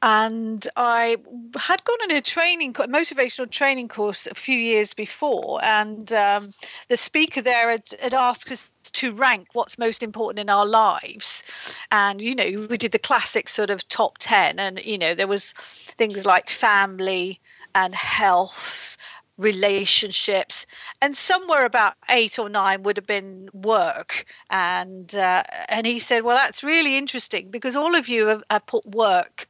And 0.00 0.68
I 0.76 1.16
had 1.58 1.82
gone 1.82 1.98
on 2.04 2.12
a 2.12 2.20
training, 2.20 2.72
motivational 2.72 3.50
training 3.50 3.88
course 3.88 4.28
a 4.28 4.34
few 4.34 4.56
years 4.56 4.94
before, 4.94 5.58
and 5.64 6.12
um, 6.12 6.54
the 6.88 6.96
speaker 6.96 7.42
there 7.42 7.68
had, 7.68 7.82
had 8.00 8.14
asked 8.14 8.50
us 8.52 8.72
to 8.84 9.12
rank 9.12 9.48
what's 9.54 9.76
most 9.76 10.04
important 10.04 10.38
in 10.38 10.50
our 10.50 10.66
lives. 10.66 11.42
And 11.90 12.20
you 12.20 12.36
know, 12.36 12.68
we 12.70 12.78
did 12.78 12.92
the 12.92 13.00
classic 13.00 13.48
sort 13.48 13.70
of 13.70 13.88
top 13.88 14.18
ten, 14.18 14.60
and 14.60 14.78
you 14.84 14.98
know, 14.98 15.16
there 15.16 15.26
was 15.26 15.52
things 15.96 16.24
like 16.24 16.48
family 16.48 17.40
and 17.74 17.92
health, 17.92 18.96
relationships, 19.38 20.66
and 21.00 21.16
somewhere 21.16 21.64
about 21.64 21.94
eight 22.10 22.38
or 22.38 22.48
nine 22.48 22.82
would 22.82 22.96
have 22.96 23.06
been 23.06 23.48
work. 23.54 24.26
And 24.50 25.14
uh, 25.14 25.44
and 25.68 25.86
he 25.86 25.98
said, 25.98 26.24
well, 26.24 26.36
that's 26.36 26.62
really 26.62 26.98
interesting 26.98 27.50
because 27.50 27.76
all 27.76 27.94
of 27.94 28.08
you 28.08 28.26
have, 28.26 28.44
have 28.50 28.66
put 28.66 28.84
work 28.84 29.48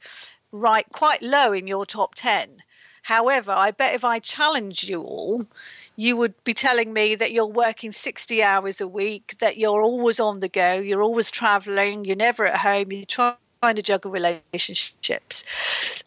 right 0.53 0.87
quite 0.92 1.22
low 1.22 1.53
in 1.53 1.66
your 1.66 1.87
top 1.87 2.14
10. 2.14 2.62
However, 3.03 3.53
I 3.53 3.70
bet 3.70 3.94
if 3.94 4.05
I 4.05 4.18
challenged 4.18 4.88
you 4.88 5.01
all, 5.01 5.46
you 5.96 6.16
would 6.16 6.35
be 6.44 6.53
telling 6.53 6.92
me 6.92 7.14
that 7.14 7.33
you're 7.33 7.46
working 7.46 7.90
60 7.90 8.42
hours 8.42 8.81
a 8.81 8.88
week, 8.88 9.37
that 9.40 9.57
you're 9.57 9.83
always 9.83 10.20
on 10.20 10.40
the 10.40 10.48
go, 10.48 10.74
you're 10.74 11.03
always 11.03 11.31
traveling, 11.31 12.05
you're 12.05 12.16
never 12.16 12.46
at 12.46 12.59
home, 12.59 12.92
you're 12.92 13.05
trying 13.61 13.77
to 13.77 13.83
juggle 13.83 14.11
relationships. 14.11 15.44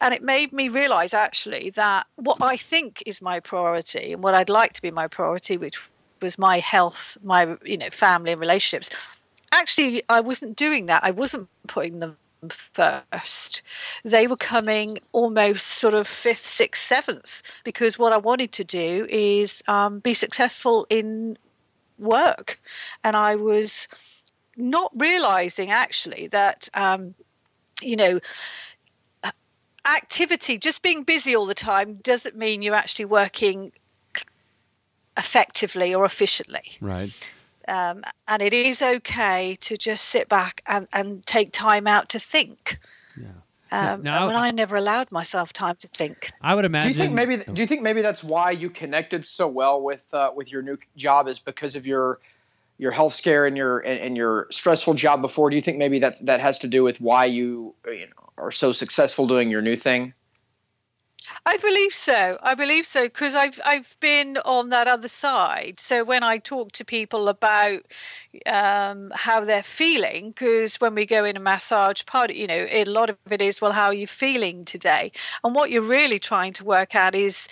And 0.00 0.14
it 0.14 0.22
made 0.22 0.52
me 0.52 0.68
realize 0.68 1.14
actually 1.14 1.70
that 1.70 2.06
what 2.16 2.38
I 2.40 2.56
think 2.56 3.02
is 3.06 3.20
my 3.20 3.40
priority 3.40 4.12
and 4.12 4.22
what 4.22 4.34
I'd 4.34 4.48
like 4.48 4.72
to 4.74 4.82
be 4.82 4.90
my 4.90 5.06
priority, 5.06 5.56
which 5.56 5.78
was 6.20 6.38
my 6.38 6.58
health, 6.60 7.18
my 7.22 7.56
you 7.64 7.76
know 7.76 7.90
family 7.90 8.32
and 8.32 8.40
relationships. 8.40 8.90
Actually, 9.52 10.02
I 10.08 10.20
wasn't 10.20 10.56
doing 10.56 10.86
that. 10.86 11.04
I 11.04 11.10
wasn't 11.10 11.48
putting 11.66 11.98
them 11.98 12.16
first. 12.48 13.62
They 14.04 14.26
were 14.26 14.36
coming 14.36 14.98
almost 15.12 15.66
sort 15.66 15.94
of 15.94 16.08
fifth, 16.08 16.46
sixth, 16.46 16.82
seventh, 16.82 17.42
because 17.64 17.98
what 17.98 18.12
I 18.12 18.16
wanted 18.16 18.52
to 18.52 18.64
do 18.64 19.06
is 19.10 19.62
um, 19.68 20.00
be 20.00 20.14
successful 20.14 20.86
in 20.88 21.36
work. 21.98 22.60
And 23.04 23.16
I 23.16 23.36
was 23.36 23.88
not 24.56 24.90
realizing 24.96 25.70
actually 25.70 26.28
that, 26.28 26.68
um, 26.74 27.14
you 27.82 27.96
know, 27.96 28.20
activity, 29.84 30.58
just 30.58 30.82
being 30.82 31.02
busy 31.02 31.34
all 31.34 31.46
the 31.46 31.54
time, 31.54 31.94
doesn't 32.02 32.36
mean 32.36 32.62
you're 32.62 32.74
actually 32.74 33.04
working 33.04 33.72
effectively 35.16 35.94
or 35.94 36.04
efficiently. 36.04 36.76
Right. 36.80 37.12
Um, 37.68 38.02
and 38.26 38.42
it 38.42 38.52
is 38.52 38.82
okay 38.82 39.56
to 39.60 39.76
just 39.76 40.04
sit 40.04 40.28
back 40.28 40.62
and, 40.66 40.88
and 40.92 41.24
take 41.26 41.52
time 41.52 41.86
out 41.86 42.08
to 42.10 42.18
think. 42.18 42.78
Yeah. 43.16 43.28
Um, 43.70 44.02
Now- 44.02 44.28
and 44.28 44.36
I 44.36 44.50
never 44.50 44.76
allowed 44.76 45.12
myself 45.12 45.52
time 45.52 45.76
to 45.76 45.88
think. 45.88 46.30
I 46.40 46.54
would 46.54 46.64
imagine. 46.64 46.92
Do 46.92 47.02
imagine. 47.02 47.30
you 47.30 47.36
think 47.36 47.44
maybe 47.46 47.54
do 47.54 47.62
you 47.62 47.66
think 47.66 47.82
maybe 47.82 48.02
that's 48.02 48.22
why 48.24 48.50
you 48.50 48.68
connected 48.68 49.24
so 49.24 49.48
well 49.48 49.80
with 49.80 50.12
uh, 50.12 50.30
with 50.34 50.52
your 50.52 50.62
new 50.62 50.76
job 50.96 51.28
is 51.28 51.38
because 51.38 51.76
of 51.76 51.86
your 51.86 52.20
your 52.82 52.90
health 52.90 53.14
scare 53.14 53.46
and 53.46 53.56
your 53.56 53.78
and, 53.78 54.00
and 54.00 54.16
your 54.16 54.48
stressful 54.50 54.94
job 54.94 55.22
before? 55.22 55.48
Do 55.48 55.56
you 55.56 55.62
think 55.62 55.78
maybe 55.78 56.00
that 56.00 56.24
that 56.26 56.40
has 56.40 56.58
to 56.58 56.66
do 56.66 56.82
with 56.82 57.00
why 57.00 57.24
you 57.26 57.74
you 57.86 58.06
know 58.06 58.32
are 58.36 58.50
so 58.50 58.72
successful 58.72 59.26
doing 59.26 59.50
your 59.50 59.62
new 59.62 59.76
thing? 59.76 60.12
I 61.46 61.56
believe 61.58 61.94
so. 61.94 62.38
I 62.42 62.54
believe 62.54 62.86
so 62.86 63.04
because 63.04 63.34
I've 63.36 63.60
I've 63.64 63.96
been 64.00 64.36
on 64.44 64.70
that 64.70 64.88
other 64.88 65.08
side. 65.08 65.78
So 65.78 66.04
when 66.04 66.24
I 66.24 66.38
talk 66.38 66.72
to 66.72 66.84
people 66.84 67.28
about 67.28 67.82
um, 68.46 69.12
how 69.14 69.44
they're 69.44 69.62
feeling, 69.62 70.30
because 70.30 70.80
when 70.80 70.94
we 70.94 71.06
go 71.06 71.24
in 71.24 71.36
a 71.36 71.40
massage, 71.40 72.04
part 72.04 72.34
you 72.34 72.48
know 72.48 72.66
a 72.70 72.84
lot 72.84 73.10
of 73.10 73.16
it 73.30 73.40
is 73.40 73.60
well, 73.60 73.72
how 73.72 73.86
are 73.86 73.94
you 73.94 74.08
feeling 74.08 74.64
today? 74.64 75.12
And 75.44 75.54
what 75.54 75.70
you're 75.70 75.82
really 75.82 76.18
trying 76.18 76.52
to 76.54 76.64
work 76.64 76.94
out 76.96 77.14
is 77.14 77.48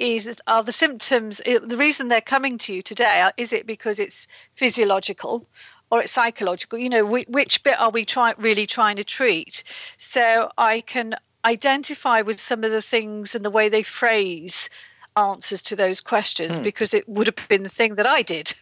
is 0.00 0.40
are 0.46 0.62
the 0.62 0.72
symptoms 0.72 1.40
the 1.44 1.76
reason 1.76 2.08
they're 2.08 2.20
coming 2.20 2.58
to 2.58 2.74
you 2.74 2.82
today? 2.82 3.30
Is 3.36 3.52
it 3.52 3.66
because 3.66 3.98
it's 3.98 4.26
physiological? 4.54 5.46
Or 5.92 6.00
it's 6.00 6.12
psychological, 6.12 6.78
you 6.78 6.88
know. 6.88 7.04
Which, 7.04 7.26
which 7.26 7.62
bit 7.64 7.78
are 7.80 7.90
we 7.90 8.04
trying 8.04 8.36
really 8.38 8.64
trying 8.64 8.94
to 8.94 9.02
treat? 9.02 9.64
So 9.96 10.52
I 10.56 10.82
can 10.82 11.16
identify 11.44 12.20
with 12.20 12.40
some 12.40 12.62
of 12.62 12.70
the 12.70 12.82
things 12.82 13.34
and 13.34 13.44
the 13.44 13.50
way 13.50 13.68
they 13.68 13.82
phrase 13.82 14.70
answers 15.16 15.62
to 15.62 15.76
those 15.76 16.00
questions 16.00 16.52
hmm. 16.52 16.62
because 16.62 16.94
it 16.94 17.08
would 17.08 17.26
have 17.26 17.48
been 17.48 17.64
the 17.64 17.68
thing 17.68 17.96
that 17.96 18.06
I 18.06 18.22
did. 18.22 18.54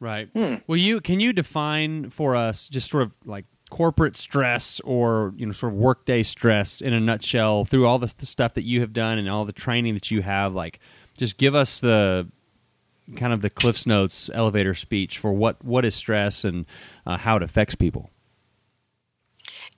Right. 0.00 0.28
Hmm. 0.34 0.56
Well, 0.66 0.78
you 0.78 1.00
can 1.00 1.20
you 1.20 1.32
define 1.32 2.10
for 2.10 2.34
us 2.34 2.68
just 2.68 2.90
sort 2.90 3.02
of 3.02 3.14
like 3.24 3.44
corporate 3.70 4.16
stress 4.16 4.80
or 4.80 5.32
you 5.36 5.46
know 5.46 5.52
sort 5.52 5.72
of 5.72 5.78
workday 5.78 6.22
stress 6.22 6.80
in 6.80 6.92
a 6.92 7.00
nutshell 7.00 7.64
through 7.64 7.86
all 7.86 7.98
the 7.98 8.08
th- 8.08 8.28
stuff 8.28 8.54
that 8.54 8.64
you 8.64 8.80
have 8.80 8.92
done 8.92 9.18
and 9.18 9.28
all 9.28 9.44
the 9.44 9.52
training 9.52 9.94
that 9.94 10.10
you 10.10 10.22
have. 10.22 10.54
Like, 10.54 10.80
just 11.16 11.38
give 11.38 11.54
us 11.54 11.80
the 11.80 12.30
kind 13.16 13.32
of 13.32 13.42
the 13.42 13.50
Cliff's 13.50 13.86
Notes 13.86 14.30
elevator 14.34 14.74
speech 14.74 15.18
for 15.18 15.32
what 15.32 15.64
what 15.64 15.84
is 15.84 15.94
stress 15.94 16.44
and 16.44 16.66
uh, 17.06 17.16
how 17.16 17.36
it 17.36 17.42
affects 17.42 17.74
people. 17.74 18.10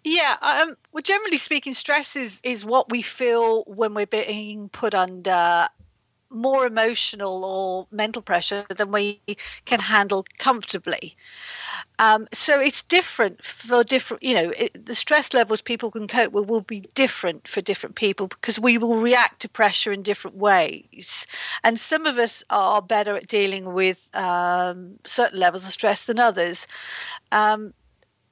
Yeah, 0.05 0.37
um, 0.43 0.77
well, 0.93 1.03
generally 1.03 1.39
speaking, 1.39 1.75
stress 1.75 2.17
is, 2.17 2.41
is 2.43 2.65
what 2.65 2.91
we 2.91 3.03
feel 3.03 3.63
when 3.65 3.95
we're 3.95 4.07
being 4.07 4.69
put 4.69 4.95
under 4.95 5.69
more 6.29 6.67
emotional 6.67 7.45
or 7.45 7.87
mental 7.91 8.23
pressure 8.23 8.65
than 8.75 8.91
we 8.91 9.21
can 9.65 9.81
handle 9.81 10.25
comfortably. 10.39 11.17
Um, 11.99 12.27
so 12.33 12.59
it's 12.59 12.83
different 12.83 13.45
for 13.45 13.85
different, 13.85 14.23
you 14.23 14.35
know, 14.35 14.53
it, 14.57 14.87
the 14.87 14.95
stress 14.95 15.33
levels 15.33 15.63
people 15.63 15.91
can 15.91 16.09
cope 16.09 16.33
with 16.33 16.49
will 16.49 16.63
be 16.63 16.81
different 16.95 17.47
for 17.47 17.61
different 17.61 17.95
people 17.95 18.27
because 18.27 18.59
we 18.59 18.79
will 18.79 18.97
react 18.97 19.41
to 19.43 19.49
pressure 19.49 19.93
in 19.93 20.03
different 20.03 20.37
ways. 20.37 21.27
And 21.63 21.79
some 21.79 22.07
of 22.07 22.19
us 22.19 22.43
are 22.51 22.83
better 22.83 23.17
at 23.17 23.29
dealing 23.29 23.73
with 23.73 24.15
um, 24.17 24.99
certain 25.07 25.39
levels 25.39 25.67
of 25.67 25.73
stress 25.73 26.05
than 26.05 26.19
others. 26.19 26.67
Um, 27.31 27.75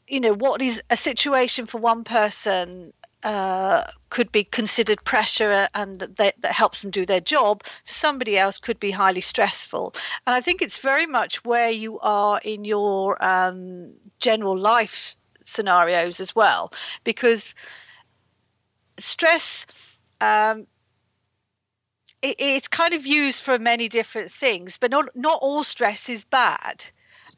you 0.08 0.18
know 0.18 0.34
what 0.34 0.60
is 0.60 0.82
a 0.90 0.96
situation 0.96 1.66
for 1.66 1.78
one 1.78 2.02
person 2.02 2.92
uh, 3.22 3.84
could 4.08 4.32
be 4.32 4.44
considered 4.44 5.04
pressure 5.04 5.68
and 5.74 6.00
that, 6.00 6.16
that 6.16 6.52
helps 6.52 6.82
them 6.82 6.90
do 6.90 7.04
their 7.04 7.20
job. 7.20 7.62
For 7.84 7.92
somebody 7.92 8.36
else 8.38 8.58
could 8.58 8.80
be 8.80 8.92
highly 8.92 9.20
stressful. 9.20 9.94
And 10.26 10.34
i 10.34 10.40
think 10.40 10.62
it's 10.62 10.78
very 10.78 11.06
much 11.06 11.44
where 11.44 11.70
you 11.70 11.98
are 12.00 12.40
in 12.44 12.64
your 12.64 13.22
um, 13.24 13.90
general 14.18 14.58
life 14.58 15.16
scenarios 15.44 16.20
as 16.20 16.34
well 16.34 16.72
because 17.04 17.54
stress 18.98 19.66
um, 20.20 20.66
it, 22.22 22.36
it's 22.38 22.68
kind 22.68 22.94
of 22.94 23.06
used 23.06 23.42
for 23.42 23.58
many 23.58 23.88
different 23.88 24.30
things 24.30 24.78
but 24.78 24.90
not 24.90 25.14
not 25.14 25.38
all 25.42 25.64
stress 25.64 26.08
is 26.08 26.24
bad. 26.24 26.84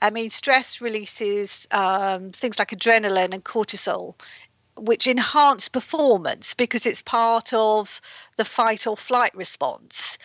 I 0.01 0.11
mean, 0.11 0.31
stress 0.31 0.81
releases 0.81 1.66
um, 1.71 2.33
things 2.33 2.59
like 2.59 2.71
adrenaline 2.71 3.35
and 3.35 3.45
cortisol, 3.45 4.14
which 4.83 5.07
enhance 5.07 5.68
performance 5.68 6.55
because 6.55 6.87
it's 6.87 7.01
part 7.01 7.53
of 7.53 8.01
the 8.37 8.45
fight 8.45 8.87
or 8.87 8.97
flight 8.97 9.35
response. 9.35 10.18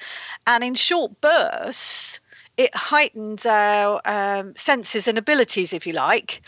And 0.45 0.63
in 0.63 0.75
short 0.75 1.21
bursts, 1.21 2.19
it 2.57 2.75
heightens 2.75 3.45
our 3.45 4.01
um, 4.05 4.55
senses 4.55 5.07
and 5.07 5.17
abilities, 5.17 5.73
if 5.73 5.85
you 5.85 5.93
like, 5.93 6.41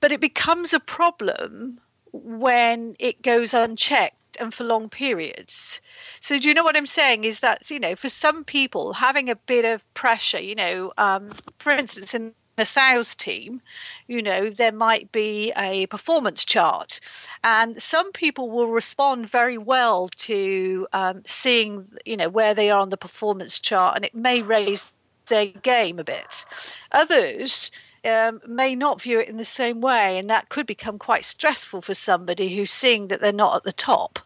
but 0.00 0.12
it 0.12 0.20
becomes 0.20 0.72
a 0.72 0.80
problem 0.80 1.80
when 2.12 2.96
it 2.98 3.22
goes 3.22 3.52
unchecked 3.52 4.36
and 4.40 4.52
for 4.54 4.64
long 4.64 4.88
periods. 4.88 5.80
So 6.20 6.38
do 6.38 6.48
you 6.48 6.54
know 6.54 6.64
what 6.64 6.76
I'm 6.76 6.86
saying? 6.86 7.24
Is 7.24 7.40
that 7.40 7.70
you 7.70 7.80
know, 7.80 7.96
for 7.96 8.08
some 8.08 8.44
people, 8.44 8.94
having 8.94 9.28
a 9.28 9.36
bit 9.36 9.64
of 9.64 9.82
pressure, 9.94 10.40
you 10.40 10.54
know, 10.54 10.92
um, 10.96 11.32
for 11.58 11.72
instance, 11.72 12.14
in 12.14 12.34
a 12.58 12.64
sales 12.64 13.14
team, 13.14 13.60
you 14.06 14.22
know, 14.22 14.50
there 14.50 14.72
might 14.72 15.12
be 15.12 15.52
a 15.56 15.86
performance 15.86 16.44
chart, 16.44 17.00
and 17.44 17.80
some 17.82 18.12
people 18.12 18.50
will 18.50 18.68
respond 18.68 19.28
very 19.28 19.58
well 19.58 20.08
to 20.16 20.86
um, 20.92 21.22
seeing, 21.26 21.86
you 22.04 22.16
know, 22.16 22.28
where 22.28 22.54
they 22.54 22.70
are 22.70 22.80
on 22.80 22.90
the 22.90 22.96
performance 22.96 23.58
chart, 23.58 23.96
and 23.96 24.04
it 24.04 24.14
may 24.14 24.42
raise 24.42 24.92
their 25.26 25.46
game 25.46 25.98
a 25.98 26.04
bit. 26.04 26.44
Others. 26.92 27.70
Um, 28.04 28.40
may 28.46 28.76
not 28.76 29.02
view 29.02 29.18
it 29.18 29.28
in 29.28 29.36
the 29.36 29.44
same 29.44 29.80
way, 29.80 30.16
and 30.16 30.30
that 30.30 30.48
could 30.48 30.64
become 30.64 30.96
quite 30.96 31.24
stressful 31.24 31.82
for 31.82 31.94
somebody 31.94 32.54
who's 32.54 32.70
seeing 32.70 33.08
that 33.08 33.20
they're 33.20 33.32
not 33.32 33.56
at 33.56 33.64
the 33.64 33.72
top 33.72 34.20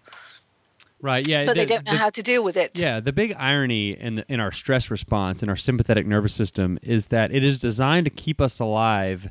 Right. 1.02 1.26
Yeah. 1.26 1.46
but 1.46 1.56
they 1.56 1.66
don't 1.66 1.84
know 1.86 1.92
the- 1.92 1.98
how 1.98 2.10
to 2.10 2.22
deal 2.22 2.44
with 2.44 2.56
it. 2.56 2.78
Yeah, 2.78 3.00
the 3.00 3.12
big 3.12 3.34
irony 3.38 3.92
in 3.92 4.24
in 4.28 4.40
our 4.40 4.52
stress 4.52 4.90
response 4.90 5.42
in 5.42 5.48
our 5.48 5.56
sympathetic 5.56 6.06
nervous 6.06 6.34
system 6.34 6.78
is 6.82 7.06
that 7.06 7.32
it 7.32 7.42
is 7.44 7.58
designed 7.58 8.04
to 8.04 8.10
keep 8.10 8.40
us 8.40 8.60
alive 8.60 9.30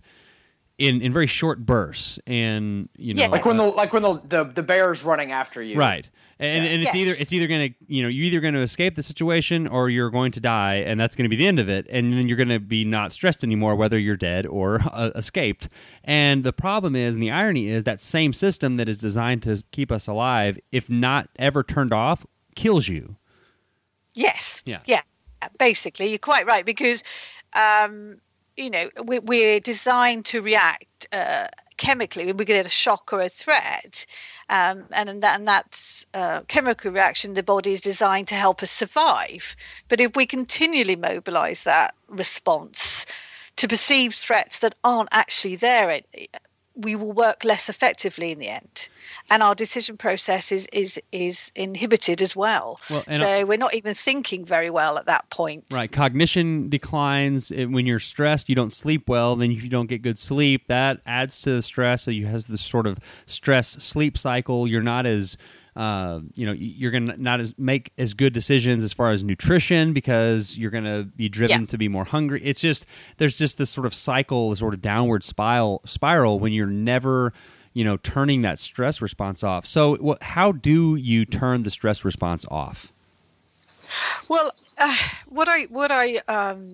in 0.80 1.02
in 1.02 1.14
very 1.14 1.28
short 1.28 1.66
bursts, 1.66 2.18
and 2.26 2.88
you 2.98 3.14
know, 3.14 3.22
Yeah. 3.24 3.28
Like 3.28 3.46
when 3.46 3.60
uh, 3.60 3.66
the 3.66 3.72
like 3.72 3.94
when 3.94 4.02
the 4.02 4.14
the, 4.28 4.44
the 4.46 4.64
bear's 4.64 5.04
running 5.04 5.32
after 5.32 5.62
you. 5.62 5.78
right, 5.78 6.10
and 6.40 6.66
and 6.66 6.82
it's 6.82 6.86
Yes. 6.86 6.96
either 6.96 7.16
it's 7.20 7.34
either 7.34 7.48
going 7.48 7.70
to 7.70 7.76
you 7.88 8.02
know 8.02 8.08
you're 8.08 8.26
either 8.26 8.40
going 8.40 8.54
to 8.54 8.62
escape 8.62 8.96
the 8.96 9.04
situation 9.04 9.68
or 9.68 9.90
you're 9.90 10.10
going 10.10 10.32
to 10.32 10.40
die, 10.40 10.76
and 10.76 11.00
that's 11.00 11.16
going 11.16 11.26
to 11.26 11.30
be 11.30 11.36
the 11.36 11.46
end 11.46 11.60
of 11.60 11.68
it, 11.70 11.86
and 11.90 12.14
then 12.14 12.28
you're 12.28 12.38
going 12.38 12.50
to 12.50 12.60
be 12.60 12.86
not 12.86 13.12
stressed 13.12 13.44
anymore, 13.44 13.76
whether 13.76 14.00
you're 14.00 14.16
dead 14.18 14.46
or 14.48 14.80
uh, 14.92 15.12
escaped. 15.16 15.68
And 16.04 16.44
the 16.46 16.54
problem 16.54 16.96
is, 16.96 17.14
and 17.16 17.22
the 17.22 17.32
irony 17.32 17.68
is, 17.68 17.84
that 17.84 18.02
same 18.02 18.32
system 18.34 18.78
that 18.78 18.88
is 18.88 18.98
designed 18.98 19.44
to 19.44 19.62
keep 19.72 19.92
us 19.92 20.08
alive, 20.08 20.58
if 20.72 20.90
not 20.90 21.28
ever 21.38 21.62
turned 21.62 21.92
off, 21.94 22.26
kills 22.56 22.88
you. 22.88 23.18
Yes. 24.16 24.62
Yeah. 24.66 24.80
Yeah. 24.86 25.02
Basically, 25.58 26.08
you're 26.10 26.18
quite 26.20 26.46
right 26.46 26.66
because, 26.66 27.04
um, 27.54 28.18
you 28.60 28.70
know, 28.70 28.90
we, 29.04 29.20
we're 29.20 29.60
designed 29.60 30.26
to 30.26 30.42
react 30.42 31.08
uh, 31.14 31.48
chemically 31.78 32.26
when 32.26 32.36
we 32.38 32.44
get 32.46 32.66
a 32.66 32.70
shock 32.70 33.14
or 33.14 33.22
a 33.22 33.30
threat, 33.30 34.06
um, 34.50 34.84
and 34.92 35.22
that, 35.22 35.38
and 35.38 35.46
that's 35.46 36.06
uh, 36.14 36.42
chemical 36.48 36.92
reaction. 36.92 37.34
The 37.34 37.42
body 37.42 37.72
is 37.72 37.82
designed 37.82 38.28
to 38.28 38.36
help 38.36 38.62
us 38.62 38.70
survive. 38.70 39.56
But 39.88 40.02
if 40.02 40.16
we 40.16 40.26
continually 40.26 40.98
mobilise 40.98 41.64
that 41.64 41.96
response 42.10 43.06
to 43.56 43.68
perceived 43.68 44.16
threats 44.16 44.60
that 44.60 44.76
aren't 44.84 45.10
actually 45.12 45.56
there, 45.56 46.02
we 46.80 46.96
will 46.96 47.12
work 47.12 47.44
less 47.44 47.70
effectively 47.70 48.32
in 48.32 48.40
the 48.40 48.48
end, 48.48 48.88
and 49.30 49.44
our 49.44 49.54
decision 49.56 49.98
process 49.98 50.52
is 50.52 50.68
is 50.72 51.00
is 51.12 51.52
inhibited 51.56 52.22
as 52.22 52.36
well. 52.36 52.80
Well, 52.90 53.04
so 53.12 53.46
we're 53.46 53.58
not 53.58 53.74
even 53.74 53.94
thinking 53.94 54.46
very 54.46 54.70
well 54.70 54.98
at 54.98 55.06
that 55.06 55.30
point. 55.30 55.66
Right. 55.72 55.92
Cognition 55.92 56.70
declines 56.70 57.52
Uh, 57.52 57.66
when 57.66 57.86
you're 57.86 58.00
stressed. 58.00 58.50
You 58.50 58.56
don't 58.56 58.74
sleep 58.74 59.10
well. 59.10 59.36
Then 59.36 59.52
you 59.52 59.70
don't 59.70 59.88
get 59.88 60.02
good 60.02 60.20
sleep. 60.20 60.68
That 60.68 61.02
adds 61.06 61.42
to 61.42 61.52
the 61.52 61.62
stress. 61.62 62.04
So 62.04 62.12
you 62.12 62.28
have 62.28 62.48
this 62.48 62.62
sort 62.62 62.88
of 62.88 62.98
stress 63.26 63.68
sleep 63.68 64.18
cycle. 64.18 64.68
You're 64.68 64.82
not 64.82 65.06
as 65.06 65.38
uh, 65.76 66.20
you 66.36 66.46
know 66.46 66.52
you're 66.54 66.92
gonna 66.92 67.16
not 67.18 67.40
as 67.40 67.54
make 67.58 67.92
as 67.98 68.14
good 68.14 68.34
decisions 68.34 68.84
as 68.84 68.92
far 68.94 69.12
as 69.12 69.24
nutrition 69.24 69.94
because 69.94 70.58
you're 70.58 70.72
gonna 70.72 71.04
be 71.04 71.30
driven 71.30 71.62
Yeah. 71.62 71.68
to 71.68 71.78
be 71.78 71.88
more 71.88 72.06
hungry. 72.06 72.42
It's 72.44 72.60
just 72.60 72.86
there's 73.18 73.38
just 73.38 73.58
this 73.58 73.70
sort 73.70 73.86
of 73.86 73.94
cycle, 73.94 74.50
this 74.50 74.60
sort 74.60 74.74
of 74.74 74.82
downward 74.82 75.24
spiral 75.24 75.82
spiral 75.86 76.40
when 76.40 76.52
you're 76.54 76.66
never 76.68 77.34
you 77.74 77.84
know 77.84 77.98
turning 77.98 78.42
that 78.42 78.60
stress 78.60 79.02
response 79.02 79.44
off. 79.44 79.66
So, 79.66 79.96
wh- 80.04 80.24
how 80.24 80.52
do 80.52 80.96
you 80.96 81.24
turn 81.26 81.64
the 81.64 81.70
stress 81.70 82.04
response 82.04 82.46
off? 82.50 82.92
Well, 84.30 84.52
uh, 84.80 84.96
what 85.28 85.48
I 85.48 85.64
what 85.66 85.92
I 85.92 86.18
um, 86.28 86.66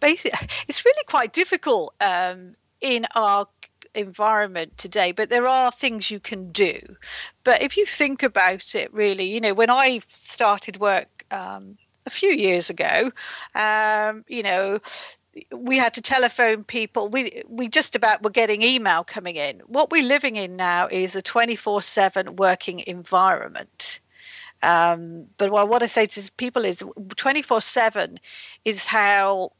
basically 0.00 0.38
it's 0.68 0.84
really 0.84 1.04
quite 1.06 1.32
difficult 1.32 1.94
um, 2.00 2.54
in 2.80 3.06
our 3.14 3.46
environment 3.98 4.78
today, 4.78 5.12
but 5.12 5.30
there 5.30 5.46
are 5.46 5.70
things 5.70 6.10
you 6.10 6.20
can 6.20 6.52
do. 6.52 6.96
But 7.44 7.62
if 7.62 7.76
you 7.76 7.86
think 7.86 8.22
about 8.22 8.74
it, 8.74 8.92
really, 8.92 9.24
you 9.24 9.40
know, 9.40 9.54
when 9.54 9.70
I 9.70 10.00
started 10.14 10.78
work 10.80 11.24
um, 11.30 11.78
a 12.06 12.10
few 12.10 12.30
years 12.30 12.70
ago, 12.70 13.12
um, 13.54 14.24
you 14.28 14.42
know, 14.42 14.78
we 15.52 15.76
had 15.76 15.94
to 15.94 16.00
telephone 16.00 16.64
people. 16.64 17.08
We 17.08 17.42
we 17.48 17.68
just 17.68 17.94
about 17.94 18.22
were 18.22 18.30
getting 18.30 18.62
email 18.62 19.04
coming 19.04 19.36
in. 19.36 19.60
What 19.66 19.90
we're 19.90 20.02
living 20.02 20.36
in 20.36 20.56
now 20.56 20.88
is 20.90 21.14
a 21.14 21.22
twenty 21.22 21.56
four 21.56 21.82
seven 21.82 22.36
working 22.36 22.82
environment. 22.86 24.00
Um, 24.62 25.26
but 25.36 25.50
what 25.52 25.82
I 25.82 25.86
say 25.86 26.06
to 26.06 26.32
people 26.36 26.64
is 26.64 26.82
twenty 27.16 27.42
four 27.42 27.60
seven 27.60 28.18
is 28.64 28.86
how 28.86 29.52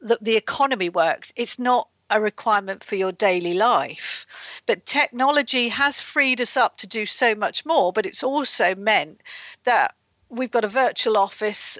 the, 0.00 0.18
the 0.20 0.36
economy 0.36 0.88
works. 0.88 1.32
It's 1.34 1.58
not 1.58 1.88
a 2.10 2.20
requirement 2.20 2.82
for 2.82 2.96
your 2.96 3.12
daily 3.12 3.54
life. 3.54 4.26
But 4.66 4.86
technology 4.86 5.68
has 5.68 6.00
freed 6.00 6.40
us 6.40 6.56
up 6.56 6.76
to 6.78 6.86
do 6.86 7.06
so 7.06 7.34
much 7.34 7.66
more, 7.66 7.92
but 7.92 8.06
it's 8.06 8.22
also 8.22 8.74
meant 8.74 9.22
that 9.64 9.94
we've 10.28 10.50
got 10.50 10.64
a 10.64 10.68
virtual 10.68 11.16
office 11.16 11.78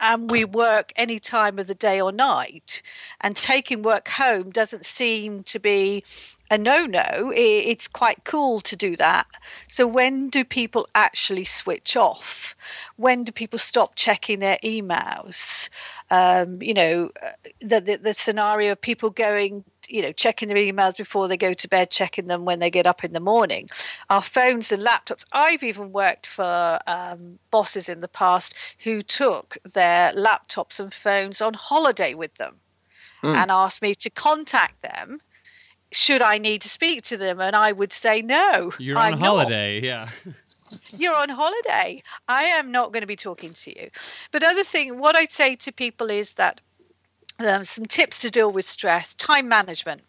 and 0.00 0.30
we 0.30 0.44
work 0.44 0.92
any 0.96 1.20
time 1.20 1.58
of 1.58 1.66
the 1.66 1.74
day 1.74 2.00
or 2.00 2.12
night. 2.12 2.82
And 3.20 3.36
taking 3.36 3.82
work 3.82 4.08
home 4.08 4.50
doesn't 4.50 4.84
seem 4.84 5.42
to 5.42 5.58
be 5.58 6.04
a 6.50 6.58
no 6.58 6.84
no. 6.84 7.32
It's 7.34 7.88
quite 7.88 8.24
cool 8.24 8.60
to 8.60 8.76
do 8.76 8.96
that. 8.96 9.26
So, 9.68 9.86
when 9.86 10.28
do 10.28 10.44
people 10.44 10.86
actually 10.94 11.44
switch 11.44 11.96
off? 11.96 12.54
When 12.96 13.22
do 13.22 13.32
people 13.32 13.58
stop 13.58 13.96
checking 13.96 14.40
their 14.40 14.58
emails? 14.62 15.68
Um, 16.10 16.60
you 16.60 16.74
know, 16.74 17.10
uh, 17.22 17.30
the, 17.60 17.80
the, 17.80 17.96
the 17.96 18.14
scenario 18.14 18.72
of 18.72 18.80
people 18.80 19.10
going 19.10 19.64
you 19.88 20.00
know 20.00 20.12
checking 20.12 20.48
their 20.48 20.56
emails 20.56 20.96
before 20.96 21.28
they 21.28 21.36
go 21.36 21.52
to 21.52 21.68
bed 21.68 21.90
checking 21.90 22.26
them 22.26 22.46
when 22.46 22.58
they 22.58 22.70
get 22.70 22.86
up 22.86 23.04
in 23.04 23.12
the 23.12 23.20
morning 23.20 23.68
our 24.08 24.22
phones 24.22 24.72
and 24.72 24.82
laptops 24.82 25.24
i've 25.32 25.62
even 25.62 25.92
worked 25.92 26.26
for 26.26 26.78
um, 26.86 27.38
bosses 27.50 27.86
in 27.86 28.00
the 28.00 28.08
past 28.08 28.54
who 28.84 29.02
took 29.02 29.58
their 29.74 30.10
laptops 30.12 30.80
and 30.80 30.94
phones 30.94 31.42
on 31.42 31.52
holiday 31.52 32.14
with 32.14 32.34
them 32.36 32.56
mm. 33.22 33.36
and 33.36 33.50
asked 33.50 33.82
me 33.82 33.94
to 33.94 34.08
contact 34.08 34.80
them 34.80 35.20
should 35.94 36.22
i 36.22 36.38
need 36.38 36.60
to 36.62 36.68
speak 36.68 37.02
to 37.04 37.16
them? 37.16 37.40
And 37.40 37.54
i 37.54 37.72
would 37.72 37.92
say 37.92 38.20
no. 38.20 38.72
You're 38.78 38.98
on 38.98 39.14
I'm 39.14 39.18
holiday 39.18 39.80
not. 39.80 39.86
yeah. 39.86 40.08
You're 40.96 41.14
on 41.14 41.28
holiday. 41.28 42.02
I 42.26 42.44
am 42.44 42.72
not 42.72 42.92
going 42.92 43.02
to 43.02 43.06
be 43.06 43.16
talking 43.16 43.52
to 43.52 43.78
you. 43.78 43.90
But 44.32 44.42
other 44.42 44.64
thing 44.64 44.98
what 44.98 45.16
i'd 45.16 45.32
say 45.32 45.54
to 45.56 45.72
people 45.72 46.10
is 46.10 46.34
that 46.34 46.60
um, 47.38 47.64
some 47.64 47.86
tips 47.86 48.20
to 48.20 48.30
deal 48.30 48.50
with 48.50 48.64
stress 48.64 49.14
time 49.14 49.48
management. 49.48 50.02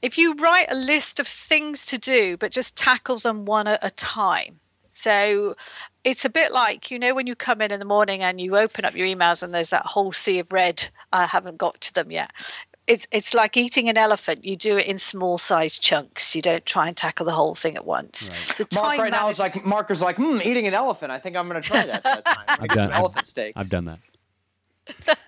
If 0.00 0.18
you 0.18 0.34
write 0.34 0.66
a 0.70 0.74
list 0.74 1.20
of 1.20 1.26
things 1.26 1.84
to 1.86 1.98
do 1.98 2.36
but 2.36 2.52
just 2.52 2.76
tackle 2.76 3.18
them 3.18 3.44
one 3.44 3.66
at 3.66 3.80
a 3.82 3.90
time. 3.90 4.60
So 4.90 5.56
it's 6.04 6.24
a 6.24 6.30
bit 6.30 6.52
like 6.52 6.90
you 6.90 6.98
know 6.98 7.14
when 7.14 7.26
you 7.26 7.34
come 7.34 7.60
in 7.62 7.70
in 7.70 7.78
the 7.78 7.86
morning 7.86 8.22
and 8.22 8.40
you 8.40 8.56
open 8.56 8.84
up 8.84 8.94
your 8.94 9.06
emails 9.06 9.42
and 9.42 9.54
there's 9.54 9.70
that 9.70 9.86
whole 9.86 10.12
sea 10.12 10.38
of 10.40 10.52
red 10.52 10.88
i 11.12 11.26
haven't 11.26 11.58
got 11.58 11.80
to 11.80 11.94
them 11.94 12.10
yet 12.10 12.32
it's 12.86 13.06
it's 13.12 13.32
like 13.32 13.56
eating 13.56 13.88
an 13.88 13.96
elephant. 13.96 14.44
You 14.44 14.56
do 14.56 14.76
it 14.76 14.86
in 14.86 14.98
small 14.98 15.38
sized 15.38 15.80
chunks. 15.80 16.34
You 16.34 16.42
don't 16.42 16.66
try 16.66 16.88
and 16.88 16.96
tackle 16.96 17.24
the 17.24 17.32
whole 17.32 17.54
thing 17.54 17.76
at 17.76 17.86
once. 17.86 18.30
Right. 18.58 18.74
Mark 18.74 18.98
right 18.98 19.12
now 19.12 19.28
is 19.28 19.38
like 19.38 19.64
Marker's 19.64 20.02
like, 20.02 20.16
hmm, 20.16 20.40
eating 20.42 20.66
an 20.66 20.74
elephant. 20.74 21.12
I 21.12 21.18
think 21.18 21.36
I'm 21.36 21.48
going 21.48 21.62
to 21.62 21.68
try 21.68 21.86
that. 21.86 22.02
that 22.02 22.24
time. 22.24 22.44
I've 22.48 22.68
done 22.68 22.92
elephant 22.92 23.26
steaks. 23.26 23.52
I've 23.56 23.68
done 23.68 23.84
that. 23.84 23.98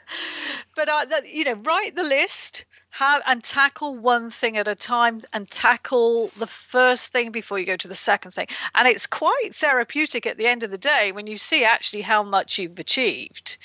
but 0.77 0.89
uh, 0.89 1.07
you 1.31 1.45
know, 1.45 1.55
write 1.55 1.95
the 1.95 2.03
list, 2.03 2.65
have 2.91 3.23
and 3.27 3.43
tackle 3.43 3.97
one 3.97 4.31
thing 4.31 4.57
at 4.57 4.67
a 4.67 4.75
time, 4.75 5.23
and 5.33 5.49
tackle 5.49 6.29
the 6.37 6.49
first 6.49 7.13
thing 7.13 7.31
before 7.31 7.61
you 7.61 7.67
go 7.67 7.77
to 7.77 7.89
the 7.89 7.95
second 7.95 8.33
thing. 8.33 8.49
And 8.75 8.89
it's 8.89 9.07
quite 9.07 9.51
therapeutic 9.55 10.27
at 10.27 10.39
the 10.39 10.47
end 10.47 10.65
of 10.65 10.73
the 10.73 10.79
day 10.79 11.13
when 11.13 11.29
you 11.29 11.39
see 11.39 11.65
actually 11.65 12.03
how 12.03 12.25
much 12.25 12.59
you've 12.59 12.79
achieved, 12.81 13.59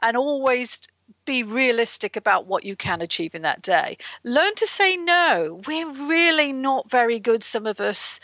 and 0.00 0.16
always 0.16 0.80
be 1.24 1.42
realistic 1.42 2.16
about 2.16 2.46
what 2.46 2.64
you 2.64 2.76
can 2.76 3.00
achieve 3.00 3.34
in 3.34 3.42
that 3.42 3.62
day. 3.62 3.96
Learn 4.22 4.54
to 4.56 4.66
say 4.66 4.96
no. 4.96 5.62
We're 5.66 5.90
really 5.90 6.52
not 6.52 6.90
very 6.90 7.18
good, 7.18 7.44
some 7.44 7.66
of 7.66 7.80
us, 7.80 8.20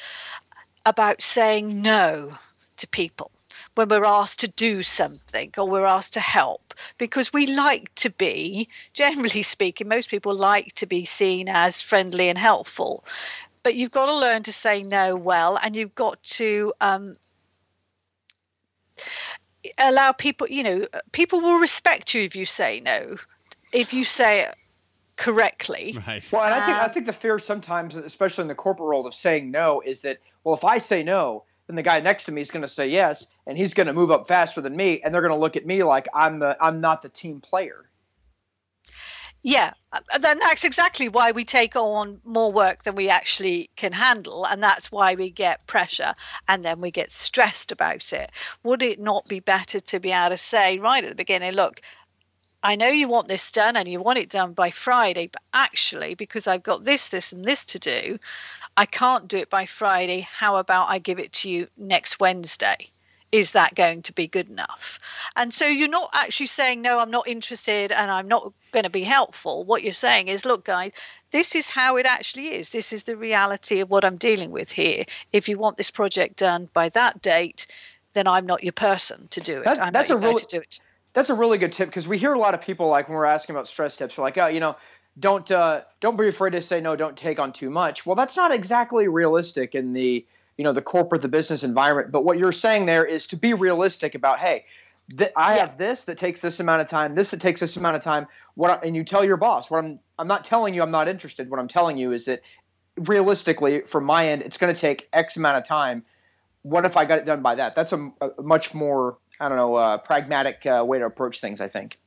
about 0.87 1.23
saying 1.23 1.83
no 1.83 2.39
to 2.77 2.89
people 2.89 3.31
when 3.75 3.89
we're 3.89 4.05
asked 4.05 4.39
to 4.41 4.49
do 4.49 4.83
something 4.83 5.53
or 5.57 5.69
we're 5.69 5.85
asked 5.85 6.13
to 6.15 6.21
help 6.21 6.75
because 6.99 7.33
we 7.33 7.47
like 7.47 7.95
to 7.95 8.11
be, 8.11 8.69
generally 8.95 9.43
speaking, 9.43 9.89
most 9.89 10.11
people 10.11 10.35
like 10.35 10.75
to 10.75 10.87
be 10.87 11.05
seen 11.05 11.49
as 11.49 11.83
friendly 11.83 12.29
and 12.29 12.39
helpful. 12.39 13.05
But 13.63 13.75
you've 13.75 13.93
got 13.93 14.07
to 14.07 14.17
learn 14.17 14.43
to 14.45 14.53
say 14.53 14.83
no 14.83 15.15
well, 15.15 15.59
and 15.63 15.77
you've 15.77 15.95
got 15.95 16.23
to 16.23 16.73
um, 16.81 17.17
allow 19.79 20.13
people, 20.13 20.47
you 20.49 20.63
know, 20.63 20.87
people 21.13 21.41
will 21.41 21.59
respect 21.59 22.15
you 22.15 22.23
if 22.23 22.35
you 22.35 22.45
say 22.47 22.81
no, 22.81 23.17
if 23.73 23.93
you 23.93 24.05
say 24.05 24.43
it 24.43 24.55
correctly. 25.17 25.99
Right. 26.07 26.27
Well, 26.33 26.43
and 26.43 26.55
I 26.55 26.67
think 26.67 26.79
I 26.79 26.85
um, 26.85 26.91
think 26.91 27.07
the 27.07 27.13
fear 27.13 27.39
sometimes, 27.39 27.95
especially 27.95 28.43
in 28.43 28.49
the 28.49 28.55
corporate 28.55 28.87
world, 28.87 29.07
of 29.07 29.15
saying 29.15 29.51
no 29.51 29.83
is 29.85 30.01
that 30.01 30.19
well, 30.45 30.55
if 30.55 30.65
I 30.65 30.79
say 30.79 31.03
no, 31.03 31.45
then 31.67 31.77
the 31.77 31.83
guy 31.83 32.01
next 32.01 32.25
to 32.25 32.33
me 32.33 32.41
is 32.41 32.51
going 32.51 32.63
to 32.63 32.69
say 32.69 32.89
yes, 32.89 33.27
and 33.47 33.57
he's 33.57 33.75
going 33.75 33.87
to 33.87 33.93
move 33.93 34.11
up 34.11 34.27
faster 34.27 34.61
than 34.61 34.75
me, 34.75 35.01
and 35.05 35.15
they're 35.15 35.23
going 35.23 35.35
to 35.35 35.39
look 35.39 35.57
at 35.57 35.67
me 35.67 35.85
like 35.85 36.09
I'm 36.15 36.39
the 36.39 36.57
I'm 36.61 36.81
not 36.81 37.03
the 37.03 37.11
team 37.11 37.41
player. 37.41 37.90
Yeah, 39.43 39.73
uh, 39.93 40.19
then 40.19 40.39
that's 40.39 40.65
exactly 40.65 41.09
why 41.09 41.31
we 41.31 41.45
take 41.45 41.75
on 41.75 42.21
more 42.25 42.53
work 42.53 42.83
than 42.85 42.95
we 42.95 43.09
actually 43.09 43.71
can 43.77 43.93
handle. 43.93 44.45
And 44.47 44.63
that's 44.63 44.93
why 44.93 45.15
we 45.15 45.31
get 45.31 45.67
pressure 45.67 46.13
and 46.47 46.65
then 46.65 46.81
we 46.81 46.91
get 46.91 47.13
stressed 47.13 47.73
about 47.73 48.13
it. 48.13 48.31
Would 48.63 48.83
it 48.83 49.01
not 49.01 49.27
be 49.29 49.41
better 49.41 49.81
to 49.81 50.01
be 50.01 50.11
able 50.11 50.31
to 50.31 50.39
say 50.39 50.79
right 50.79 51.03
at 51.03 51.11
the 51.11 51.17
beginning, 51.17 51.53
look, 51.53 51.81
I 52.63 52.77
know 52.77 52.89
you 52.89 53.09
want 53.09 53.29
this 53.29 53.51
done 53.51 53.77
and 53.77 53.89
you 53.89 54.01
want 54.03 54.19
it 54.19 54.29
done 54.29 54.53
by 54.53 54.71
Friday, 54.71 55.29
but 55.33 55.43
actually, 55.55 56.15
because 56.15 56.47
I've 56.47 56.63
got 56.63 56.85
this, 56.85 57.09
this, 57.09 57.33
and 57.33 57.47
this 57.47 57.65
to 57.67 57.79
do, 57.79 58.19
I 58.77 58.85
can't 58.85 59.29
do 59.29 59.39
it 59.39 59.49
by 59.49 59.65
Friday. 59.65 60.21
How 60.21 60.57
about 60.57 60.91
I 60.91 60.99
give 60.99 61.19
it 61.19 61.33
to 61.35 61.51
you 61.51 61.69
next 61.79 62.21
Wednesday? 62.21 62.91
Is 63.33 63.53
that 63.53 63.75
going 63.75 64.03
to 64.03 64.13
be 64.13 64.27
good 64.27 64.49
enough? 64.49 64.99
And 65.37 65.55
so 65.55 65.67
you're 65.67 65.89
not 65.89 66.11
actually 66.13 66.47
saying, 66.47 66.83
no, 66.83 66.99
I'm 66.99 67.11
not 67.11 67.29
interested 67.29 67.93
and 67.93 68.11
I'm 68.11 68.27
not 68.27 68.53
going 68.73 68.85
to 68.85 68.91
be 68.91 69.05
helpful. 69.05 69.65
What 69.65 69.83
you're 69.83 69.93
saying 69.93 70.29
is, 70.29 70.45
look, 70.45 70.65
guys, 70.65 70.93
this 71.31 71.55
is 71.55 71.71
how 71.71 71.97
it 71.97 72.07
actually 72.07 72.55
is. 72.55 72.71
This 72.71 72.93
is 72.93 73.05
the 73.05 73.17
reality 73.17 73.81
of 73.81 73.91
what 73.91 74.05
I'm 74.05 74.17
dealing 74.17 74.51
with 74.51 74.73
here. 74.73 75.05
If 75.33 75.49
you 75.49 75.59
want 75.59 75.77
this 75.77 75.91
project 75.91 76.37
done 76.39 76.71
by 76.73 76.89
that 76.91 77.23
date, 77.23 77.67
then 78.15 78.27
I'm 78.27 78.47
not 78.47 78.65
your 78.65 78.73
person 78.73 79.29
to 79.31 79.41
do 79.41 79.59
it. 79.59 79.65
That, 79.65 79.81
I'm 79.81 79.93
that's 79.93 80.11
a 80.11 80.17
really, 80.17 80.43
to 80.43 80.47
do 80.47 80.59
it. 80.59 80.81
That's 81.15 81.31
a 81.31 81.35
really 81.35 81.59
good 81.59 81.73
tip 81.73 81.89
because 81.89 82.09
we 82.09 82.19
hear 82.19 82.33
a 82.33 82.39
lot 82.39 82.55
of 82.55 82.61
people 82.61 82.89
like 82.89 83.09
when 83.09 83.17
we're 83.17 83.25
asking 83.27 83.55
about 83.55 83.69
stress 83.69 83.97
tips, 83.97 84.17
we're 84.19 84.25
like, 84.25 84.39
oh, 84.39 84.49
you 84.49 84.61
know, 84.61 84.77
don't 85.19 85.49
uh, 85.51 85.83
don't 86.01 86.17
be 86.17 86.29
afraid 86.29 86.51
to 86.51 86.63
say 86.63 86.81
no. 86.81 86.97
Don't 86.97 87.17
take 87.17 87.39
on 87.39 87.53
too 87.53 87.71
much. 87.71 88.07
Well, 88.07 88.17
that's 88.17 88.37
not 88.37 88.53
exactly 88.53 89.09
realistic 89.09 89.75
in 89.75 89.93
the 89.93 90.25
you 90.61 90.65
know 90.65 90.75
the 90.75 90.83
corporate 90.83 91.23
the 91.23 91.29
business 91.29 91.63
environment. 91.65 92.13
But 92.13 92.23
what 92.23 92.37
you're 92.37 92.53
saying 92.53 92.85
there 92.85 93.03
is 93.03 93.27
to 93.29 93.37
be 93.37 93.55
realistic 93.55 94.15
about 94.15 94.41
hey 94.41 94.67
th- 95.17 95.33
i 95.35 95.55
yeah. 95.55 95.61
have 95.63 95.79
this 95.79 96.05
that 96.05 96.19
takes 96.19 96.43
this 96.43 96.61
amount 96.61 96.83
of 96.83 96.87
time 96.87 97.15
this 97.15 97.31
that 97.31 97.41
takes 97.41 97.61
this 97.61 97.79
amount 97.79 97.97
of 97.97 98.03
time. 98.03 98.27
What 98.57 98.71
I, 98.71 98.87
and 98.87 98.95
you 98.95 99.03
tell 99.03 99.25
your 99.25 99.39
boss 99.39 99.71
what 99.71 99.83
i'm 99.83 99.99
i'm 100.19 100.29
not 100.29 100.45
telling 100.45 100.75
you 100.75 100.83
i'm 100.83 100.91
not 100.91 101.09
interested. 101.09 101.49
What 101.49 101.61
i'm 101.61 101.67
telling 101.67 101.97
you 101.97 102.13
is 102.13 102.27
that 102.27 102.43
realistically 102.99 103.81
from 103.87 104.05
my 104.05 104.29
end 104.29 104.43
it's 104.43 104.59
going 104.59 104.75
to 104.75 104.79
take 104.79 105.09
x 105.15 105.39
amount 105.39 105.57
of 105.57 105.65
time. 105.65 106.05
What 106.61 106.85
if 106.85 106.95
i 106.95 107.07
got 107.07 107.17
it 107.17 107.25
done 107.25 107.41
by 107.41 107.55
that? 107.55 107.75
That's 107.75 107.95
a, 107.95 108.13
a 108.21 108.43
much 108.43 108.75
more 108.75 109.17
i 109.41 109.49
don't 109.49 109.57
know 109.57 109.77
uh, 109.77 109.97
pragmatic 109.97 110.67
uh, 110.67 110.85
way 110.87 110.99
to 110.99 111.07
approach 111.07 111.41
things 111.41 111.63
i 111.63 111.69
think 111.69 111.99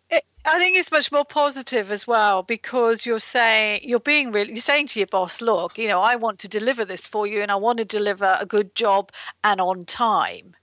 I 0.46 0.60
think 0.60 0.78
it's 0.78 0.92
much 0.92 1.12
more 1.12 1.24
positive 1.24 1.92
as 1.92 2.06
well 2.06 2.44
because 2.44 3.06
you're 3.06 3.20
saying 3.20 3.82
you're 3.84 4.00
being 4.00 4.32
really 4.32 4.52
you're 4.52 4.58
saying 4.58 4.88
to 4.88 5.00
your 5.00 5.08
boss, 5.08 5.42
look, 5.42 5.78
you 5.78 5.88
know, 5.88 6.02
I 6.02 6.16
want 6.16 6.40
to 6.40 6.48
deliver 6.48 6.84
this 6.84 7.08
for 7.08 7.26
you 7.26 7.42
and 7.42 7.52
I 7.52 7.56
want 7.56 7.78
to 7.78 7.86
deliver 7.86 8.38
a 8.40 8.46
good 8.46 8.76
job 8.76 9.12
and 9.44 9.62
on 9.62 9.86
time. 9.86 10.56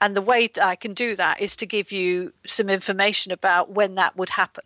And 0.00 0.16
the 0.16 0.22
way 0.22 0.46
that 0.46 0.64
I 0.64 0.76
can 0.76 0.94
do 0.94 1.14
that 1.16 1.40
is 1.40 1.56
to 1.56 1.66
give 1.66 1.92
you 1.92 2.32
some 2.46 2.70
information 2.70 3.32
about 3.32 3.70
when 3.70 3.96
that 3.96 4.16
would 4.16 4.30
happen. 4.30 4.64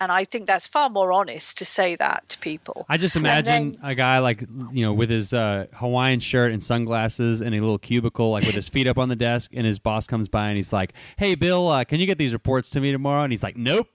And 0.00 0.12
I 0.12 0.24
think 0.24 0.46
that's 0.46 0.66
far 0.66 0.90
more 0.90 1.12
honest 1.12 1.56
to 1.58 1.64
say 1.64 1.96
that 1.96 2.28
to 2.28 2.38
people. 2.38 2.84
I 2.88 2.98
just 2.98 3.16
imagine 3.16 3.70
then, 3.72 3.78
a 3.82 3.94
guy 3.94 4.18
like 4.18 4.42
you 4.72 4.84
know 4.84 4.92
with 4.92 5.08
his 5.08 5.32
uh, 5.32 5.66
Hawaiian 5.72 6.20
shirt 6.20 6.52
and 6.52 6.62
sunglasses 6.62 7.40
in 7.40 7.54
a 7.54 7.60
little 7.60 7.78
cubicle, 7.78 8.32
like 8.32 8.44
with 8.44 8.54
his 8.54 8.68
feet 8.68 8.86
up 8.86 8.98
on 8.98 9.08
the 9.08 9.16
desk, 9.16 9.52
and 9.54 9.64
his 9.64 9.78
boss 9.78 10.06
comes 10.06 10.28
by 10.28 10.48
and 10.48 10.56
he's 10.56 10.72
like, 10.72 10.92
"Hey, 11.16 11.36
Bill, 11.36 11.68
uh, 11.68 11.84
can 11.84 12.00
you 12.00 12.06
get 12.06 12.18
these 12.18 12.32
reports 12.32 12.70
to 12.70 12.80
me 12.80 12.92
tomorrow?" 12.92 13.22
And 13.22 13.32
he's 13.32 13.42
like, 13.42 13.56
"Nope." 13.56 13.88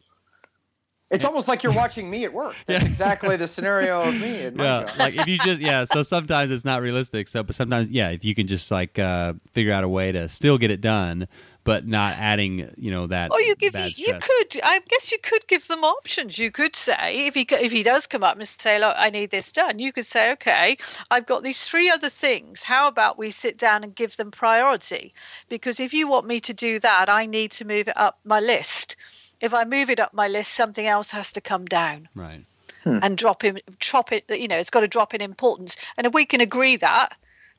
It's 1.11 1.25
almost 1.25 1.47
like 1.47 1.63
you're 1.63 1.73
watching 1.73 2.09
me 2.09 2.23
at 2.23 2.33
work. 2.33 2.55
That's 2.67 2.85
exactly 2.85 3.35
the 3.35 3.47
scenario 3.47 4.01
of 4.01 4.13
me 4.13 4.43
at 4.43 4.55
my 4.55 4.63
yeah, 4.63 4.83
job. 4.85 4.97
like 4.99 5.15
if 5.15 5.27
you 5.27 5.39
just 5.39 5.59
yeah. 5.59 5.85
So 5.85 6.03
sometimes 6.03 6.51
it's 6.51 6.65
not 6.65 6.81
realistic. 6.81 7.27
So, 7.27 7.41
but 7.43 7.55
sometimes 7.55 7.89
yeah, 7.89 8.09
if 8.09 8.23
you 8.23 8.35
can 8.35 8.47
just 8.47 8.69
like 8.69 8.99
uh, 8.99 9.33
figure 9.53 9.73
out 9.73 9.83
a 9.83 9.89
way 9.89 10.11
to 10.11 10.27
still 10.27 10.57
get 10.59 10.69
it 10.69 10.81
done, 10.81 11.27
but 11.63 11.87
not 11.87 12.15
adding 12.17 12.69
you 12.77 12.91
know 12.91 13.07
that. 13.07 13.31
Or 13.31 13.41
you 13.41 13.55
give 13.55 13.73
bad 13.73 13.97
you 13.97 14.05
stress. 14.05 14.23
could 14.23 14.61
I 14.63 14.81
guess 14.87 15.11
you 15.11 15.17
could 15.21 15.47
give 15.47 15.67
them 15.67 15.83
options. 15.83 16.37
You 16.37 16.51
could 16.51 16.75
say 16.75 17.25
if 17.27 17.33
he 17.33 17.47
if 17.49 17.71
he 17.71 17.83
does 17.83 18.05
come 18.07 18.23
up 18.23 18.37
and 18.37 18.47
say, 18.47 18.79
"Look, 18.79 18.95
I 18.97 19.09
need 19.09 19.31
this 19.31 19.51
done," 19.51 19.79
you 19.79 19.91
could 19.91 20.05
say, 20.05 20.31
"Okay, 20.33 20.77
I've 21.09 21.25
got 21.25 21.43
these 21.43 21.65
three 21.65 21.89
other 21.89 22.09
things. 22.09 22.63
How 22.63 22.87
about 22.87 23.17
we 23.17 23.31
sit 23.31 23.57
down 23.57 23.83
and 23.83 23.95
give 23.95 24.17
them 24.17 24.31
priority? 24.31 25.13
Because 25.47 25.79
if 25.79 25.93
you 25.93 26.07
want 26.07 26.27
me 26.27 26.39
to 26.39 26.53
do 26.53 26.79
that, 26.79 27.09
I 27.09 27.25
need 27.25 27.51
to 27.53 27.65
move 27.65 27.87
it 27.87 27.97
up 27.97 28.19
my 28.23 28.39
list. 28.39 28.95
If 29.41 29.53
I 29.53 29.63
move 29.65 29.89
it 29.89 29.99
up 29.99 30.13
my 30.13 30.27
list, 30.27 30.53
something 30.53 30.85
else 30.85 31.11
has 31.11 31.31
to 31.33 31.41
come 31.41 31.65
down." 31.65 32.09
right. 32.15 32.45
and 32.85 33.17
drop 33.17 33.43
in 33.43 33.59
drop 33.79 34.11
it 34.11 34.23
you 34.29 34.47
know 34.47 34.57
it's 34.57 34.69
got 34.69 34.79
to 34.79 34.87
drop 34.87 35.13
in 35.13 35.21
importance 35.21 35.75
and 35.97 36.07
if 36.07 36.13
we 36.13 36.25
can 36.25 36.39
agree 36.41 36.75
that 36.77 37.09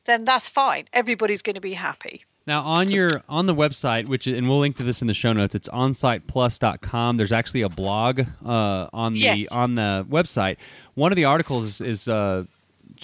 then 0.06 0.24
that's 0.24 0.48
fine 0.48 0.86
everybody's 0.94 1.42
going 1.42 1.54
to 1.54 1.60
be 1.60 1.74
happy 1.74 2.24
Now 2.46 2.62
on 2.62 2.90
your 2.90 3.22
on 3.28 3.44
the 3.46 3.54
website, 3.54 4.08
which 4.08 4.26
and 4.26 4.48
we'll 4.48 4.58
link 4.58 4.76
to 4.78 4.82
this 4.82 5.02
in 5.02 5.08
the 5.08 5.14
show 5.14 5.32
notes. 5.34 5.54
It's 5.54 5.68
onsiteplus.com. 5.68 7.16
There's 7.16 7.32
actually 7.32 7.62
a 7.62 7.68
blog 7.68 8.20
uh, 8.44 8.88
on 8.92 9.12
the 9.12 9.18
Yes. 9.20 9.52
on 9.52 9.74
the 9.74 10.06
website. 10.08 10.56
One 10.94 11.12
of 11.12 11.16
the 11.16 11.24
articles 11.26 11.66
is, 11.66 11.80
is 11.80 12.08
uh, 12.08 12.44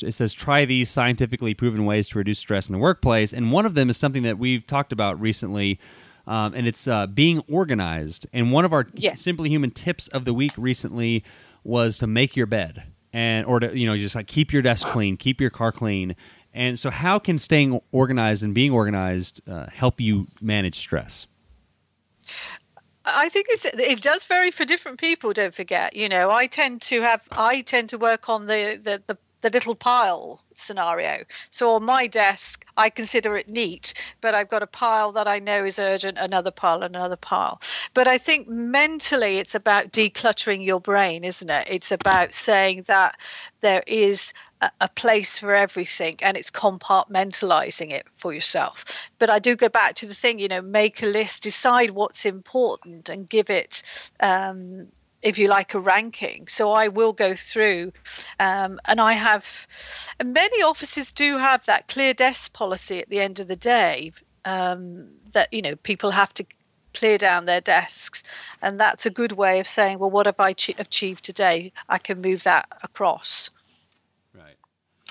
it 0.03 0.13
says 0.13 0.33
try 0.33 0.65
these 0.65 0.91
scientifically 0.91 1.55
proven 1.55 1.85
ways 1.85 2.09
to 2.09 2.19
reduce 2.19 2.39
stress 2.39 2.69
in 2.69 2.73
the 2.73 2.79
workplace, 2.79 3.33
and 3.33 3.53
one 3.53 3.67
of 3.67 3.75
them 3.75 3.91
is 3.91 3.97
something 3.97 4.23
that 4.23 4.39
we've 4.39 4.67
talked 4.67 4.93
about 4.93 5.21
recently. 5.21 5.79
Um, 6.27 6.55
and 6.55 6.67
it's 6.67 6.89
uh, 6.89 7.07
being 7.07 7.43
organized. 7.49 8.27
And 8.33 8.51
one 8.53 8.65
of 8.65 8.73
our 8.73 8.87
Yes. 8.95 9.21
simply 9.21 9.49
human 9.49 9.71
tips 9.71 10.09
of 10.09 10.25
the 10.25 10.35
week 10.35 10.53
recently 10.57 11.23
was 11.63 11.99
to 11.99 12.07
make 12.07 12.37
your 12.37 12.47
bed 12.47 12.85
and 13.13 13.47
or 13.47 13.61
to 13.61 13.77
you 13.79 13.87
know 13.87 13.97
just 13.97 14.15
like 14.15 14.27
keep 14.27 14.53
your 14.53 14.63
desk 14.63 14.87
clean, 14.89 15.17
keep 15.17 15.41
your 15.41 15.51
car 15.51 15.73
clean. 15.73 16.17
And 16.53 16.79
so, 16.79 16.91
how 16.91 17.19
can 17.19 17.39
staying 17.39 17.81
organized 17.93 18.43
and 18.43 18.55
being 18.55 18.73
organized 18.73 19.41
uh, 19.49 19.67
help 19.71 20.01
you 20.01 20.27
manage 20.41 20.77
stress? 20.77 21.27
I 23.05 23.29
think 23.29 23.47
it's 23.51 23.65
it 23.65 24.03
does 24.03 24.25
vary 24.25 24.51
for 24.51 24.65
different 24.65 24.99
people. 24.99 25.33
Don't 25.33 25.55
forget, 25.55 25.95
you 25.95 26.09
know, 26.09 26.31
I 26.31 26.47
tend 26.49 26.83
to 26.83 27.03
have 27.03 27.29
I 27.37 27.61
tend 27.61 27.89
to 27.91 27.99
work 27.99 28.29
on 28.29 28.47
the 28.47 28.81
the 28.83 29.03
the, 29.07 29.19
the 29.47 29.59
little 29.59 29.77
pile 29.77 30.43
scenario. 30.55 31.23
So 31.51 31.75
on 31.75 31.85
my 31.85 32.09
desk, 32.09 32.65
I 32.77 32.91
consider 32.91 33.37
it 33.37 33.49
neat, 33.49 33.95
but 34.21 34.35
I've 34.35 34.49
got 34.49 34.65
a 34.65 34.67
pile 34.67 35.13
that 35.13 35.29
I 35.29 35.39
know 35.39 35.65
is 35.65 35.79
urgent, 35.79 36.19
another 36.19 36.51
pile, 36.51 36.83
another 36.83 37.15
pile. 37.15 37.61
But 37.95 38.09
I 38.09 38.19
think 38.19 38.49
mentally, 38.49 39.39
it's 39.39 39.55
about 39.55 39.93
decluttering 39.93 40.65
your 40.65 40.81
brain, 40.81 41.23
isn't 41.23 41.49
it? 41.49 41.69
It's 41.71 41.93
about 41.93 42.35
saying 42.35 42.87
that 42.89 43.17
there 43.61 43.85
is 43.87 44.33
a 44.81 44.89
place 44.89 45.39
for 45.39 45.55
everything 45.55 46.17
and 46.23 46.37
it's 46.37 46.51
compartmentalizing 46.51 47.93
it 47.93 48.07
for 48.17 48.33
yourself. 48.33 48.85
But 49.21 49.31
I 49.31 49.39
do 49.39 49.55
go 49.55 49.69
back 49.69 49.95
to 49.97 50.07
the 50.07 50.15
thing, 50.15 50.41
you 50.41 50.49
know, 50.49 50.63
make 50.63 51.03
a 51.03 51.07
list, 51.07 51.45
decide 51.45 51.91
what's 51.91 52.27
important, 52.27 53.09
and 53.09 53.29
give 53.29 53.49
it. 53.49 53.83
Um, 54.19 54.89
if 55.23 55.39
you 55.39 55.49
like 55.49 55.75
a 55.75 55.81
ranking 55.81 56.47
so 56.49 56.73
i 56.73 56.89
will 56.89 57.13
go 57.13 57.35
through 57.35 57.93
um, 58.41 58.79
and 58.85 59.01
i 59.01 59.13
have 59.13 59.67
and 60.19 60.33
many 60.33 60.63
offices 60.63 61.11
do 61.11 61.39
have 61.39 61.65
that 61.67 61.89
clear 61.89 62.15
desk 62.15 62.53
policy 62.53 63.01
at 63.01 63.09
the 63.09 63.21
end 63.21 63.41
of 63.41 63.49
the 63.49 63.57
day 63.57 64.13
um, 64.45 65.09
that 65.33 65.53
you 65.53 65.63
know 65.63 65.77
people 65.77 66.13
have 66.13 66.33
to 66.35 66.45
clear 66.95 67.19
down 67.19 67.45
their 67.45 67.61
desks 67.61 68.23
and 68.63 68.81
that's 68.81 69.05
a 69.05 69.11
good 69.11 69.33
way 69.33 69.61
of 69.61 69.67
saying 69.67 69.99
well 69.99 70.11
what 70.11 70.27
have 70.27 70.41
i 70.41 70.53
ch- 70.53 70.79
achieved 70.79 71.25
today 71.25 71.73
i 71.89 71.99
can 71.99 72.21
move 72.21 72.43
that 72.43 72.67
across 72.83 73.51
Right. 74.37 74.57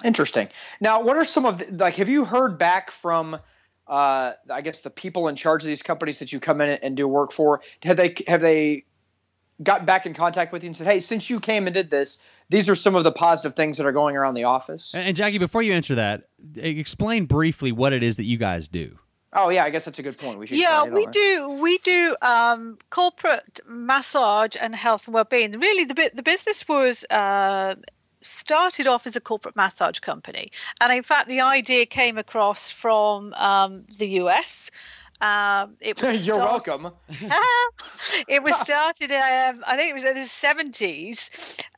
Interesting. 0.03 0.49
Now, 0.81 1.01
what 1.01 1.17
are 1.17 1.25
some 1.25 1.45
of 1.45 1.59
the, 1.59 1.71
like? 1.71 1.95
Have 1.95 2.09
you 2.09 2.25
heard 2.25 2.57
back 2.57 2.91
from? 2.91 3.39
Uh, 3.87 4.33
I 4.49 4.61
guess 4.61 4.79
the 4.79 4.89
people 4.89 5.27
in 5.27 5.35
charge 5.35 5.61
of 5.61 5.67
these 5.67 5.83
companies 5.83 6.17
that 6.19 6.33
you 6.33 6.39
come 6.39 6.59
in 6.59 6.71
and 6.81 6.97
do 6.97 7.07
work 7.07 7.31
for. 7.31 7.61
Have 7.83 7.97
they 7.97 8.15
have 8.27 8.41
they 8.41 8.85
got 9.63 9.85
back 9.85 10.05
in 10.05 10.13
contact 10.13 10.51
with 10.51 10.63
you 10.63 10.67
and 10.67 10.77
said, 10.77 10.87
"Hey, 10.87 10.99
since 10.99 11.29
you 11.29 11.39
came 11.39 11.67
and 11.67 11.73
did 11.73 11.89
this, 11.89 12.19
these 12.49 12.69
are 12.69 12.75
some 12.75 12.95
of 12.95 13.03
the 13.03 13.11
positive 13.11 13.55
things 13.55 13.77
that 13.77 13.85
are 13.85 13.91
going 13.91 14.15
around 14.15 14.33
the 14.33 14.43
office." 14.43 14.91
And, 14.93 15.07
and 15.07 15.15
Jackie, 15.15 15.37
before 15.37 15.61
you 15.61 15.73
answer 15.73 15.95
that, 15.95 16.29
explain 16.55 17.25
briefly 17.25 17.71
what 17.71 17.93
it 17.93 18.03
is 18.03 18.17
that 18.17 18.25
you 18.25 18.37
guys 18.37 18.67
do. 18.67 18.97
Oh 19.35 19.49
yeah, 19.49 19.65
I 19.65 19.69
guess 19.69 19.85
that's 19.85 19.99
a 19.99 20.03
good 20.03 20.17
point. 20.17 20.39
We 20.39 20.47
should 20.47 20.57
yeah 20.57 20.83
we 20.83 21.05
all. 21.05 21.11
do 21.11 21.49
we 21.61 21.77
do 21.79 22.15
um, 22.21 22.77
corporate 22.89 23.59
massage 23.67 24.55
and 24.59 24.75
health 24.75 25.07
and 25.07 25.13
well-being 25.13 25.51
really 25.53 25.83
the 25.83 25.93
bit 25.93 26.15
the 26.15 26.23
business 26.23 26.67
was 26.67 27.03
uh, 27.09 27.75
started 28.21 28.87
off 28.87 29.05
as 29.05 29.15
a 29.15 29.21
corporate 29.21 29.55
massage 29.55 29.99
company 29.99 30.51
and 30.81 30.91
in 30.91 31.03
fact 31.03 31.27
the 31.27 31.41
idea 31.41 31.85
came 31.85 32.17
across 32.17 32.69
from 32.69 33.33
um, 33.33 33.83
the 33.97 34.07
us 34.07 34.71
um, 35.25 35.75
it 35.79 36.01
was 36.01 36.25
You're 36.25 36.35
start- 36.35 36.67
welcome. 36.67 36.93
it 38.27 38.43
was 38.43 38.55
started 38.61 39.11
um, 39.11 39.63
i 39.67 39.75
think 39.75 39.91
it 39.91 39.93
was 39.93 40.03
in 40.03 40.15
the 40.15 40.21
70s 40.21 41.29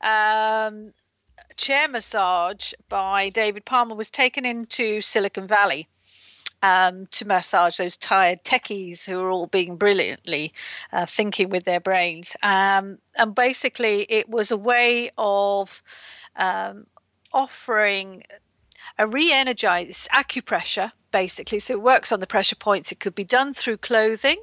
um, 0.06 0.92
chair 1.56 1.88
massage 1.88 2.72
by 2.88 3.28
david 3.28 3.64
palmer 3.64 3.94
was 3.94 4.10
taken 4.10 4.44
into 4.44 5.00
silicon 5.00 5.46
valley 5.46 5.88
um, 6.62 7.06
to 7.12 7.24
massage 7.24 7.76
those 7.76 7.96
tired 7.96 8.42
techies 8.44 9.04
who 9.04 9.20
are 9.20 9.30
all 9.30 9.46
being 9.46 9.76
brilliantly 9.76 10.52
uh, 10.92 11.06
thinking 11.06 11.50
with 11.50 11.64
their 11.64 11.80
brains. 11.80 12.36
Um, 12.42 12.98
and 13.16 13.34
basically, 13.34 14.06
it 14.08 14.28
was 14.28 14.50
a 14.50 14.56
way 14.56 15.10
of 15.16 15.82
um, 16.36 16.86
offering 17.32 18.24
a 18.96 19.06
re-energized 19.06 20.08
acupressure, 20.10 20.92
basically. 21.10 21.58
So 21.58 21.72
it 21.74 21.82
works 21.82 22.12
on 22.12 22.20
the 22.20 22.26
pressure 22.26 22.56
points. 22.56 22.92
It 22.92 23.00
could 23.00 23.14
be 23.14 23.24
done 23.24 23.54
through 23.54 23.78
clothing. 23.78 24.36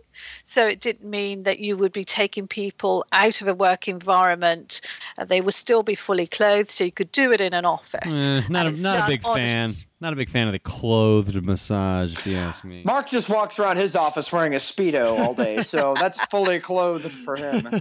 So 0.46 0.66
it 0.68 0.80
didn't 0.80 1.10
mean 1.10 1.44
that 1.44 1.60
you 1.60 1.76
would 1.78 1.92
be 1.92 2.06
taking 2.06 2.48
people 2.48 3.06
out 3.12 3.42
of 3.42 3.48
a 3.48 3.54
work 3.54 3.88
environment. 3.88 4.82
Uh, 5.18 5.26
they 5.26 5.42
would 5.42 5.54
still 5.54 5.84
be 5.84 5.94
fully 5.96 6.26
clothed. 6.28 6.72
So 6.72 6.84
you 6.86 6.92
could 6.92 7.12
do 7.12 7.32
it 7.32 7.42
in 7.42 7.54
an 7.54 7.66
office. 7.66 8.14
Eh, 8.14 8.42
not 8.50 8.68
a, 8.68 8.72
not 8.72 9.04
a 9.06 9.08
big 9.12 9.26
on- 9.26 9.36
fan. 9.38 9.70
Not 10.02 10.12
a 10.14 10.16
big 10.18 10.30
fan 10.30 10.48
of 10.48 10.52
the 10.54 10.60
clothed 10.60 11.42
massage, 11.46 12.14
if 12.14 12.28
you 12.28 12.38
ask 12.38 12.64
me. 12.64 12.84
Mark 12.86 13.10
just 13.10 13.28
walks 13.30 13.58
around 13.58 13.78
his 13.78 13.96
office 13.96 14.32
wearing 14.32 14.54
a 14.54 14.58
speedo 14.58 15.18
all 15.20 15.34
day, 15.34 15.64
so 15.64 15.96
that's 16.00 16.20
fully 16.26 16.60
clothed 16.60 17.12
for 17.24 17.36
him. 17.36 17.68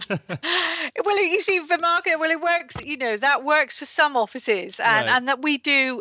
Well, 1.05 1.23
you 1.23 1.41
see, 1.41 1.59
for 1.67 1.77
market, 1.79 2.17
well, 2.19 2.31
it 2.31 2.41
works. 2.41 2.77
You 2.85 2.97
know, 2.97 3.17
that 3.17 3.45
works 3.45 3.77
for 3.77 3.85
some 3.85 4.17
offices, 4.17 4.79
and 4.81 5.07
Right. 5.07 5.17
and 5.17 5.29
that 5.29 5.43
we 5.43 5.59
do 5.59 6.01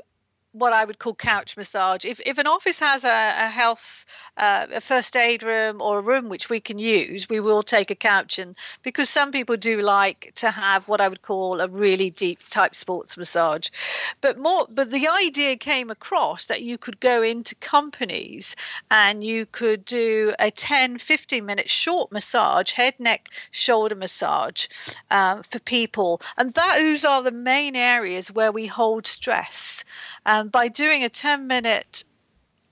what 0.54 0.72
I 0.72 0.86
would 0.86 1.00
call 1.00 1.16
couch 1.16 1.58
massage. 1.58 2.06
If 2.06 2.22
if 2.26 2.38
an 2.38 2.48
office 2.48 2.80
has 2.80 3.04
a, 3.04 3.34
a 3.38 3.50
health, 3.50 4.06
uh, 4.38 4.68
a 4.74 4.82
first 4.82 5.16
aid 5.16 5.42
room 5.44 5.82
or 5.82 6.00
a 6.00 6.02
room 6.02 6.30
which 6.30 6.50
we 6.50 6.60
can 6.60 6.78
use, 6.78 7.28
we 7.28 7.40
will 7.40 7.64
take 7.64 7.90
a 7.90 7.96
couch 7.96 8.38
and 8.38 8.56
because 8.84 9.10
some 9.10 9.32
people 9.32 9.58
do 9.58 9.82
like 9.82 10.32
to 10.36 10.52
have 10.52 10.88
what 10.88 11.02
I 11.02 11.08
would 11.08 11.24
call 11.24 11.60
a 11.60 11.68
really 11.68 12.12
deep 12.12 12.40
type 12.50 12.76
sports 12.76 13.18
massage, 13.18 13.70
but 14.22 14.38
more. 14.38 14.68
But 14.70 14.92
the 14.92 15.08
idea 15.08 15.56
came 15.58 15.90
across 15.90 16.46
that 16.46 16.62
you 16.62 16.78
could 16.78 17.00
go 17.00 17.24
into 17.24 17.56
companies 17.56 18.56
and 18.92 19.24
you 19.24 19.48
could 19.48 19.84
do 19.86 20.34
a 20.40 20.52
10, 20.52 21.00
15 21.00 21.46
minute 21.46 21.70
short 21.70 22.12
massage, 22.12 22.72
head, 22.74 22.94
neck, 23.00 23.30
shoulder 23.50 23.96
massage 23.96 24.68
um, 25.10 25.42
for 25.44 25.60
people, 25.60 26.22
and 26.38 26.54
those 26.54 27.04
are 27.04 27.24
the 27.24 27.32
main 27.32 27.76
areas 27.76 28.32
where 28.32 28.52
we 28.52 28.68
hold 28.68 29.08
stress. 29.08 29.84
Um, 30.26 30.43
by 30.52 30.68
doing 30.68 31.04
a 31.04 31.10
10 31.10 31.48
minute 31.48 32.04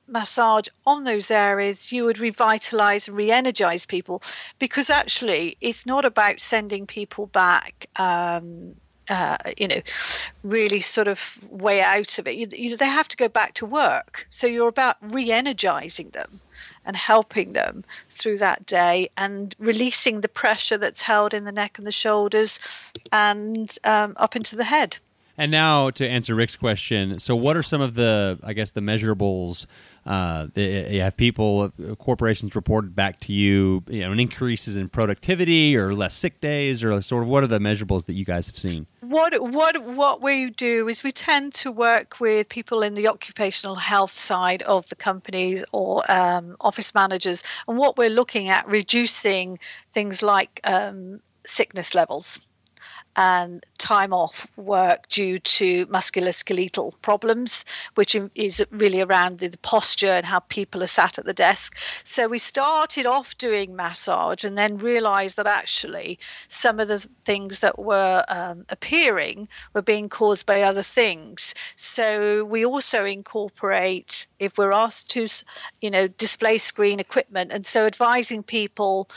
massage 0.08 0.68
on 0.86 1.04
those 1.04 1.32
areas, 1.32 1.92
you 1.92 2.04
would 2.06 2.20
revitalize 2.20 3.08
and 3.08 3.18
re 3.18 3.32
energize 3.32 3.86
people 3.86 4.22
because 4.60 4.90
actually 4.90 5.58
it's 5.62 5.86
not 5.86 6.06
about 6.06 6.42
sending 6.42 6.86
people 6.86 7.28
back. 7.28 7.88
Um, 7.98 8.76
uh, 9.10 9.36
you 9.58 9.68
know, 9.68 9.82
really 10.42 10.80
sort 10.80 11.08
of 11.08 11.46
way 11.50 11.82
out 11.82 12.18
of 12.18 12.28
it. 12.28 12.36
You, 12.36 12.48
you 12.54 12.70
know, 12.70 12.78
they 12.78 12.86
have 12.88 13.10
to 13.10 13.18
go 13.18 13.28
back 13.28 13.54
to 13.56 13.66
work. 13.66 14.26
So 14.30 14.48
you're 14.48 14.70
about 14.70 14.96
re-energizing 15.02 16.12
them 16.12 16.40
and 16.86 16.96
helping 16.96 17.52
them 17.52 17.84
through 18.10 18.38
that 18.38 18.66
day 18.66 19.10
and 19.18 19.54
releasing 19.60 20.22
the 20.22 20.30
pressure 20.30 20.78
that's 20.78 21.02
held 21.02 21.34
in 21.34 21.44
the 21.44 21.52
neck 21.52 21.78
and 21.78 21.86
the 21.86 21.92
shoulders 21.92 22.60
and 23.12 23.78
um, 23.84 24.14
up 24.18 24.36
into 24.36 24.56
the 24.56 24.66
head. 24.66 25.00
And 25.38 25.52
now 25.52 25.90
to 25.92 26.08
answer 26.08 26.36
Rick's 26.36 26.56
question, 26.56 27.20
so 27.20 27.36
what 27.36 27.58
are 27.58 27.64
some 27.64 27.82
of 27.82 27.96
the, 27.96 28.40
I 28.44 28.54
guess, 28.54 28.72
the 28.72 28.82
measurables? 28.82 29.66
Uh, 30.06 30.48
you 30.56 31.02
have 31.02 31.16
people, 31.16 31.72
uh, 31.90 31.96
corporations 31.96 32.56
reported 32.56 32.96
back 32.96 33.20
to 33.22 33.34
you, 33.34 33.84
you 33.88 34.02
know, 34.02 34.12
increases 34.12 34.76
in 34.76 34.90
productivity 34.90 35.76
or 35.78 35.94
less 35.94 36.14
sick 36.14 36.42
days, 36.42 36.84
or 36.84 37.02
sort 37.02 37.24
of 37.24 37.30
what 37.30 37.44
are 37.44 37.48
the 37.48 37.60
measurables 37.60 38.06
that 38.06 38.14
you 38.14 38.26
guys 38.26 38.48
have 38.48 38.58
seen? 38.58 38.88
what 39.12 39.34
what 39.52 39.84
what 39.84 40.22
we 40.22 40.50
do 40.50 40.88
is 40.88 41.04
we 41.04 41.12
tend 41.12 41.54
to 41.54 41.72
work 41.72 42.20
with 42.20 42.48
people 42.48 42.82
in 42.82 42.96
the 42.96 43.08
occupational 43.08 43.76
health 43.76 44.18
side 44.18 44.62
of 44.64 44.88
the 44.88 44.96
companies 44.96 45.64
or 45.72 46.10
um, 46.10 46.56
office 46.62 46.96
managers, 46.96 47.44
and 47.68 47.78
what 47.78 47.98
we're 47.98 48.10
looking 48.10 48.50
at 48.50 48.68
reducing 48.68 49.60
things 49.94 50.22
like 50.22 50.62
um, 50.64 51.20
sickness 51.46 51.94
levels. 51.94 52.40
And 53.16 53.66
time 53.78 54.14
off 54.14 54.52
work 54.56 55.08
due 55.10 55.40
to 55.40 55.86
musculoskeletal 55.88 56.94
problems, 57.02 57.66
which 57.96 58.16
is 58.36 58.64
really 58.72 59.02
around 59.02 59.40
the 59.40 59.52
posture 59.62 60.12
and 60.12 60.26
how 60.28 60.40
people 60.40 60.82
are 60.82 60.88
sat 60.88 61.18
at 61.18 61.26
the 61.26 61.34
desk. 61.34 61.78
So 62.04 62.28
we 62.28 62.40
started 62.40 63.06
off 63.06 63.38
doing 63.38 63.76
massage 63.76 64.44
and 64.44 64.58
then 64.58 64.78
realized 64.78 65.36
that 65.38 65.48
actually 65.48 66.20
some 66.48 66.80
of 66.80 66.88
the 66.88 67.06
things 67.26 67.60
that 67.60 67.78
were 67.78 68.24
um, 68.28 68.66
appearing 68.70 69.48
were 69.74 69.82
being 69.82 70.10
caused 70.10 70.46
by 70.46 70.62
other 70.62 70.84
things. 70.84 71.54
So 71.76 72.46
we 72.46 72.66
also 72.66 73.04
incorporate, 73.06 74.28
if 74.40 74.58
we're 74.58 74.72
asked 74.72 75.10
to, 75.12 75.28
you 75.82 75.92
know, 75.92 76.08
display 76.08 76.58
screen 76.58 77.00
equipment, 77.00 77.52
and 77.52 77.66
so 77.66 77.86
advising 77.86 78.44
people 78.44 79.10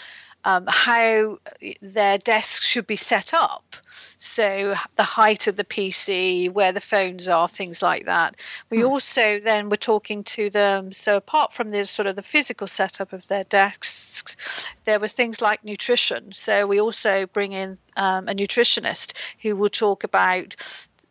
um, 0.45 0.67
how 0.69 1.39
their 1.81 2.19
desks 2.19 2.65
should 2.65 2.87
be 2.87 2.97
set 2.97 3.33
up. 3.33 3.77
So 4.19 4.75
the 4.97 5.03
height 5.03 5.47
of 5.47 5.57
the 5.57 5.65
PC, 5.65 6.51
where 6.51 6.73
the 6.73 6.81
phones 6.81 7.29
are, 7.29 7.49
things 7.49 7.83
like 7.83 8.07
that. 8.07 8.37
We 8.71 8.81
hmm. 8.81 8.87
also 8.87 9.39
then 9.39 9.69
were 9.69 9.77
talking 9.77 10.25
to 10.25 10.51
them. 10.51 10.93
So 10.93 11.17
apart 11.17 11.53
from 11.53 11.71
the 11.71 11.85
sort 11.87 12.07
of 12.07 12.17
the 12.17 12.23
physical 12.23 12.67
setup 12.67 13.13
of 13.13 13.29
their 13.29 13.45
desks, 13.45 14.37
there 14.85 14.99
were 14.99 15.09
things 15.09 15.41
like 15.41 15.65
nutrition. 15.65 16.33
So 16.35 16.67
we 16.67 16.81
also 16.81 17.27
bring 17.27 17.53
in 17.53 17.79
um, 17.97 18.29
a 18.29 18.35
nutritionist 18.35 19.13
who 19.43 19.57
will 19.57 19.69
talk 19.69 20.05
about 20.05 20.57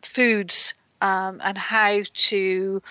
foods 0.02 0.74
um, 1.00 1.40
and 1.44 1.58
how 1.58 2.02
to 2.12 2.82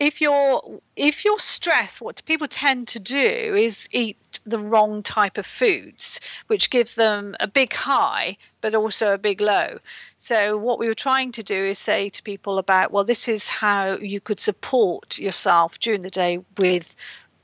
if 0.00 0.20
you're 0.20 0.80
if 0.96 1.24
you're 1.24 1.38
stressed, 1.38 2.00
what 2.00 2.24
people 2.24 2.48
tend 2.48 2.88
to 2.88 3.00
do 3.00 3.54
is 3.56 3.88
eat 3.92 4.40
the 4.44 4.58
wrong 4.58 5.02
type 5.02 5.38
of 5.38 5.46
foods, 5.46 6.20
which 6.48 6.70
give 6.70 6.94
them 6.94 7.36
a 7.40 7.46
big 7.46 7.72
high 7.72 8.36
but 8.60 8.74
also 8.74 9.12
a 9.12 9.18
big 9.18 9.42
low. 9.42 9.78
So 10.16 10.56
what 10.56 10.78
we 10.78 10.88
were 10.88 10.94
trying 10.94 11.32
to 11.32 11.42
do 11.42 11.54
is 11.54 11.78
say 11.78 12.08
to 12.08 12.22
people 12.22 12.56
about, 12.56 12.92
well, 12.92 13.04
this 13.04 13.28
is 13.28 13.50
how 13.50 13.98
you 13.98 14.22
could 14.22 14.40
support 14.40 15.18
yourself 15.18 15.78
during 15.78 16.00
the 16.00 16.08
day 16.08 16.38
with 16.56 16.96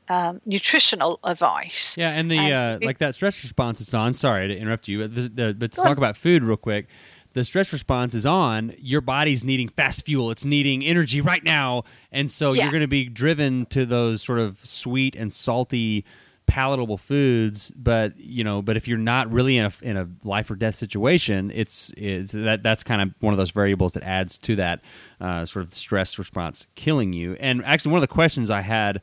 um, 0.08 0.40
nutritional 0.46 1.20
advice. 1.22 1.94
Yeah, 1.98 2.12
and 2.12 2.30
the 2.30 2.38
and 2.38 2.82
uh, 2.82 2.86
like 2.86 2.96
that 2.98 3.14
stress 3.14 3.42
response 3.42 3.82
is 3.82 3.92
on. 3.92 4.14
Sorry 4.14 4.48
to 4.48 4.56
interrupt 4.56 4.88
you, 4.88 5.00
but, 5.00 5.14
the, 5.14 5.28
the, 5.28 5.54
but 5.54 5.72
to 5.72 5.76
talk 5.76 5.86
on. 5.88 5.98
about 5.98 6.16
food 6.16 6.42
real 6.42 6.56
quick 6.56 6.88
the 7.32 7.44
stress 7.44 7.72
response 7.72 8.14
is 8.14 8.26
on, 8.26 8.74
your 8.78 9.00
body's 9.00 9.44
needing 9.44 9.68
fast 9.68 10.04
fuel. 10.04 10.30
It's 10.30 10.44
needing 10.44 10.84
energy 10.84 11.20
right 11.20 11.44
now. 11.44 11.84
And 12.10 12.30
so 12.30 12.52
yeah. 12.52 12.64
you're 12.64 12.72
going 12.72 12.82
to 12.82 12.88
be 12.88 13.04
driven 13.04 13.66
to 13.66 13.86
those 13.86 14.22
sort 14.22 14.38
of 14.38 14.58
sweet 14.60 15.16
and 15.16 15.32
salty 15.32 16.04
palatable 16.46 16.96
foods 16.96 17.70
but 17.76 18.18
you 18.18 18.42
know 18.42 18.60
but 18.60 18.76
if 18.76 18.88
you're 18.88 18.98
not 18.98 19.32
really 19.32 19.56
in 19.56 19.66
a, 19.66 19.72
in 19.82 19.96
a 19.96 20.08
life 20.24 20.50
or 20.50 20.56
death 20.56 20.74
situation 20.74 21.48
it's, 21.54 21.92
it's 21.96 22.32
that 22.32 22.60
that's 22.64 22.82
kind 22.82 23.00
of 23.00 23.14
one 23.20 23.32
of 23.32 23.38
those 23.38 23.52
variables 23.52 23.92
that 23.92 24.02
adds 24.02 24.36
to 24.36 24.56
that 24.56 24.80
uh, 25.20 25.46
sort 25.46 25.64
of 25.64 25.72
stress 25.72 26.18
response 26.18 26.66
killing 26.74 27.12
you 27.12 27.34
and 27.38 27.64
actually 27.64 27.92
one 27.92 27.98
of 27.98 28.08
the 28.08 28.12
questions 28.12 28.50
i 28.50 28.62
had 28.62 29.00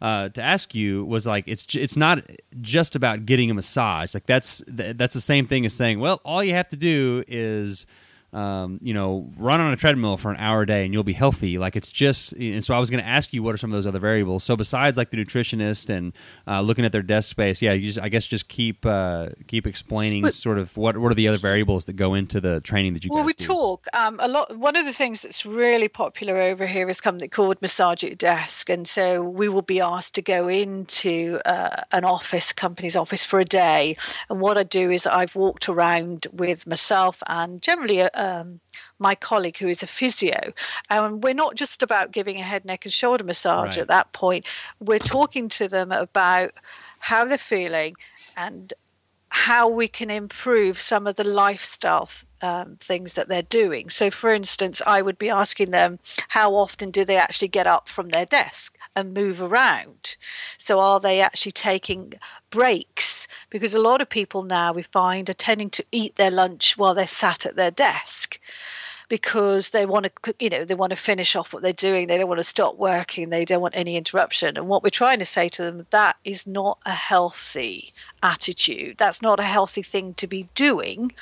uh, 0.00 0.28
to 0.30 0.42
ask 0.42 0.74
you 0.74 1.04
was 1.04 1.26
like 1.26 1.44
it's 1.46 1.74
it's 1.74 1.96
not 1.96 2.22
just 2.60 2.94
about 2.94 3.26
getting 3.26 3.50
a 3.50 3.54
massage. 3.54 4.14
Like 4.14 4.26
that's 4.26 4.62
that's 4.68 5.14
the 5.14 5.20
same 5.20 5.46
thing 5.46 5.66
as 5.66 5.74
saying, 5.74 6.00
well, 6.00 6.20
all 6.24 6.42
you 6.42 6.54
have 6.54 6.68
to 6.68 6.76
do 6.76 7.24
is 7.26 7.86
um, 8.32 8.78
you 8.82 8.92
know, 8.92 9.28
run 9.38 9.60
on 9.60 9.72
a 9.72 9.76
treadmill 9.76 10.16
for 10.18 10.30
an 10.30 10.36
hour 10.38 10.62
a 10.62 10.66
day 10.66 10.84
and 10.84 10.92
you'll 10.92 11.02
be 11.02 11.14
healthy. 11.14 11.58
Like 11.58 11.76
it's 11.76 11.90
just, 11.90 12.32
and 12.32 12.62
so 12.62 12.74
I 12.74 12.78
was 12.78 12.90
going 12.90 13.02
to 13.02 13.08
ask 13.08 13.32
you 13.32 13.42
what 13.42 13.54
are 13.54 13.56
some 13.56 13.70
of 13.70 13.76
those 13.76 13.86
other 13.86 13.98
variables. 13.98 14.44
So 14.44 14.54
besides 14.56 14.98
like 14.98 15.10
the 15.10 15.16
nutritionist 15.16 15.88
and 15.88 16.12
uh, 16.46 16.60
looking 16.60 16.84
at 16.84 16.92
their 16.92 17.02
desk 17.02 17.30
space, 17.30 17.62
yeah, 17.62 17.72
you 17.72 17.86
just, 17.86 17.98
I 17.98 18.10
guess 18.10 18.26
just 18.26 18.48
keep 18.48 18.84
uh, 18.84 19.30
keep 19.46 19.66
explaining 19.66 20.22
but, 20.22 20.34
sort 20.34 20.58
of 20.58 20.76
what 20.76 20.98
what 20.98 21.10
are 21.10 21.14
the 21.14 21.26
other 21.26 21.38
variables 21.38 21.86
that 21.86 21.94
go 21.94 22.14
into 22.14 22.40
the 22.40 22.60
training 22.60 22.94
that 22.94 23.04
you. 23.04 23.10
Well, 23.12 23.24
we 23.24 23.32
do? 23.32 23.46
talk 23.46 23.86
um, 23.94 24.18
a 24.20 24.28
lot. 24.28 24.56
One 24.58 24.76
of 24.76 24.84
the 24.84 24.92
things 24.92 25.22
that's 25.22 25.46
really 25.46 25.88
popular 25.88 26.38
over 26.38 26.66
here 26.66 26.88
is 26.90 26.98
something 26.98 27.30
called 27.30 27.62
massage 27.62 28.04
at 28.04 28.18
desk, 28.18 28.68
and 28.68 28.86
so 28.86 29.22
we 29.22 29.48
will 29.48 29.62
be 29.62 29.80
asked 29.80 30.14
to 30.16 30.22
go 30.22 30.48
into 30.48 31.40
uh, 31.46 31.82
an 31.92 32.04
office, 32.04 32.52
company's 32.52 32.96
office 32.96 33.24
for 33.24 33.40
a 33.40 33.44
day. 33.44 33.96
And 34.28 34.40
what 34.40 34.58
I 34.58 34.64
do 34.64 34.90
is 34.90 35.06
I've 35.06 35.34
walked 35.34 35.68
around 35.68 36.26
with 36.32 36.66
myself 36.66 37.22
and 37.26 37.62
generally 37.62 38.00
a, 38.00 38.10
um, 38.18 38.60
my 38.98 39.14
colleague 39.14 39.58
who 39.58 39.68
is 39.68 39.82
a 39.82 39.86
physio. 39.86 40.52
And 40.90 41.22
we're 41.22 41.34
not 41.34 41.54
just 41.54 41.82
about 41.82 42.12
giving 42.12 42.38
a 42.38 42.42
head, 42.42 42.64
neck, 42.64 42.84
and 42.84 42.92
shoulder 42.92 43.24
massage 43.24 43.76
right. 43.76 43.78
at 43.78 43.88
that 43.88 44.12
point. 44.12 44.44
We're 44.80 44.98
talking 44.98 45.48
to 45.50 45.68
them 45.68 45.92
about 45.92 46.52
how 47.00 47.24
they're 47.24 47.38
feeling 47.38 47.94
and 48.36 48.74
how 49.30 49.68
we 49.68 49.88
can 49.88 50.10
improve 50.10 50.80
some 50.80 51.06
of 51.06 51.16
the 51.16 51.24
lifestyle 51.24 52.08
um, 52.40 52.76
things 52.80 53.14
that 53.14 53.28
they're 53.28 53.42
doing. 53.42 53.90
So, 53.90 54.10
for 54.10 54.30
instance, 54.30 54.80
I 54.86 55.02
would 55.02 55.18
be 55.18 55.28
asking 55.28 55.70
them 55.70 55.98
how 56.28 56.54
often 56.54 56.90
do 56.90 57.04
they 57.04 57.16
actually 57.16 57.48
get 57.48 57.66
up 57.66 57.88
from 57.88 58.08
their 58.08 58.26
desk 58.26 58.77
and 58.98 59.14
move 59.14 59.40
around? 59.40 60.16
So, 60.58 60.80
are 60.80 61.00
they 61.00 61.20
actually 61.20 61.52
taking 61.52 62.14
breaks? 62.50 63.26
Because 63.50 63.74
a 63.74 63.78
lot 63.78 64.00
of 64.00 64.08
people 64.08 64.42
now 64.42 64.72
we 64.72 64.82
find 64.82 65.30
are 65.30 65.34
tending 65.34 65.70
to 65.70 65.84
eat 65.92 66.16
their 66.16 66.30
lunch 66.30 66.76
while 66.76 66.94
they're 66.94 67.06
sat 67.06 67.46
at 67.46 67.56
their 67.56 67.70
desk 67.70 68.38
because 69.08 69.70
they 69.70 69.86
want 69.86 70.06
to, 70.06 70.34
you 70.38 70.50
know, 70.50 70.64
they 70.64 70.74
want 70.74 70.90
to 70.90 70.96
finish 70.96 71.34
off 71.34 71.52
what 71.52 71.62
they're 71.62 71.72
doing. 71.72 72.06
They 72.06 72.18
don't 72.18 72.28
want 72.28 72.38
to 72.38 72.44
stop 72.44 72.76
working. 72.76 73.30
They 73.30 73.44
don't 73.44 73.62
want 73.62 73.76
any 73.76 73.96
interruption. 73.96 74.56
And 74.56 74.68
what 74.68 74.82
we're 74.82 74.90
trying 74.90 75.18
to 75.18 75.24
say 75.24 75.48
to 75.48 75.62
them, 75.62 75.86
that 75.90 76.16
is 76.24 76.46
not 76.46 76.78
a 76.84 76.92
healthy 76.92 77.92
attitude. 78.22 78.98
That's 78.98 79.22
not 79.22 79.40
a 79.40 79.44
healthy 79.44 79.82
thing 79.82 80.14
to 80.14 80.26
be 80.26 80.48
doing. 80.54 81.12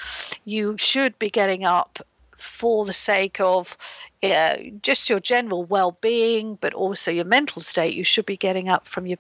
You 0.45 0.77
should 0.79 1.19
be 1.19 1.31
getting 1.31 1.65
up 1.65 2.01
for 2.37 2.85
the 2.85 2.93
sake 2.93 3.41
of 3.41 3.77
uh, 4.23 4.57
just 4.83 5.09
your 5.09 5.21
general 5.21 5.65
well-being, 5.65 6.57
but 6.61 6.75
also 6.75 7.11
your 7.11 7.25
mental 7.25 7.63
state. 7.63 7.95
You 7.95 8.05
should 8.05 8.27
be 8.27 8.37
getting 8.37 8.69
up 8.69 8.87
from 8.87 9.07
your 9.07 9.19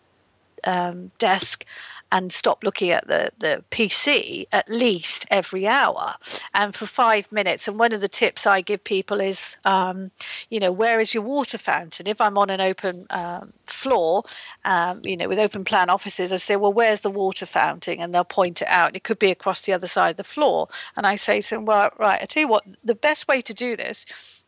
um, 0.64 1.10
desk 1.18 1.64
and 2.12 2.32
stop 2.32 2.62
looking 2.62 2.90
at 2.90 3.06
the, 3.08 3.30
the 3.38 3.64
PC 3.70 4.46
at 4.52 4.68
least 4.68 5.26
every 5.30 5.66
hour 5.66 6.14
and 6.54 6.74
for 6.74 6.86
five 6.86 7.30
minutes. 7.32 7.66
And 7.66 7.78
one 7.78 7.92
of 7.92 8.00
the 8.00 8.08
tips 8.08 8.46
I 8.46 8.60
give 8.60 8.84
people 8.84 9.20
is, 9.20 9.56
um, 9.64 10.10
you 10.48 10.60
know, 10.60 10.70
where 10.70 11.00
is 11.00 11.14
your 11.14 11.22
water 11.22 11.58
fountain? 11.58 12.06
If 12.06 12.20
I'm 12.20 12.38
on 12.38 12.50
an 12.50 12.60
open 12.60 13.06
um, 13.10 13.52
floor, 13.66 14.24
um, 14.64 15.00
you 15.04 15.16
know, 15.16 15.28
with 15.28 15.38
open 15.38 15.64
plan 15.64 15.90
offices, 15.90 16.32
I 16.32 16.36
say, 16.36 16.56
well, 16.56 16.72
where's 16.72 17.00
the 17.00 17.10
water 17.10 17.46
fountain? 17.46 18.00
And 18.00 18.14
they'll 18.14 18.24
point 18.24 18.62
it 18.62 18.68
out. 18.68 18.94
It 18.94 19.04
could 19.04 19.18
be 19.18 19.30
across 19.30 19.62
the 19.62 19.72
other 19.72 19.88
side 19.88 20.10
of 20.10 20.16
the 20.16 20.24
floor. 20.24 20.68
And 20.96 21.06
I 21.06 21.16
say 21.16 21.40
to 21.40 21.56
them, 21.56 21.64
well, 21.64 21.90
right, 21.98 22.20
I 22.22 22.24
tell 22.26 22.42
you 22.42 22.48
what, 22.48 22.64
the 22.84 22.94
best 22.94 23.26
way 23.26 23.40
to 23.42 23.54
do 23.54 23.76
this 23.76 24.06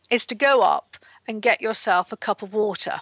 is 0.09 0.25
to 0.27 0.35
go 0.35 0.61
up 0.61 0.97
and 1.27 1.41
get 1.41 1.61
yourself 1.61 2.11
a 2.11 2.17
cup 2.17 2.41
of 2.41 2.53
water 2.53 3.01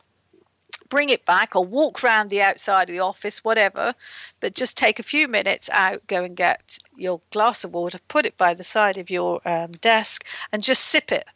bring 0.89 1.09
it 1.09 1.25
back 1.25 1.55
or 1.55 1.65
walk 1.65 2.03
around 2.03 2.29
the 2.29 2.41
outside 2.41 2.89
of 2.89 2.93
the 2.93 2.99
office, 2.99 3.43
whatever. 3.43 3.95
But 4.39 4.55
just 4.55 4.77
take 4.77 4.99
a 4.99 5.03
few 5.03 5.27
minutes 5.27 5.69
out, 5.71 6.05
go 6.07 6.23
and 6.23 6.35
get 6.35 6.79
your 6.95 7.21
glass 7.31 7.63
of 7.63 7.73
water, 7.73 7.99
put 8.07 8.25
it 8.25 8.38
by 8.38 8.53
the 8.53 8.63
side 8.63 8.97
of 8.97 9.09
your 9.09 9.47
um, 9.47 9.71
desk, 9.73 10.25
and 10.51 10.63
just 10.63 10.83
sip 10.83 11.11
it. 11.11 11.27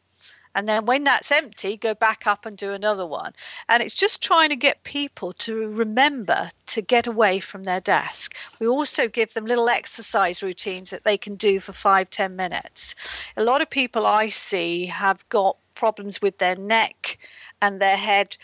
And 0.53 0.67
then 0.67 0.85
when 0.85 1.05
that's 1.05 1.31
empty, 1.31 1.77
go 1.77 1.93
back 1.93 2.27
up 2.27 2.45
and 2.45 2.57
do 2.57 2.73
another 2.73 3.05
one. 3.05 3.33
And 3.69 3.81
it's 3.81 3.95
just 3.95 4.21
trying 4.21 4.49
to 4.49 4.55
get 4.55 4.83
people 4.83 5.31
to 5.33 5.69
remember 5.69 6.49
to 6.67 6.81
get 6.81 7.07
away 7.07 7.39
from 7.39 7.63
their 7.63 7.79
desk. 7.79 8.35
We 8.59 8.67
also 8.67 9.07
give 9.07 9.33
them 9.33 9.45
little 9.45 9.69
exercise 9.69 10.43
routines 10.43 10.89
that 10.89 11.05
they 11.05 11.17
can 11.17 11.35
do 11.35 11.59
for 11.59 11.71
five, 11.71 12.09
ten 12.09 12.35
minutes. 12.35 12.95
A 13.37 13.43
lot 13.43 13.61
of 13.61 13.69
people 13.69 14.05
I 14.05 14.29
see 14.29 14.87
have 14.87 15.27
got 15.29 15.55
problems 15.73 16.21
with 16.21 16.37
their 16.37 16.55
neck 16.55 17.17
and 17.61 17.79
their 17.79 17.97
head 17.97 18.35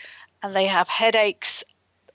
and 0.42 0.54
they 0.54 0.66
have 0.66 0.88
headaches 0.88 1.64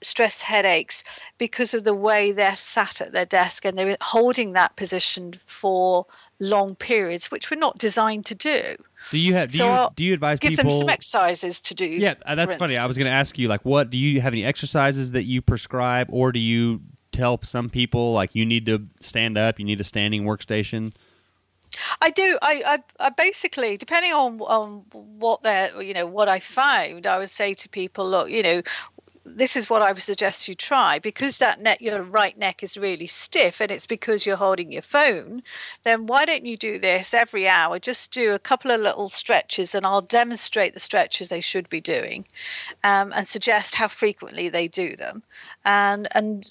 stress 0.04 0.42
headaches 0.42 1.02
because 1.38 1.74
of 1.74 1.84
the 1.84 1.94
way 1.94 2.30
they're 2.30 2.56
sat 2.56 3.00
at 3.00 3.12
their 3.12 3.24
desk 3.24 3.64
and 3.64 3.78
they're 3.78 3.96
holding 4.00 4.52
that 4.52 4.76
position 4.76 5.34
for 5.44 6.06
long 6.38 6.74
periods, 6.74 7.30
which 7.30 7.50
we're 7.50 7.58
not 7.58 7.78
designed 7.78 8.26
to 8.26 8.34
do. 8.34 8.76
Do 9.10 9.18
you 9.18 9.34
have? 9.34 9.50
Do 9.50 9.58
so 9.58 9.82
you 9.82 9.88
do 9.96 10.04
you 10.04 10.14
advise 10.14 10.38
give 10.38 10.50
people? 10.50 10.64
Give 10.64 10.72
them 10.72 10.78
some 10.78 10.88
exercises 10.88 11.60
to 11.62 11.74
do. 11.74 11.86
Yeah, 11.86 12.14
uh, 12.24 12.34
that's 12.34 12.54
funny. 12.54 12.76
I 12.76 12.86
was 12.86 12.96
going 12.96 13.06
to 13.06 13.12
ask 13.12 13.38
you, 13.38 13.48
like, 13.48 13.64
what 13.64 13.90
do 13.90 13.98
you 13.98 14.20
have 14.20 14.32
any 14.32 14.44
exercises 14.44 15.12
that 15.12 15.24
you 15.24 15.42
prescribe, 15.42 16.08
or 16.10 16.32
do 16.32 16.38
you 16.38 16.80
tell 17.12 17.40
some 17.42 17.68
people 17.68 18.12
like 18.12 18.34
you 18.34 18.46
need 18.46 18.66
to 18.66 18.86
stand 19.00 19.36
up, 19.36 19.58
you 19.58 19.64
need 19.64 19.80
a 19.80 19.84
standing 19.84 20.24
workstation? 20.24 20.92
I 22.00 22.10
do. 22.10 22.38
I, 22.42 22.62
I, 22.66 23.06
I, 23.06 23.10
basically, 23.10 23.76
depending 23.76 24.12
on 24.12 24.40
on 24.40 24.84
what 24.92 25.42
they're, 25.42 25.80
you 25.82 25.94
know, 25.94 26.06
what 26.06 26.28
I 26.28 26.40
found, 26.40 27.06
I 27.06 27.18
would 27.18 27.30
say 27.30 27.54
to 27.54 27.68
people, 27.68 28.08
look, 28.08 28.30
you 28.30 28.42
know, 28.42 28.62
this 29.24 29.56
is 29.56 29.70
what 29.70 29.82
I 29.82 29.92
would 29.92 30.02
suggest 30.02 30.48
you 30.48 30.54
try 30.54 30.98
because 30.98 31.38
that 31.38 31.60
neck, 31.60 31.80
your 31.80 32.02
right 32.02 32.36
neck 32.38 32.62
is 32.62 32.76
really 32.76 33.06
stiff, 33.06 33.60
and 33.60 33.70
it's 33.70 33.86
because 33.86 34.26
you're 34.26 34.36
holding 34.36 34.72
your 34.72 34.82
phone. 34.82 35.42
Then 35.82 36.06
why 36.06 36.24
don't 36.24 36.44
you 36.44 36.56
do 36.56 36.78
this 36.78 37.14
every 37.14 37.48
hour? 37.48 37.78
Just 37.78 38.12
do 38.12 38.34
a 38.34 38.38
couple 38.38 38.70
of 38.70 38.80
little 38.80 39.08
stretches, 39.08 39.74
and 39.74 39.86
I'll 39.86 40.02
demonstrate 40.02 40.74
the 40.74 40.80
stretches 40.80 41.28
they 41.28 41.40
should 41.40 41.68
be 41.68 41.80
doing, 41.80 42.26
um, 42.82 43.12
and 43.14 43.26
suggest 43.26 43.76
how 43.76 43.88
frequently 43.88 44.48
they 44.48 44.68
do 44.68 44.96
them, 44.96 45.22
and 45.64 46.08
and 46.12 46.50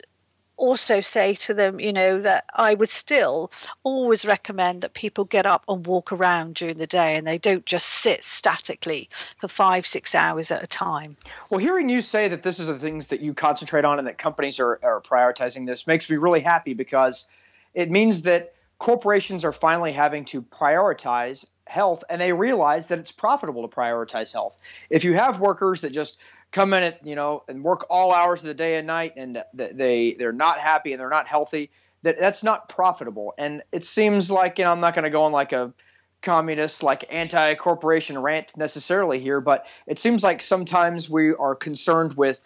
also 0.63 1.01
say 1.01 1.35
to 1.35 1.53
them, 1.53 1.77
you 1.81 1.91
know, 1.91 2.21
that 2.21 2.45
I 2.53 2.73
would 2.73 2.87
still 2.87 3.51
always 3.83 4.23
recommend 4.23 4.81
that 4.81 4.93
people 4.93 5.25
get 5.25 5.45
up 5.45 5.65
and 5.67 5.85
walk 5.85 6.09
around 6.09 6.55
during 6.55 6.77
the 6.77 6.87
day 6.87 7.17
and 7.17 7.27
they 7.27 7.37
don't 7.37 7.65
just 7.65 7.85
sit 7.85 8.23
statically 8.23 9.09
for 9.37 9.49
five, 9.49 9.85
six 9.85 10.15
hours 10.15 10.51
at 10.51 10.63
a 10.63 10.67
time. 10.67 11.17
Well, 11.49 11.59
hearing 11.59 11.89
you 11.89 12.01
say 12.01 12.29
that 12.29 12.43
this 12.43 12.61
is 12.61 12.67
the 12.67 12.79
things 12.79 13.07
that 13.07 13.19
you 13.19 13.33
concentrate 13.33 13.83
on 13.83 13.99
and 13.99 14.07
that 14.07 14.17
companies 14.17 14.57
are, 14.57 14.79
are 14.83 15.01
prioritizing 15.01 15.67
this 15.67 15.85
makes 15.85 16.09
me 16.09 16.15
really 16.15 16.39
happy 16.39 16.73
because 16.73 17.27
it 17.73 17.91
means 17.91 18.21
that 18.21 18.53
corporations 18.79 19.43
are 19.43 19.51
finally 19.51 19.91
having 19.91 20.23
to 20.25 20.41
prioritize 20.41 21.45
health 21.67 22.05
and 22.09 22.21
they 22.21 22.31
realize 22.31 22.87
that 22.87 22.99
it's 22.99 23.11
profitable 23.11 23.67
to 23.67 23.75
prioritize 23.75 24.31
health. 24.31 24.55
If 24.89 25.03
you 25.03 25.13
have 25.15 25.41
workers 25.41 25.81
that 25.81 25.91
just 25.91 26.19
come 26.53 26.73
in 26.73 26.83
at 26.83 27.05
you 27.05 27.15
know 27.15 27.43
and 27.49 27.61
work 27.63 27.85
all 27.89 28.13
hours 28.13 28.39
of 28.39 28.45
the 28.45 28.53
day 28.53 28.77
and 28.77 28.87
night 28.87 29.13
and 29.17 29.43
they 29.53 30.15
they're 30.17 30.31
not 30.31 30.59
happy 30.59 30.93
and 30.93 31.01
they're 31.01 31.09
not 31.09 31.27
healthy 31.27 31.69
that 32.03 32.19
that's 32.19 32.43
not 32.43 32.69
profitable. 32.69 33.33
And 33.37 33.63
it 33.71 33.85
seems 33.85 34.29
like 34.29 34.59
you 34.59 34.65
know 34.65 34.71
I'm 34.71 34.79
not 34.79 34.93
going 34.93 35.03
to 35.03 35.09
go 35.09 35.23
on 35.23 35.31
like 35.31 35.51
a 35.51 35.73
communist 36.21 36.83
like 36.83 37.05
anti-corporation 37.11 38.17
rant 38.17 38.47
necessarily 38.55 39.19
here 39.19 39.41
but 39.41 39.65
it 39.87 39.99
seems 39.99 40.23
like 40.23 40.41
sometimes 40.41 41.09
we 41.09 41.33
are 41.33 41.53
concerned 41.53 42.13
with 42.13 42.39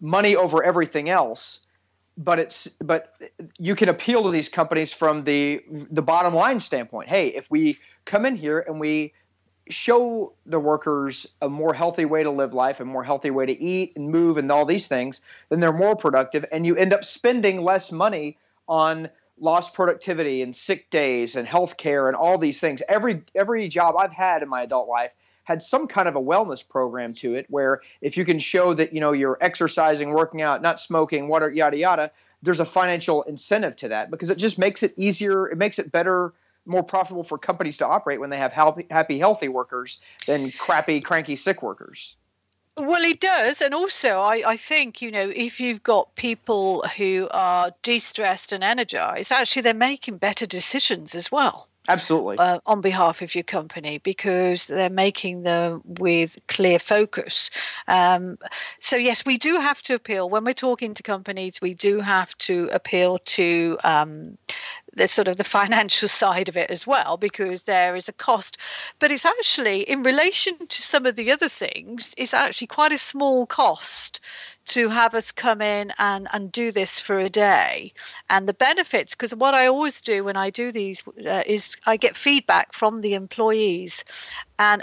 money 0.00 0.36
over 0.36 0.62
everything 0.62 1.10
else 1.10 1.58
but 2.16 2.38
it's 2.38 2.68
but 2.80 3.14
you 3.58 3.74
can 3.74 3.88
appeal 3.88 4.22
to 4.22 4.30
these 4.30 4.48
companies 4.48 4.92
from 4.92 5.24
the 5.24 5.60
the 5.90 6.02
bottom 6.02 6.32
line 6.32 6.60
standpoint. 6.60 7.08
Hey 7.08 7.28
if 7.28 7.50
we 7.50 7.78
come 8.04 8.24
in 8.24 8.36
here 8.36 8.60
and 8.60 8.78
we 8.78 9.12
show 9.70 10.32
the 10.46 10.60
workers 10.60 11.26
a 11.40 11.48
more 11.48 11.72
healthy 11.72 12.04
way 12.04 12.22
to 12.22 12.30
live 12.30 12.52
life, 12.52 12.80
a 12.80 12.84
more 12.84 13.04
healthy 13.04 13.30
way 13.30 13.46
to 13.46 13.62
eat 13.62 13.92
and 13.96 14.10
move 14.10 14.36
and 14.36 14.50
all 14.52 14.64
these 14.64 14.86
things, 14.86 15.22
then 15.48 15.60
they're 15.60 15.72
more 15.72 15.96
productive 15.96 16.44
and 16.52 16.66
you 16.66 16.76
end 16.76 16.92
up 16.92 17.04
spending 17.04 17.62
less 17.62 17.90
money 17.90 18.36
on 18.68 19.08
lost 19.38 19.74
productivity 19.74 20.42
and 20.42 20.54
sick 20.54 20.90
days 20.90 21.34
and 21.34 21.48
health 21.48 21.76
care 21.76 22.06
and 22.08 22.16
all 22.16 22.38
these 22.38 22.60
things. 22.60 22.82
Every 22.88 23.22
every 23.34 23.68
job 23.68 23.96
I've 23.98 24.12
had 24.12 24.42
in 24.42 24.48
my 24.48 24.62
adult 24.62 24.88
life 24.88 25.14
had 25.44 25.62
some 25.62 25.86
kind 25.86 26.08
of 26.08 26.16
a 26.16 26.22
wellness 26.22 26.66
program 26.66 27.14
to 27.14 27.34
it 27.34 27.46
where 27.48 27.80
if 28.00 28.16
you 28.16 28.24
can 28.24 28.38
show 28.38 28.74
that 28.74 28.92
you 28.92 29.00
know 29.00 29.12
you're 29.12 29.38
exercising, 29.40 30.10
working 30.10 30.42
out, 30.42 30.62
not 30.62 30.78
smoking, 30.78 31.28
water 31.28 31.50
yada 31.50 31.76
yada, 31.76 32.10
there's 32.42 32.60
a 32.60 32.64
financial 32.64 33.22
incentive 33.22 33.76
to 33.76 33.88
that 33.88 34.10
because 34.10 34.30
it 34.30 34.38
just 34.38 34.58
makes 34.58 34.82
it 34.82 34.94
easier, 34.96 35.48
it 35.48 35.56
makes 35.56 35.78
it 35.78 35.90
better 35.90 36.32
more 36.66 36.82
profitable 36.82 37.24
for 37.24 37.38
companies 37.38 37.76
to 37.78 37.86
operate 37.86 38.20
when 38.20 38.30
they 38.30 38.38
have 38.38 38.52
happy, 38.52 39.18
healthy 39.18 39.48
workers 39.48 40.00
than 40.26 40.50
crappy, 40.52 41.00
cranky, 41.00 41.36
sick 41.36 41.62
workers. 41.62 42.16
Well, 42.76 43.04
it 43.04 43.20
does. 43.20 43.60
And 43.60 43.72
also, 43.72 44.18
I, 44.18 44.42
I 44.46 44.56
think, 44.56 45.00
you 45.00 45.10
know, 45.10 45.30
if 45.34 45.60
you've 45.60 45.82
got 45.82 46.16
people 46.16 46.84
who 46.96 47.28
are 47.30 47.72
de 47.82 48.00
stressed 48.00 48.52
and 48.52 48.64
energized, 48.64 49.30
actually, 49.30 49.62
they're 49.62 49.74
making 49.74 50.18
better 50.18 50.46
decisions 50.46 51.14
as 51.14 51.30
well. 51.30 51.68
Absolutely. 51.88 52.38
Uh, 52.38 52.60
on 52.66 52.80
behalf 52.80 53.20
of 53.20 53.34
your 53.34 53.44
company 53.44 53.98
because 53.98 54.68
they're 54.68 54.88
making 54.88 55.42
them 55.42 55.82
with 55.84 56.38
clear 56.48 56.78
focus. 56.78 57.50
Um, 57.88 58.38
so, 58.80 58.96
yes, 58.96 59.26
we 59.26 59.36
do 59.36 59.60
have 59.60 59.82
to 59.82 59.94
appeal. 59.94 60.30
When 60.30 60.44
we're 60.44 60.54
talking 60.54 60.94
to 60.94 61.02
companies, 61.02 61.60
we 61.60 61.74
do 61.74 62.00
have 62.00 62.36
to 62.38 62.70
appeal 62.72 63.18
to 63.18 63.78
um, 63.84 64.38
the 64.96 65.08
sort 65.08 65.28
of 65.28 65.36
the 65.36 65.44
financial 65.58 66.08
side 66.08 66.48
of 66.48 66.56
it 66.56 66.70
as 66.70 66.86
well 66.86 67.16
because 67.16 67.62
there 67.62 67.96
is 67.96 68.08
a 68.08 68.12
cost 68.12 68.56
but 68.98 69.10
it's 69.10 69.24
actually 69.24 69.80
in 69.82 70.02
relation 70.02 70.66
to 70.68 70.82
some 70.82 71.06
of 71.06 71.16
the 71.16 71.30
other 71.30 71.48
things 71.48 72.12
it's 72.16 72.34
actually 72.34 72.66
quite 72.66 72.92
a 72.92 72.98
small 72.98 73.46
cost 73.46 74.20
to 74.66 74.88
have 74.90 75.14
us 75.14 75.32
come 75.32 75.60
in 75.60 75.92
and, 75.98 76.28
and 76.32 76.50
do 76.50 76.72
this 76.72 76.98
for 76.98 77.18
a 77.18 77.28
day 77.28 77.92
and 78.30 78.48
the 78.48 78.54
benefits 78.54 79.14
because 79.14 79.34
what 79.34 79.54
i 79.54 79.66
always 79.66 80.00
do 80.00 80.24
when 80.24 80.36
i 80.36 80.50
do 80.50 80.72
these 80.72 81.02
uh, 81.26 81.42
is 81.46 81.76
i 81.86 81.96
get 81.96 82.16
feedback 82.16 82.72
from 82.72 83.00
the 83.00 83.14
employees 83.14 84.04
and 84.58 84.82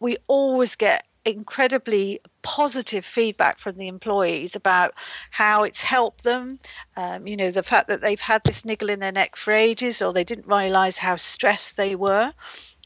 we 0.00 0.16
always 0.26 0.76
get 0.76 1.04
incredibly 1.24 2.20
positive 2.42 3.04
feedback 3.04 3.58
from 3.58 3.76
the 3.76 3.88
employees 3.88 4.56
about 4.56 4.94
how 5.32 5.62
it's 5.62 5.82
helped 5.82 6.24
them. 6.24 6.58
Um, 6.96 7.26
you 7.26 7.36
know, 7.36 7.50
the 7.50 7.62
fact 7.62 7.88
that 7.88 8.00
they've 8.00 8.20
had 8.20 8.42
this 8.44 8.64
niggle 8.64 8.90
in 8.90 9.00
their 9.00 9.12
neck 9.12 9.36
for 9.36 9.52
ages 9.52 10.00
or 10.00 10.12
they 10.12 10.24
didn't 10.24 10.46
realize 10.46 10.98
how 10.98 11.16
stressed 11.16 11.76
they 11.76 11.94
were. 11.94 12.32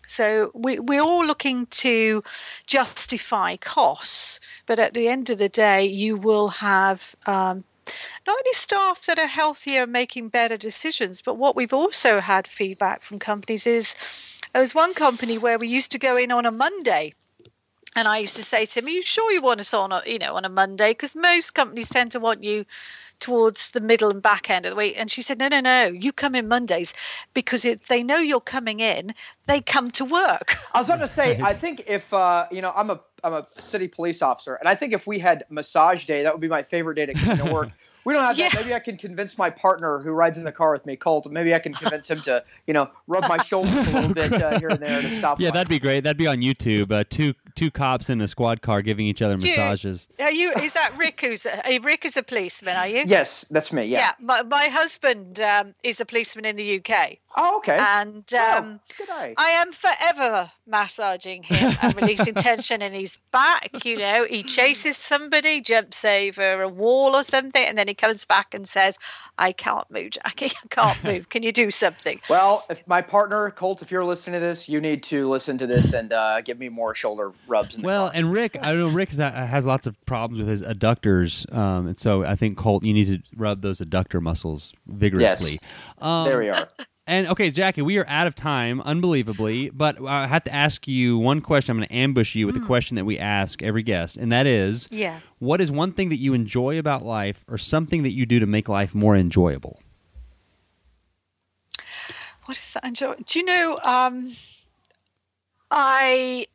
So 0.07 0.51
we, 0.55 0.79
we're 0.79 1.03
all 1.03 1.25
looking 1.25 1.67
to 1.67 2.23
justify 2.67 3.57
costs, 3.57 4.41
but 4.67 4.79
at 4.79 4.93
the 4.93 5.09
end 5.09 5.31
of 5.31 5.39
the 5.39 5.49
day, 5.49 5.85
you 5.85 6.17
will 6.17 6.49
have 6.49 7.15
um, 7.27 7.65
not 8.27 8.37
only 8.39 8.53
staff 8.53 9.03
that 9.07 9.19
are 9.19 9.27
healthier 9.27 9.87
making 9.87 10.29
better 10.29 10.57
decisions, 10.57 11.23
but 11.23 11.37
what 11.37 11.57
we've 11.57 11.73
also 11.73 12.21
had 12.21 12.47
feedback 12.47 13.03
from 13.03 13.19
companies 13.19 13.67
is 13.67 13.95
there 14.53 14.63
was 14.63 14.75
one 14.75 14.95
company 14.95 15.37
where 15.39 15.59
we 15.59 15.69
used 15.69 15.91
to 15.93 15.99
go 15.99 16.17
in 16.17 16.31
on 16.31 16.47
a 16.47 16.51
Monday 16.51 17.13
and 17.97 18.09
I 18.09 18.19
used 18.19 18.37
to 18.37 18.43
say 18.43 18.67
to 18.67 18.79
him, 18.81 18.87
"Are 18.87 18.91
you 18.91 19.03
sure 19.03 19.33
you 19.33 19.41
want 19.41 19.61
us 19.61 19.75
on, 19.75 19.93
a, 19.93 20.03
you 20.07 20.19
know, 20.19 20.35
on 20.35 20.45
a 20.45 20.49
Monday? 20.49 20.91
Because 20.91 21.15
most 21.15 21.55
companies 21.55 21.89
tend 21.89 22.13
to 22.13 22.21
want 22.21 22.43
you 22.43 22.65
towards 23.21 23.71
the 23.71 23.81
middle 23.81 24.11
and 24.11 24.21
back 24.23 24.51
end 24.51 24.67
of 24.67 24.71
the 24.71 24.77
week." 24.77 24.95
And 24.97 25.11
she 25.11 25.23
said, 25.23 25.39
"No, 25.39 25.49
no, 25.49 25.61
no. 25.61 25.87
You 25.87 26.13
come 26.13 26.35
in 26.35 26.49
Mondays 26.49 26.93
because 27.33 27.65
if 27.65 27.87
they 27.87 28.03
know 28.03 28.19
you're 28.19 28.41
coming 28.41 28.81
in, 28.81 29.15
they 29.47 29.61
come 29.61 29.91
to 29.93 30.05
work." 30.05 30.57
I 30.75 30.79
was 30.79 30.89
going 30.89 31.01
to 31.01 31.09
say, 31.09 31.41
I 31.43 31.55
think 31.55 31.85
if 31.87 32.13
uh, 32.13 32.47
you 32.51 32.63
know, 32.63 32.73
I'm 32.75 32.91
a 32.91 33.01
I'm 33.23 33.35
a 33.35 33.47
city 33.59 33.89
police 33.89 34.23
officer, 34.23 34.55
and 34.55 34.69
I 34.69 34.75
think 34.75 34.93
if 34.93 35.07
we 35.07 35.19
had 35.19 35.45
massage 35.49 36.05
day, 36.05 36.23
that 36.23 36.33
would 36.33 36.41
be 36.41 36.49
my 36.49 36.63
favorite 36.63 36.95
day 36.95 37.07
to 37.07 37.15
come 37.15 37.39
to 37.39 37.53
work. 37.53 37.71
We 38.05 38.13
don't 38.13 38.23
have 38.23 38.37
yeah. 38.37 38.51
that. 38.51 38.61
Maybe 38.61 38.75
I 38.75 38.81
can 38.81 38.99
convince 38.99 39.39
my 39.39 39.49
partner 39.49 39.99
who 39.99 40.11
rides 40.11 40.37
in 40.37 40.45
the 40.45 40.53
car 40.53 40.73
with 40.73 40.85
me, 40.85 40.95
Colt. 40.95 41.27
Maybe 41.31 41.55
I 41.55 41.59
can 41.59 41.73
convince 41.73 42.09
him 42.11 42.21
to, 42.23 42.45
you 42.67 42.75
know, 42.75 42.91
rub 43.07 43.27
my 43.29 43.43
shoulders 43.43 43.73
a 43.75 43.91
little 43.91 44.13
bit 44.13 44.43
uh, 44.43 44.59
here 44.59 44.69
and 44.69 44.81
there 44.81 45.01
to 45.01 45.17
stop. 45.17 45.41
Yeah, 45.45 45.51
that'd 45.51 45.69
be 45.69 45.79
great. 45.79 46.05
That'd 46.05 46.19
be 46.19 46.27
on 46.27 46.39
YouTube. 46.39 46.93
Uh, 46.93 47.05
two 47.09 47.35
two 47.55 47.71
cops 47.71 48.11
in 48.11 48.21
a 48.21 48.29
squad 48.29 48.63
car 48.63 48.83
giving 48.83 49.07
each 49.07 49.23
other 49.23 49.37
massages. 49.37 50.09
are 50.21 50.31
you? 50.31 50.53
Is 50.55 50.73
that 50.75 50.93
Rick? 50.97 51.21
Who's 51.21 51.47
a, 51.47 51.79
Rick 51.79 52.05
is 52.05 52.17
a 52.17 52.23
policeman? 52.23 52.77
Are 52.77 52.89
you? 52.89 53.05
Yes, 53.07 53.45
that's 53.51 53.73
me. 53.73 53.85
Yeah. 53.85 53.99
Yeah. 53.99 54.13
My, 54.21 54.43
my 54.43 54.67
husband 54.67 55.41
um, 55.41 55.75
is 55.83 56.01
a 56.01 56.05
policeman 56.05 56.45
in 56.45 56.57
the 56.57 56.79
UK. 56.81 57.19
Oh, 57.37 57.59
okay. 57.59 57.77
And 57.79 58.33
um, 58.35 58.81
oh, 59.09 59.33
I 59.37 59.51
am 59.51 59.73
forever 59.73 60.53
massaging 60.67 61.43
him 61.43 61.77
and 61.83 61.97
releasing 61.97 62.35
tension 62.35 62.81
in 62.81 62.93
his 62.93 63.19
back. 63.33 63.85
You 63.85 63.99
know, 63.99 64.25
he 64.29 64.43
chases 64.45 64.97
somebody, 64.97 65.61
jumps 65.61 66.05
over 66.05 66.63
a 66.63 66.69
wall 66.69 67.17
or 67.17 67.25
something, 67.25 67.65
and 67.65 67.77
then 67.77 67.89
he 67.89 67.95
comes 67.95 68.25
back 68.25 68.55
and 68.55 68.69
says, 68.69 68.99
"I 69.37 69.51
can't 69.53 69.91
move, 69.91 70.11
Jackie. 70.11 70.53
I 70.63 70.67
can't 70.71 71.05
move. 71.05 71.29
Can 71.29 71.43
you 71.43 71.51
do 71.51 71.71
something?" 71.71 72.21
Well, 72.31 72.65
if 72.71 72.87
my 72.87 73.03
partner 73.03 73.51
Colt, 73.51 73.83
if 73.83 73.91
you're 73.91 74.05
listening 74.05 74.41
to 74.41 74.47
this, 74.47 74.69
you 74.69 74.81
need 74.81 75.03
to 75.05 75.29
listen 75.29 75.59
to 75.59 75.67
this 75.67 75.93
and 75.93 76.13
uh, 76.13 76.41
give 76.41 76.59
me 76.59 76.69
more 76.69 76.95
shoulder 76.95 77.33
rubs. 77.47 77.79
well, 77.79 78.07
car. 78.07 78.13
and 78.15 78.33
Rick, 78.33 78.57
I 78.61 78.73
know 78.75 78.89
Rick 78.89 79.13
has 79.13 79.67
lots 79.67 79.87
of 79.87 80.03
problems 80.07 80.39
with 80.39 80.49
his 80.49 80.63
adductors, 80.63 81.53
um, 81.55 81.87
and 81.87 81.99
so 81.99 82.25
I 82.25 82.37
think 82.37 82.57
Colt, 82.59 82.85
you 82.85 82.95
need 82.95 83.07
to 83.07 83.19
rub 83.37 83.63
those 83.63 83.81
adductor 83.81 84.21
muscles 84.21 84.73
vigorously. 84.87 85.53
Yes. 85.53 85.61
Um, 85.99 86.27
there 86.27 86.39
we 86.39 86.49
are. 86.49 86.69
And 87.07 87.27
okay, 87.29 87.51
Jackie, 87.51 87.83
we 87.83 87.99
are 87.99 88.07
out 88.09 88.27
of 88.27 88.35
time, 88.35 88.81
unbelievably. 88.81 89.71
But 89.71 90.03
I 90.03 90.27
have 90.27 90.45
to 90.45 90.55
ask 90.55 90.89
you 90.89 91.19
one 91.19 91.43
question. 91.43 91.73
I'm 91.73 91.79
going 91.79 91.89
to 91.89 91.95
ambush 91.95 92.35
you 92.35 92.47
with 92.47 92.57
mm. 92.57 92.61
the 92.61 92.67
question 92.67 92.95
that 92.97 93.05
we 93.05 93.19
ask 93.19 93.63
every 93.63 93.83
guest, 93.83 94.17
and 94.17 94.33
that 94.33 94.47
is, 94.47 94.89
yeah, 94.91 95.21
what 95.39 95.61
is 95.61 95.71
one 95.71 95.93
thing 95.93 96.09
that 96.09 96.19
you 96.19 96.33
enjoy 96.33 96.79
about 96.79 97.05
life, 97.05 97.45
or 97.47 97.59
something 97.59 98.03
that 98.05 98.13
you 98.13 98.25
do 98.25 98.39
to 98.39 98.47
make 98.47 98.69
life 98.69 98.95
more 98.95 99.15
enjoyable? 99.17 99.81
What 102.47 102.59
is 102.59 102.73
that 102.73 102.85
enjoy? 102.85 103.17
Do 103.27 103.39
you 103.39 103.45
know? 103.45 103.79
Um, 103.85 104.35
I 105.71 106.47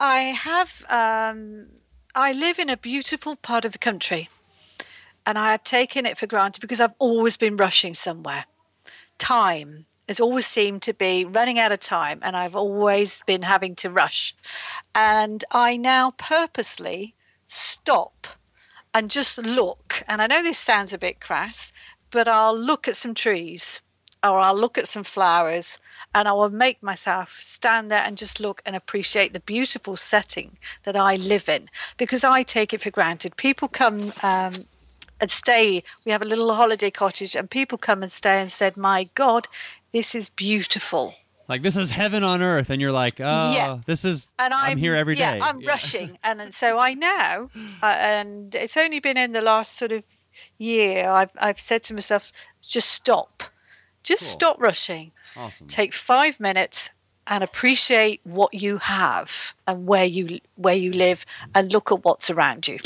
I 0.00 0.18
have. 0.20 0.84
Um, 0.88 1.66
I 2.14 2.32
live 2.32 2.58
in 2.58 2.68
a 2.68 2.76
beautiful 2.76 3.36
part 3.36 3.64
of 3.64 3.72
the 3.72 3.78
country 3.78 4.28
and 5.26 5.38
I 5.38 5.50
have 5.52 5.64
taken 5.64 6.06
it 6.06 6.18
for 6.18 6.26
granted 6.26 6.60
because 6.60 6.80
I've 6.80 6.94
always 6.98 7.36
been 7.36 7.56
rushing 7.56 7.94
somewhere. 7.94 8.44
Time 9.18 9.86
has 10.08 10.20
always 10.20 10.46
seemed 10.46 10.82
to 10.82 10.92
be 10.92 11.24
running 11.24 11.58
out 11.58 11.72
of 11.72 11.80
time, 11.80 12.18
and 12.22 12.36
I've 12.36 12.54
always 12.54 13.22
been 13.26 13.42
having 13.42 13.74
to 13.76 13.90
rush. 13.90 14.34
And 14.94 15.44
I 15.50 15.76
now 15.76 16.12
purposely 16.18 17.14
stop 17.46 18.26
and 18.92 19.10
just 19.10 19.38
look. 19.38 20.04
And 20.06 20.20
I 20.20 20.26
know 20.26 20.42
this 20.42 20.58
sounds 20.58 20.92
a 20.92 20.98
bit 20.98 21.20
crass, 21.20 21.72
but 22.10 22.28
I'll 22.28 22.56
look 22.56 22.86
at 22.86 22.96
some 22.96 23.14
trees 23.14 23.80
or 24.22 24.38
I'll 24.38 24.54
look 24.54 24.76
at 24.76 24.88
some 24.88 25.04
flowers 25.04 25.78
and 26.14 26.28
I 26.28 26.32
will 26.32 26.50
make 26.50 26.82
myself 26.82 27.38
stand 27.40 27.90
there 27.90 28.02
and 28.02 28.16
just 28.16 28.40
look 28.40 28.62
and 28.64 28.76
appreciate 28.76 29.32
the 29.32 29.40
beautiful 29.40 29.96
setting 29.96 30.58
that 30.84 30.96
I 30.96 31.16
live 31.16 31.48
in 31.48 31.68
because 31.96 32.24
I 32.24 32.42
take 32.42 32.72
it 32.72 32.82
for 32.82 32.90
granted. 32.90 33.36
People 33.36 33.68
come 33.68 34.12
um, 34.22 34.52
and 35.20 35.30
stay. 35.30 35.82
We 36.06 36.12
have 36.12 36.22
a 36.22 36.26
little 36.26 36.54
holiday 36.54 36.90
cottage, 36.90 37.34
and 37.34 37.50
people 37.50 37.78
come 37.78 38.02
and 38.02 38.12
stay 38.12 38.40
and 38.40 38.52
said, 38.52 38.76
"My 38.76 39.08
God, 39.14 39.48
this 39.92 40.14
is 40.14 40.28
beautiful." 40.28 41.14
Like 41.46 41.62
this 41.62 41.76
is 41.76 41.90
heaven 41.90 42.24
on 42.24 42.40
earth, 42.40 42.70
and 42.70 42.80
you're 42.80 42.92
like, 42.92 43.20
"Oh, 43.20 43.52
yeah. 43.52 43.78
this 43.86 44.04
is." 44.04 44.30
And 44.38 44.54
I'm, 44.54 44.72
I'm 44.72 44.78
here 44.78 44.94
every 44.94 45.16
yeah, 45.16 45.32
day. 45.32 45.40
I'm 45.40 45.60
yeah. 45.60 45.70
rushing, 45.70 46.18
and, 46.22 46.40
and 46.40 46.54
so 46.54 46.78
I 46.78 46.94
now, 46.94 47.50
uh, 47.82 47.86
and 47.86 48.54
it's 48.54 48.76
only 48.76 49.00
been 49.00 49.18
in 49.18 49.32
the 49.32 49.42
last 49.42 49.76
sort 49.76 49.92
of 49.92 50.04
year, 50.58 51.08
I've, 51.08 51.30
I've 51.38 51.60
said 51.60 51.82
to 51.84 51.94
myself, 51.94 52.32
just 52.62 52.90
stop. 52.90 53.42
Just 54.02 54.22
Cool. 54.22 54.30
stop 54.30 54.60
rushing. 54.60 55.12
Awesome. 55.36 55.66
Take 55.66 55.92
five 55.92 56.38
minutes 56.40 56.90
and 57.26 57.42
appreciate 57.42 58.20
what 58.24 58.54
you 58.54 58.78
have 58.78 59.54
and 59.66 59.86
where 59.86 60.04
you 60.04 60.40
where 60.56 60.74
you 60.74 60.92
live 60.92 61.24
and 61.54 61.72
look 61.72 61.90
at 61.90 62.04
what's 62.04 62.30
around 62.30 62.68
you. 62.68 62.78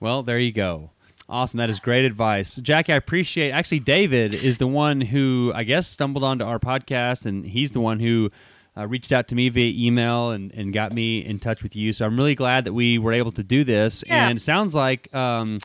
Well, 0.00 0.22
there 0.22 0.38
you 0.38 0.52
go. 0.52 0.90
Awesome. 1.28 1.58
That 1.58 1.70
is 1.70 1.80
great 1.80 2.04
advice. 2.04 2.56
Jackie, 2.56 2.92
I 2.92 2.96
appreciate 2.96 3.50
actually 3.50 3.80
David 3.80 4.34
is 4.34 4.58
the 4.58 4.66
one 4.66 5.00
who 5.00 5.52
I 5.54 5.64
guess 5.64 5.86
stumbled 5.86 6.24
onto 6.24 6.44
our 6.44 6.58
podcast 6.58 7.24
and 7.24 7.46
he's 7.46 7.70
the 7.70 7.80
one 7.80 8.00
who 8.00 8.30
uh, 8.76 8.86
reached 8.86 9.12
out 9.12 9.28
to 9.28 9.34
me 9.34 9.48
via 9.48 9.72
email 9.86 10.30
and, 10.32 10.52
and 10.52 10.72
got 10.72 10.92
me 10.92 11.24
in 11.24 11.38
touch 11.38 11.62
with 11.62 11.76
you. 11.76 11.92
So 11.92 12.04
I'm 12.04 12.16
really 12.16 12.34
glad 12.34 12.64
that 12.64 12.72
we 12.72 12.98
were 12.98 13.12
able 13.12 13.32
to 13.32 13.42
do 13.42 13.64
this. 13.64 14.04
Yeah. 14.06 14.28
And 14.28 14.38
it 14.38 14.40
sounds 14.40 14.74
like 14.74 15.14
um, 15.14 15.60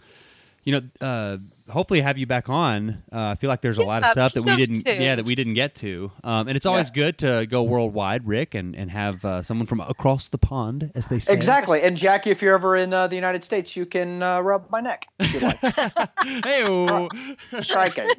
you 0.63 0.73
know, 0.73 1.05
uh, 1.05 1.38
hopefully 1.70 2.01
have 2.01 2.17
you 2.17 2.26
back 2.26 2.49
on. 2.49 3.03
Uh, 3.11 3.30
I 3.30 3.36
feel 3.36 3.49
like 3.49 3.61
there's 3.61 3.78
a 3.78 3.84
lot 3.84 4.03
of 4.03 4.11
stuff 4.11 4.34
that 4.34 4.43
we 4.43 4.55
didn't, 4.55 4.84
to. 4.84 5.01
yeah, 5.01 5.15
that 5.15 5.26
we 5.26 5.36
didn't 5.36 5.53
get 5.53 5.76
to. 5.76 6.11
Um, 6.24 6.47
and 6.47 6.57
it's 6.57 6.65
always 6.65 6.91
good 6.91 7.17
to 7.20 7.45
go 7.49 7.63
worldwide, 7.63 8.28
Rick, 8.28 8.55
and 8.55 8.76
and 8.76 8.91
have 8.91 9.24
uh, 9.26 9.41
someone 9.41 9.65
from 9.65 9.80
across 9.80 10.28
the 10.28 10.38
pond, 10.38 10.91
as 10.95 11.07
they 11.07 11.20
say. 11.20 11.34
Exactly. 11.34 11.82
And 11.82 11.97
Jackie, 11.97 12.32
if 12.32 12.41
you're 12.41 12.55
ever 12.55 12.76
in 12.76 12.93
uh, 12.93 13.07
the 13.07 13.15
United 13.15 13.43
States, 13.43 13.76
you 13.76 13.86
can 13.86 14.22
uh, 14.24 14.39
rub 14.39 14.70
my 14.70 14.82
neck 14.82 15.07
if 15.20 15.34
you 15.34 15.39
like. 15.39 15.59
Hey, 16.45 17.61
Striking. 17.61 18.07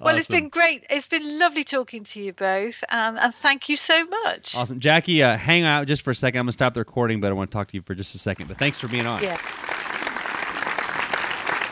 Well, 0.00 0.16
it's 0.16 0.28
been 0.28 0.48
great. 0.48 0.86
It's 0.88 1.08
been 1.08 1.38
lovely 1.38 1.64
talking 1.64 2.04
to 2.04 2.20
you 2.20 2.32
both, 2.32 2.84
um, 2.90 3.18
and 3.18 3.34
thank 3.34 3.68
you 3.68 3.76
so 3.76 4.06
much. 4.06 4.54
Awesome, 4.54 4.78
Jackie. 4.78 5.22
Uh, 5.22 5.36
hang 5.36 5.64
out 5.64 5.88
just 5.88 6.02
for 6.02 6.10
a 6.10 6.14
second. 6.14 6.38
I'm 6.38 6.44
gonna 6.44 6.52
stop 6.52 6.74
the 6.74 6.80
recording, 6.80 7.20
but 7.20 7.30
I 7.30 7.32
want 7.32 7.50
to 7.50 7.54
talk 7.54 7.68
to 7.68 7.76
you 7.76 7.82
for 7.82 7.94
just 7.94 8.14
a 8.14 8.18
second. 8.18 8.46
But 8.46 8.58
thanks 8.58 8.78
for 8.78 8.86
being 8.86 9.06
on. 9.06 9.22
Yeah. 9.22 9.38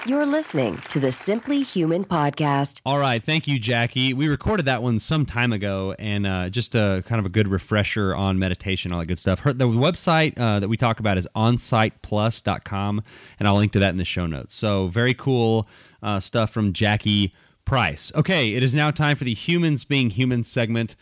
You're 0.07 0.25
listening 0.25 0.81
to 0.91 1.01
the 1.01 1.11
Simply 1.11 1.65
Human 1.65 2.05
podcast. 2.05 2.81
All 2.87 2.99
right, 2.99 3.21
thank 3.21 3.49
you, 3.49 3.59
Jackie. 3.59 4.15
We 4.15 4.29
recorded 4.29 4.67
that 4.67 4.81
one 4.81 5.01
some 5.01 5.27
time 5.27 5.53
ago, 5.53 5.97
and 5.99 6.25
uh, 6.25 6.49
just 6.49 6.77
a 6.77 7.03
kind 7.09 7.19
of 7.19 7.27
a 7.27 7.29
good 7.29 7.49
refresher 7.49 8.15
on 8.15 8.39
meditation, 8.39 8.93
all 8.93 9.01
that 9.01 9.07
good 9.07 9.19
stuff. 9.19 9.41
Her, 9.41 9.53
the 9.53 9.67
website 9.67 10.39
uh, 10.39 10.61
that 10.61 10.69
we 10.69 10.77
talk 10.77 11.01
about 11.01 11.19
is 11.19 11.27
onsiteplus.com, 11.35 13.03
and 13.41 13.49
I'll 13.49 13.57
link 13.57 13.73
to 13.73 13.81
that 13.81 13.91
in 13.91 13.97
the 13.97 14.05
show 14.05 14.27
notes. 14.27 14.55
So 14.55 14.87
very 14.87 15.13
cool 15.13 15.67
uh, 16.05 16.21
stuff 16.21 16.51
from 16.51 16.73
Jackie 16.73 17.35
Price. 17.65 18.13
Okay, 18.15 18.55
it 18.55 18.63
is 18.63 18.73
now 18.73 18.93
time 18.93 19.17
for 19.17 19.25
the 19.25 19.35
humans 19.35 19.83
being 19.83 20.11
human 20.11 20.45
segment. 20.45 20.95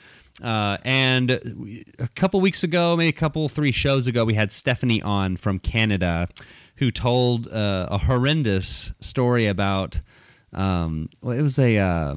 Uh, 0.42 0.78
and 0.82 1.30
a 1.98 2.08
couple 2.14 2.40
weeks 2.40 2.64
ago, 2.64 2.96
maybe 2.96 3.10
a 3.10 3.12
couple, 3.12 3.50
three 3.50 3.70
shows 3.70 4.06
ago, 4.06 4.24
we 4.24 4.34
had 4.34 4.50
Stephanie 4.50 5.02
on 5.02 5.36
from 5.36 5.58
Canada 5.58 6.26
who 6.76 6.90
told 6.90 7.48
uh, 7.48 7.86
a 7.90 7.98
horrendous 7.98 8.92
story 9.00 9.46
about 9.46 10.00
um, 10.52 11.08
well, 11.20 11.36
it 11.36 11.42
was 11.42 11.58
a 11.58 11.78
uh, 11.78 12.14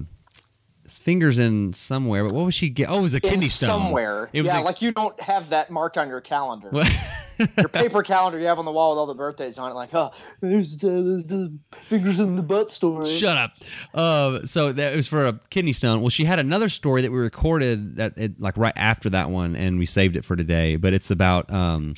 fingers 0.88 1.40
in 1.40 1.74
somewhere, 1.74 2.24
but 2.24 2.34
what 2.34 2.46
was 2.46 2.56
she 2.56 2.70
get? 2.70 2.90
Oh, 2.90 3.00
it 3.00 3.02
was 3.02 3.14
a 3.16 3.24
In 3.24 3.30
kidney 3.30 3.50
stone. 3.50 3.68
somewhere. 3.70 4.30
It 4.34 4.42
was 4.42 4.48
yeah, 4.48 4.62
a- 4.62 4.64
like 4.64 4.82
you 4.82 4.92
don't 4.92 5.20
have 5.22 5.50
that 5.50 5.70
marked 5.72 5.98
on 5.98 6.08
your 6.08 6.22
calendar. 6.22 6.70
your 7.58 7.68
paper 7.68 8.02
calendar 8.04 8.40
you 8.40 8.46
have 8.48 8.58
on 8.60 8.66
the 8.66 8.72
wall 8.72 8.92
with 8.92 9.00
all 9.00 9.06
the 9.06 9.14
birthdays 9.14 9.58
on 9.58 9.72
it. 9.72 9.76
Like, 9.76 9.94
oh, 9.94 10.12
there's 10.42 10.78
the, 10.78 10.88
the 10.90 11.58
fingers 11.88 12.20
in 12.20 12.36
the 12.36 12.42
butt 12.44 12.72
story. 12.72 13.10
Shut 13.10 13.38
up. 13.38 13.52
Uh, 13.94 14.46
so 14.46 14.72
that 14.72 14.94
it 14.94 14.96
was 14.96 15.08
for 15.08 15.28
a 15.28 15.34
kidney 15.50 15.74
stone. 15.74 16.02
Well, 16.02 16.10
she 16.10 16.26
had 16.26 16.40
another 16.40 16.70
story 16.70 17.02
that 17.02 17.12
we 17.12 17.18
recorded 17.18 17.98
that 17.98 18.18
it, 18.18 18.40
like 18.40 18.56
right 18.58 18.74
after 18.76 19.10
that 19.12 19.30
one, 19.30 19.56
and 19.56 19.78
we 19.80 19.86
saved 19.86 20.16
it 20.16 20.26
for 20.26 20.36
today. 20.36 20.76
But 20.78 20.94
it's 20.94 21.12
about 21.12 21.52
um, 21.52 21.96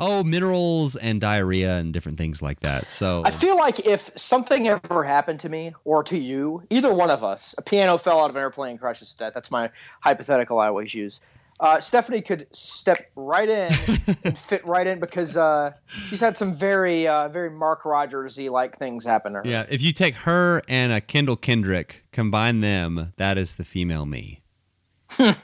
oh 0.00 0.24
minerals 0.24 0.96
and 0.96 1.20
diarrhea 1.20 1.76
and 1.76 1.92
different 1.92 2.18
things 2.18 2.42
like 2.42 2.60
that. 2.60 2.90
So 2.90 3.22
I 3.24 3.30
feel 3.30 3.56
like 3.56 3.86
if 3.86 4.10
something 4.16 4.68
ever 4.68 5.04
happened 5.04 5.40
to 5.40 5.48
me 5.48 5.74
or 5.84 6.02
to 6.04 6.18
you, 6.18 6.62
either 6.70 6.92
one 6.92 7.10
of 7.10 7.22
us, 7.22 7.54
a 7.58 7.62
piano 7.62 7.98
fell 7.98 8.20
out 8.20 8.30
of 8.30 8.36
an 8.36 8.42
airplane 8.42 8.72
and 8.72 8.80
crushed 8.80 9.02
us 9.02 9.12
to 9.12 9.18
death. 9.18 9.34
That's 9.34 9.50
my 9.50 9.70
hypothetical 10.00 10.58
I 10.58 10.68
always 10.68 10.94
use. 10.94 11.20
Uh, 11.60 11.78
Stephanie 11.78 12.22
could 12.22 12.46
step 12.52 12.96
right 13.16 13.48
in 13.48 13.70
and 14.24 14.36
fit 14.38 14.66
right 14.66 14.86
in 14.86 14.98
because 14.98 15.36
uh, 15.36 15.72
she's 16.08 16.20
had 16.20 16.34
some 16.34 16.54
very, 16.56 17.06
uh, 17.06 17.28
very 17.28 17.50
Mark 17.50 17.82
Rogersy 17.82 18.50
like 18.50 18.78
things 18.78 19.04
happen 19.04 19.34
to 19.34 19.40
her. 19.40 19.46
yeah, 19.46 19.66
if 19.68 19.82
you 19.82 19.92
take 19.92 20.14
her 20.16 20.62
and 20.68 20.90
a 20.90 21.02
Kendall 21.02 21.36
Kendrick, 21.36 22.02
combine 22.12 22.60
them, 22.60 23.12
that 23.16 23.36
is 23.36 23.56
the 23.56 23.64
female 23.64 24.06
me. 24.06 24.40
yeah. 25.18 25.34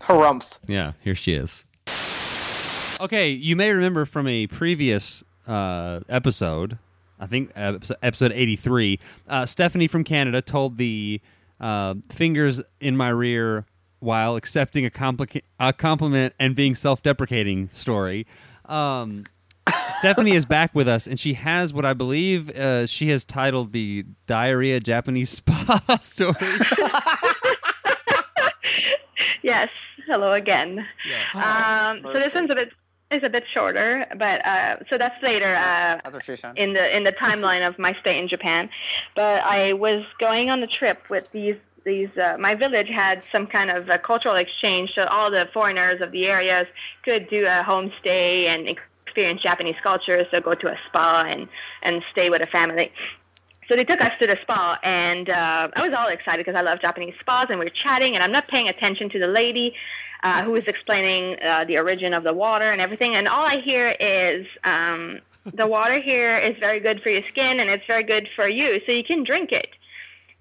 Harumph. 0.00 0.58
Yeah, 0.66 0.92
here 1.00 1.14
she 1.14 1.32
is. 1.32 1.64
Okay, 3.04 3.28
you 3.28 3.54
may 3.54 3.70
remember 3.70 4.06
from 4.06 4.26
a 4.26 4.46
previous 4.46 5.22
uh, 5.46 6.00
episode, 6.08 6.78
I 7.20 7.26
think 7.26 7.52
episode 7.54 8.32
83, 8.32 8.98
uh, 9.28 9.44
Stephanie 9.44 9.88
from 9.88 10.04
Canada 10.04 10.40
told 10.40 10.78
the 10.78 11.20
uh, 11.60 11.96
fingers 12.10 12.62
in 12.80 12.96
my 12.96 13.10
rear 13.10 13.66
while 13.98 14.36
accepting 14.36 14.86
a, 14.86 14.90
complica- 14.90 15.42
a 15.60 15.74
compliment 15.74 16.32
and 16.40 16.56
being 16.56 16.74
self 16.74 17.02
deprecating 17.02 17.68
story. 17.72 18.26
Um, 18.64 19.26
Stephanie 19.98 20.34
is 20.34 20.46
back 20.46 20.74
with 20.74 20.88
us, 20.88 21.06
and 21.06 21.20
she 21.20 21.34
has 21.34 21.74
what 21.74 21.84
I 21.84 21.92
believe 21.92 22.48
uh, 22.56 22.86
she 22.86 23.10
has 23.10 23.22
titled 23.22 23.72
the 23.72 24.06
Diarrhea 24.26 24.80
Japanese 24.80 25.28
Spa 25.44 25.98
story. 26.00 26.34
Yes. 29.42 29.68
Hello 30.06 30.32
again. 30.32 30.86
Um, 31.34 32.00
so 32.02 32.12
this 32.14 32.32
mercy. 32.32 32.34
one's 32.34 32.50
a 32.50 32.54
bit 32.54 32.72
is 33.14 33.22
a 33.22 33.30
bit 33.30 33.44
shorter, 33.52 34.06
but 34.16 34.44
uh, 34.46 34.76
so 34.90 34.98
that's 34.98 35.20
later 35.22 35.54
uh, 35.54 36.00
I 36.04 36.10
thought 36.10 36.24
she 36.24 36.32
was 36.32 36.40
saying. 36.40 36.56
in 36.56 36.72
the 36.72 36.96
in 36.96 37.04
the 37.04 37.12
timeline 37.12 37.66
of 37.66 37.78
my 37.78 37.96
stay 38.00 38.18
in 38.18 38.28
Japan. 38.28 38.68
But 39.14 39.42
I 39.42 39.72
was 39.72 40.04
going 40.18 40.50
on 40.50 40.60
the 40.60 40.66
trip 40.66 41.08
with 41.08 41.30
these 41.32 41.56
these. 41.84 42.10
Uh, 42.16 42.36
my 42.38 42.54
village 42.54 42.88
had 42.88 43.22
some 43.22 43.46
kind 43.46 43.70
of 43.70 43.88
a 43.88 43.98
cultural 43.98 44.36
exchange, 44.36 44.94
so 44.94 45.04
all 45.04 45.30
the 45.30 45.48
foreigners 45.52 46.00
of 46.00 46.10
the 46.12 46.26
areas 46.26 46.66
could 47.02 47.28
do 47.28 47.44
a 47.44 47.62
homestay 47.62 48.46
and 48.46 48.68
experience 48.68 49.42
Japanese 49.42 49.76
culture. 49.82 50.26
So 50.30 50.40
go 50.40 50.54
to 50.54 50.68
a 50.68 50.76
spa 50.88 51.24
and 51.26 51.48
and 51.82 52.02
stay 52.12 52.30
with 52.30 52.42
a 52.42 52.48
family. 52.48 52.92
So 53.68 53.76
they 53.76 53.84
took 53.84 54.00
us 54.02 54.12
to 54.20 54.26
the 54.26 54.36
spa, 54.42 54.78
and 54.82 55.30
uh, 55.30 55.68
I 55.74 55.88
was 55.88 55.94
all 55.96 56.08
excited 56.08 56.44
because 56.44 56.58
I 56.58 56.62
love 56.62 56.80
Japanese 56.82 57.14
spas, 57.20 57.46
and 57.48 57.58
we 57.58 57.64
were 57.64 57.72
chatting, 57.82 58.14
and 58.14 58.22
I'm 58.22 58.32
not 58.32 58.46
paying 58.48 58.68
attention 58.68 59.08
to 59.10 59.18
the 59.18 59.26
lady 59.26 59.74
uh, 60.24 60.42
who 60.42 60.52
was 60.52 60.64
explaining 60.64 61.36
uh, 61.40 61.64
the 61.66 61.78
origin 61.78 62.14
of 62.14 62.24
the 62.24 62.32
water 62.32 62.70
and 62.70 62.80
everything, 62.80 63.14
and 63.14 63.28
all 63.28 63.44
I 63.44 63.60
hear 63.60 63.90
is 64.00 64.46
um, 64.64 65.20
the 65.52 65.66
water 65.66 66.00
here 66.00 66.36
is 66.36 66.56
very 66.58 66.80
good 66.80 67.02
for 67.02 67.10
your 67.10 67.22
skin, 67.28 67.60
and 67.60 67.70
it's 67.70 67.84
very 67.86 68.02
good 68.02 68.28
for 68.34 68.48
you, 68.48 68.80
so 68.86 68.92
you 68.92 69.04
can 69.04 69.22
drink 69.22 69.52
it. 69.52 69.68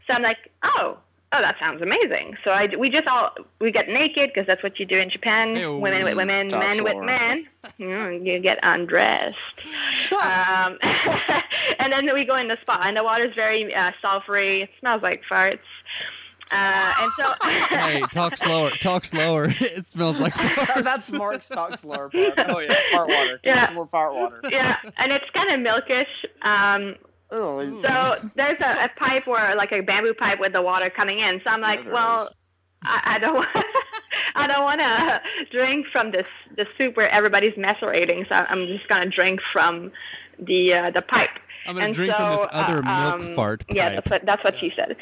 So 0.08 0.14
I'm 0.16 0.24
like, 0.24 0.38
oh, 0.64 0.98
oh, 1.34 1.42
that 1.42 1.58
sounds 1.60 1.82
amazing. 1.82 2.38
So 2.46 2.52
I, 2.52 2.70
we 2.78 2.90
just 2.90 3.08
all 3.08 3.32
we 3.60 3.72
get 3.72 3.90
naked 3.90 4.32
because 4.34 4.48
that's 4.48 4.64
what 4.64 4.80
you 4.80 4.86
do 4.86 4.98
in 4.98 5.10
Japan. 5.10 5.56
Ew. 5.58 5.78
women 5.78 6.06
with 6.06 6.16
women, 6.16 6.48
men 6.48 6.84
with 6.84 6.98
men. 6.98 7.48
You, 7.78 7.92
know, 7.92 8.10
you 8.10 8.40
get 8.40 8.60
undressed. 8.64 9.36
um, 10.14 10.78
and 11.80 11.92
then 11.92 12.14
we 12.14 12.24
go 12.26 12.38
in 12.38 12.48
the 12.48 12.58
spa, 12.62 12.82
and 12.86 12.96
the 12.96 13.04
water's 13.04 13.36
very 13.36 13.74
uh, 13.76 13.92
sulfury. 14.02 14.64
It 14.64 14.70
smells 14.80 15.02
like 15.02 15.24
farts. 15.30 15.60
Uh, 16.54 16.93
and 17.01 17.12
so, 17.18 17.34
hey, 17.78 18.01
talk 18.12 18.38
slower. 18.38 18.70
Talk 18.82 19.06
slower. 19.06 19.45
it 19.60 19.86
smells 19.86 20.20
like. 20.20 20.34
That's 20.84 21.12
Mark's 21.12 21.47
talk 21.49 21.80
slower 21.80 22.10
part. 22.10 22.34
Oh 22.38 22.60
yeah, 22.60 22.76
fart 22.91 23.10
water. 23.10 23.39
Yeah. 23.43 23.66
some 23.66 23.76
more 23.76 23.88
fart 23.88 24.14
water. 24.14 24.41
yeah, 24.49 24.78
and 24.97 25.12
it's 25.12 25.26
kind 25.34 25.51
of 25.66 25.74
milkish. 25.74 26.06
Um, 26.41 26.95
Oh, 27.36 27.60
So 27.82 28.30
there's 28.36 28.62
a, 28.62 28.86
a 28.86 28.89
pipe 28.95 29.26
where, 29.26 29.56
like 29.56 29.72
a 29.72 29.82
bamboo 29.82 30.14
pipe 30.14 30.39
with 30.39 30.54
the 30.54 30.62
water 30.62 30.91
coming 30.95 31.18
in. 31.20 31.41
So 31.43 31.49
I'm 31.49 31.62
like, 31.62 31.84
Yeah, 31.84 31.91
well. 31.91 32.30
I, 32.86 33.16
I 33.16 33.20
don't, 33.20 33.34
want, 33.34 33.47
I 34.36 34.45
don't 34.45 34.64
want 34.64 34.82
to 34.82 35.58
drink 35.58 35.86
from 35.93 36.12
this 36.12 36.26
the 36.58 36.66
soup 36.78 36.97
where 36.97 37.10
everybody's 37.10 37.56
macerating. 37.58 38.26
So 38.28 38.36
I'm 38.36 38.68
just 38.68 38.88
gonna 38.89 39.10
drink 39.10 39.39
from 39.54 39.91
the 40.38 40.74
uh, 40.74 40.91
the 40.91 41.01
pipe. 41.01 41.30
I'm 41.66 41.76
gonna 41.76 41.86
And 41.86 41.95
drink 41.95 42.14
from 42.14 42.30
this 42.30 42.45
other 42.51 42.80
uh, 42.80 42.82
milk 42.82 43.14
um, 43.16 43.22
fart 43.36 43.64
Yeah, 43.70 43.89
pipe. 43.89 43.95
that's 43.95 44.09
what 44.11 44.26
that's 44.26 44.43
what 44.43 44.55
she 44.59 44.74
said. 44.76 44.97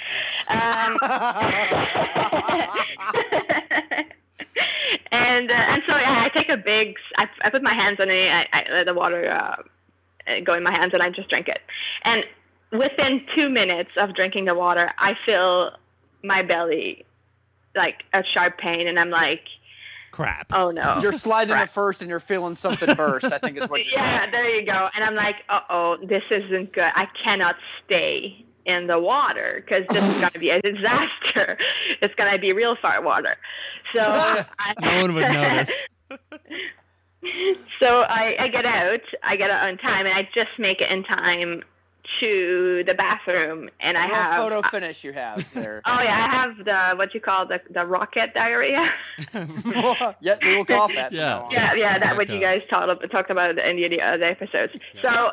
Um, 0.48 0.98
and 5.12 5.52
uh, 5.52 5.54
and 5.54 5.84
so 5.88 5.96
I, 5.96 6.26
I 6.26 6.30
take 6.30 6.50
a 6.50 6.58
big. 6.58 6.96
I, 7.18 7.28
I 7.44 7.50
put 7.50 7.64
my 7.64 7.74
hands 7.74 8.00
on 8.00 8.10
it. 8.10 8.28
I, 8.30 8.48
I 8.54 8.66
let 8.72 8.86
the 8.86 8.94
water 8.94 9.32
uh, 9.32 9.56
go 10.44 10.54
in 10.54 10.64
my 10.64 10.72
hands, 10.72 10.94
and 10.94 11.02
I 11.02 11.10
just 11.10 11.30
drink 11.30 11.48
it. 11.48 11.62
And 12.04 12.24
within 12.72 13.26
two 13.36 13.50
minutes 13.50 13.98
of 13.98 14.16
drinking 14.16 14.46
the 14.46 14.56
water, 14.56 14.92
I 14.98 15.16
feel 15.26 15.72
my 16.24 16.42
belly 16.44 17.06
like 17.76 18.04
a 18.14 18.24
sharp 18.24 18.58
pain, 18.58 18.88
and 18.88 19.00
I'm 19.00 19.10
like, 19.10 19.44
Crap. 20.12 20.48
oh 20.54 20.72
no. 20.72 21.00
You're 21.02 21.12
sliding 21.14 21.56
it 21.58 21.70
first 21.70 22.02
and 22.02 22.10
you're 22.10 22.20
feeling 22.20 22.56
something 22.56 22.94
burst. 22.96 23.32
I 23.32 23.38
think 23.38 23.58
is 23.58 23.70
what 23.70 23.86
you're 23.86 23.94
yeah, 23.96 24.20
saying. 24.20 24.32
there 24.32 24.56
you 24.56 24.66
go. 24.66 24.90
And 24.94 25.04
I'm 25.04 25.16
like, 25.16 25.38
uh 25.50 25.62
oh, 25.70 25.98
this 26.04 26.24
isn't 26.30 26.74
good. 26.74 26.84
I 26.96 27.08
cannot 27.24 27.56
stay 27.86 28.46
in 28.66 28.88
the 28.88 29.00
water 29.00 29.64
because 29.66 29.88
this 29.90 30.04
is 30.04 30.14
going 30.20 30.32
to 30.34 30.40
be 30.40 30.50
a 30.50 30.62
disaster. 30.62 31.58
It's 32.02 32.14
going 32.16 32.32
to 32.34 32.40
be 32.40 32.52
real 32.54 32.76
fart 32.82 33.04
water. 33.04 33.38
So 33.96 34.02
I, 34.06 34.46
No 34.82 35.02
one 35.02 35.14
would 35.14 35.32
notice. 35.32 35.88
so 37.82 38.02
I, 38.02 38.36
I 38.40 38.48
get 38.48 38.66
out. 38.66 39.02
I 39.24 39.36
get 39.36 39.52
out 39.52 39.68
on 39.68 39.78
time, 39.78 40.06
and 40.08 40.16
I 40.16 40.28
just 40.36 40.50
make 40.58 40.82
it 40.82 40.90
in 40.92 41.04
time 41.04 41.62
to 42.20 42.84
the 42.88 42.94
bathroom, 42.94 43.70
and 43.80 43.98
I 43.98 44.08
have 44.08 44.36
photo 44.36 44.60
uh, 44.60 44.70
finish 44.70 45.04
you 45.04 45.14
have 45.14 45.46
there. 45.54 45.82
Oh 45.86 46.02
yeah, 46.02 46.28
I 46.30 46.36
have 46.36 46.58
the 46.58 46.98
what 46.98 47.14
you 47.14 47.22
call 47.22 47.48
the 47.48 47.60
the 47.70 47.86
rocket 47.86 48.34
diarrhea. 48.34 48.86
yeah, 50.22 50.38
we 50.42 50.56
will 50.56 50.66
call 50.66 50.88
that. 50.90 51.12
Yeah. 51.12 51.48
yeah, 51.52 51.74
yeah, 51.76 52.00
that 52.00 52.16
what 52.18 52.30
you 52.30 52.40
guys 52.40 52.62
talked 52.70 53.12
talked 53.12 53.32
about 53.32 53.58
in 53.58 53.76
the, 53.76 53.88
the 53.88 54.02
other 54.02 54.24
episodes. 54.24 54.74
So 55.02 55.32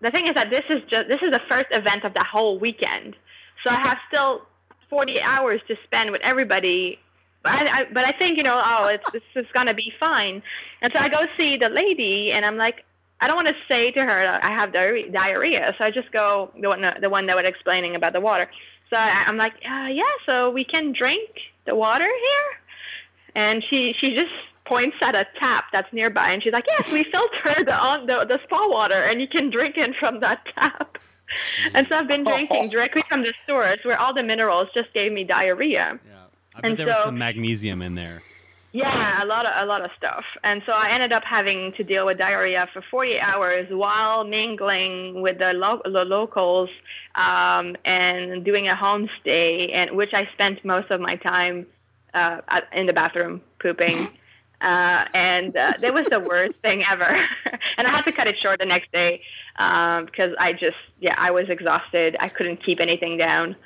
the 0.00 0.10
thing 0.10 0.26
is 0.28 0.34
that 0.34 0.50
this 0.50 0.64
is 0.70 0.80
just 0.90 1.08
this 1.08 1.20
is 1.22 1.30
the 1.30 1.40
first 1.50 1.66
event 1.70 2.04
of 2.04 2.14
the 2.14 2.24
whole 2.24 2.58
weekend. 2.58 3.16
So 3.64 3.70
I 3.70 3.80
have 3.80 3.98
still 4.10 4.42
40 4.88 5.20
hours 5.20 5.60
to 5.68 5.76
spend 5.84 6.10
with 6.10 6.22
everybody. 6.22 6.98
But 7.42 7.52
I, 7.52 7.80
I, 7.80 7.84
but 7.92 8.04
I 8.04 8.12
think 8.18 8.36
you 8.36 8.42
know, 8.42 8.60
oh, 8.62 8.86
it's 8.88 9.04
this 9.12 9.22
is 9.34 9.46
gonna 9.54 9.74
be 9.74 9.92
fine. 9.98 10.42
And 10.82 10.92
so 10.94 11.00
I 11.00 11.08
go 11.08 11.24
see 11.36 11.56
the 11.56 11.68
lady, 11.68 12.32
and 12.32 12.44
I'm 12.44 12.56
like, 12.56 12.84
I 13.20 13.26
don't 13.26 13.36
want 13.36 13.48
to 13.48 13.54
say 13.70 13.90
to 13.90 14.00
her 14.00 14.22
that 14.24 14.44
I 14.44 14.50
have 14.50 14.72
diarrhea. 14.72 15.74
So 15.78 15.84
I 15.84 15.90
just 15.90 16.10
go 16.12 16.50
the 16.60 16.68
one 16.68 16.82
the 17.00 17.10
one 17.10 17.26
that 17.26 17.36
was 17.36 17.46
explaining 17.46 17.94
about 17.94 18.12
the 18.12 18.20
water. 18.20 18.48
So 18.92 18.96
I, 18.98 19.24
I'm 19.26 19.36
like, 19.36 19.52
uh, 19.64 19.86
yeah, 19.92 20.02
so 20.26 20.50
we 20.50 20.64
can 20.64 20.92
drink 20.92 21.30
the 21.66 21.74
water 21.74 22.04
here 22.06 22.48
and 23.36 23.62
she 23.70 23.94
she 24.00 24.14
just 24.14 24.32
points 24.64 24.96
at 25.02 25.14
a 25.14 25.26
tap 25.38 25.64
that's 25.72 25.92
nearby 25.92 26.30
and 26.30 26.42
she's 26.42 26.52
like 26.52 26.64
yes 26.66 26.90
we 26.92 27.02
filter 27.12 27.64
the 27.64 27.74
on 27.74 28.06
the, 28.06 28.24
the 28.28 28.38
spa 28.44 28.68
water 28.68 29.02
and 29.04 29.20
you 29.20 29.28
can 29.28 29.50
drink 29.50 29.76
it 29.76 29.94
from 29.98 30.20
that 30.20 30.44
tap 30.54 30.96
and 31.74 31.86
so 31.88 31.96
i've 31.98 32.06
been 32.08 32.24
drinking 32.24 32.68
directly 32.74 33.02
from 33.08 33.22
the 33.22 33.32
source 33.48 33.78
where 33.84 33.98
all 34.00 34.14
the 34.14 34.22
minerals 34.22 34.68
just 34.74 34.92
gave 34.94 35.12
me 35.12 35.22
diarrhea 35.24 35.98
Yeah. 36.06 36.14
I 36.54 36.60
bet 36.60 36.70
And 36.70 36.78
there 36.78 36.86
was 36.86 36.96
so- 36.96 37.04
some 37.04 37.18
magnesium 37.18 37.82
in 37.82 37.94
there. 37.94 38.22
Yeah 38.72 39.22
a 39.22 39.26
lot 39.26 39.46
of 39.46 39.52
a 39.56 39.66
lot 39.66 39.84
of 39.84 39.90
stuff. 39.96 40.24
And 40.44 40.62
so 40.66 40.72
i 40.72 40.90
ended 40.90 41.12
up 41.12 41.24
having 41.24 41.72
to 41.76 41.84
deal 41.84 42.06
with 42.06 42.18
diarrhea 42.18 42.68
for 42.72 42.82
48 42.90 43.20
hours 43.20 43.66
while 43.70 44.24
mingling 44.24 45.22
with 45.22 45.38
the, 45.38 45.52
lo- 45.52 45.82
the 45.84 46.04
locals 46.04 46.70
um, 47.14 47.76
and 47.84 48.44
doing 48.44 48.68
a 48.68 48.74
homestay 48.74 49.74
and 49.74 49.96
which 49.96 50.10
i 50.14 50.28
spent 50.34 50.64
most 50.64 50.90
of 50.90 51.00
my 51.00 51.16
time 51.16 51.66
uh, 52.14 52.40
in 52.72 52.86
the 52.86 52.92
bathroom 52.92 53.40
pooping. 53.60 54.08
Uh, 54.62 55.06
and 55.14 55.56
uh, 55.56 55.72
that 55.80 55.94
was 55.94 56.04
the 56.10 56.20
worst 56.20 56.52
thing 56.60 56.84
ever. 56.92 57.08
And 57.78 57.86
i 57.86 57.90
had 57.90 58.02
to 58.02 58.12
cut 58.12 58.28
it 58.28 58.36
short 58.42 58.58
the 58.58 58.66
next 58.66 58.92
day 58.92 59.22
um, 59.56 60.04
because 60.04 60.34
i 60.38 60.52
just 60.52 60.76
yeah 61.00 61.14
i 61.16 61.30
was 61.30 61.44
exhausted. 61.48 62.14
I 62.20 62.28
couldn't 62.28 62.62
keep 62.62 62.78
anything 62.78 63.16
down. 63.16 63.56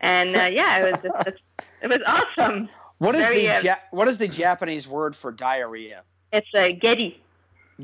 And 0.00 0.36
uh, 0.36 0.46
yeah 0.52 0.78
it 0.78 1.02
was 1.02 1.12
just, 1.24 1.42
it 1.82 1.88
was 1.88 1.98
awesome 2.06 2.68
What 3.04 3.14
is 3.16 3.20
Very, 3.20 3.46
the 3.46 3.62
ja- 3.64 3.74
what 3.90 4.08
is 4.08 4.18
the 4.18 4.28
Japanese 4.28 4.88
word 4.88 5.14
for 5.14 5.30
diarrhea? 5.30 6.02
it's 6.32 6.46
a 6.54 6.72
geri 6.72 7.20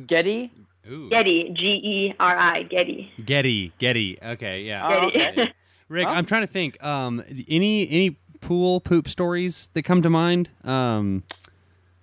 Geri. 0.07 0.51
Ooh. 0.91 1.11
Geri, 1.11 1.53
G 1.55 1.63
E 1.63 2.15
R 2.19 2.39
I, 2.39 2.63
Geri. 2.63 3.13
Geri, 3.25 3.73
Geri. 3.79 4.19
Okay, 4.23 4.63
yeah. 4.63 4.87
Oh, 4.89 5.11
Geri. 5.11 5.29
okay. 5.43 5.53
Rick, 5.89 6.07
Huh? 6.07 6.13
I'm 6.15 6.25
trying 6.25 6.43
to 6.43 6.47
think. 6.47 6.83
Um, 6.83 7.23
any 7.49 7.89
any 7.91 8.17
pool 8.41 8.81
poop 8.81 9.09
stories 9.09 9.69
that 9.75 9.83
come 9.83 10.01
to 10.03 10.11
mind? 10.11 10.49
Um, 10.65 11.25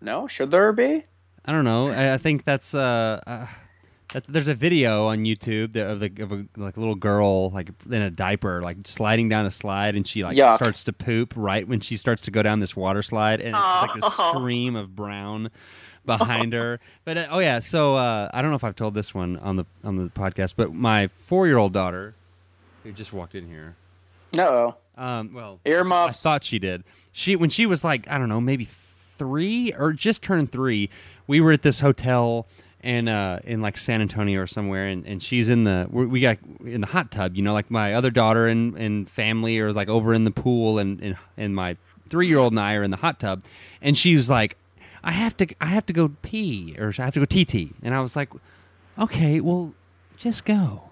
No, 0.01 0.27
should 0.27 0.51
there 0.51 0.71
be? 0.73 1.05
I 1.45 1.51
don't 1.53 1.63
know. 1.63 1.89
I, 1.89 2.13
I 2.15 2.17
think 2.17 2.43
that's 2.43 2.75
uh, 2.75 3.19
uh 3.25 3.39
that, 3.39 3.49
there's 4.27 4.47
a 4.47 4.53
video 4.53 5.07
on 5.07 5.19
YouTube 5.19 5.73
that, 5.73 5.89
of, 5.89 5.99
the, 5.99 6.11
of 6.21 6.31
a 6.31 6.45
like 6.55 6.77
little 6.77 6.95
girl 6.95 7.51
like 7.51 7.69
in 7.85 8.01
a 8.01 8.09
diaper 8.09 8.61
like 8.61 8.77
sliding 8.85 9.29
down 9.29 9.45
a 9.45 9.51
slide 9.51 9.95
and 9.95 10.05
she 10.05 10.23
like 10.23 10.37
Yuck. 10.37 10.55
starts 10.55 10.83
to 10.85 10.93
poop 10.93 11.33
right 11.35 11.67
when 11.67 11.79
she 11.79 11.95
starts 11.95 12.23
to 12.23 12.31
go 12.31 12.41
down 12.41 12.59
this 12.59 12.75
water 12.75 13.01
slide 13.01 13.41
and 13.41 13.55
it's 13.55 13.63
just 13.63 13.81
like 13.81 14.03
a 14.03 14.31
stream 14.39 14.75
of 14.75 14.95
brown 14.95 15.49
behind 16.05 16.53
her. 16.53 16.79
But 17.05 17.17
uh, 17.17 17.27
oh 17.29 17.39
yeah, 17.39 17.59
so 17.59 17.95
uh, 17.95 18.29
I 18.33 18.41
don't 18.41 18.51
know 18.51 18.55
if 18.55 18.63
I've 18.63 18.75
told 18.75 18.93
this 18.95 19.13
one 19.13 19.37
on 19.37 19.57
the 19.57 19.65
on 19.83 19.97
the 19.97 20.09
podcast, 20.09 20.55
but 20.57 20.73
my 20.73 21.07
four 21.07 21.45
year 21.45 21.57
old 21.57 21.73
daughter 21.73 22.15
who 22.83 22.91
just 22.91 23.13
walked 23.13 23.35
in 23.35 23.47
here. 23.47 23.75
No. 24.33 24.77
Um, 24.97 25.33
well, 25.33 25.59
I 25.65 26.11
thought 26.11 26.43
she 26.43 26.57
did. 26.57 26.83
She 27.11 27.35
when 27.35 27.51
she 27.51 27.67
was 27.67 27.83
like 27.83 28.09
I 28.09 28.17
don't 28.17 28.29
know 28.29 28.41
maybe 28.41 28.65
three 28.65 29.73
or 29.73 29.93
just 29.93 30.23
turned 30.23 30.51
three. 30.51 30.89
We 31.27 31.41
were 31.41 31.51
at 31.51 31.61
this 31.61 31.81
hotel 31.81 32.47
and 32.87 33.09
uh, 33.09 33.39
in 33.43 33.59
like 33.59 33.77
San 33.77 34.01
Antonio 34.01 34.41
or 34.41 34.47
somewhere, 34.47 34.87
and, 34.87 35.05
and 35.05 35.21
she's 35.21 35.49
in 35.49 35.65
the 35.65 35.87
we 35.91 36.21
got 36.21 36.37
in 36.63 36.79
the 36.79 36.87
hot 36.87 37.11
tub. 37.11 37.35
You 37.35 37.43
know, 37.43 37.51
like 37.51 37.69
my 37.69 37.93
other 37.93 38.09
daughter 38.09 38.47
and, 38.47 38.75
and 38.77 39.09
family 39.09 39.59
are 39.59 39.73
like 39.73 39.89
over 39.89 40.13
in 40.13 40.23
the 40.23 40.31
pool, 40.31 40.79
and 40.79 41.01
and, 41.01 41.17
and 41.35 41.53
my 41.53 41.75
three 42.07 42.29
year 42.29 42.37
old 42.37 42.53
and 42.53 42.61
I 42.61 42.75
are 42.75 42.83
in 42.83 42.91
the 42.91 42.97
hot 42.97 43.19
tub, 43.19 43.43
and 43.81 43.97
she's 43.97 44.29
like, 44.29 44.55
I 45.03 45.11
have 45.11 45.35
to 45.35 45.47
I 45.59 45.65
have 45.65 45.85
to 45.87 45.93
go 45.93 46.13
pee 46.21 46.77
or 46.79 46.93
I 46.97 47.01
have 47.01 47.13
to 47.15 47.19
go 47.19 47.25
TT, 47.25 47.73
and 47.83 47.93
I 47.93 47.99
was 47.99 48.15
like, 48.15 48.29
okay, 48.97 49.41
well, 49.41 49.73
just 50.15 50.45
go. 50.45 50.83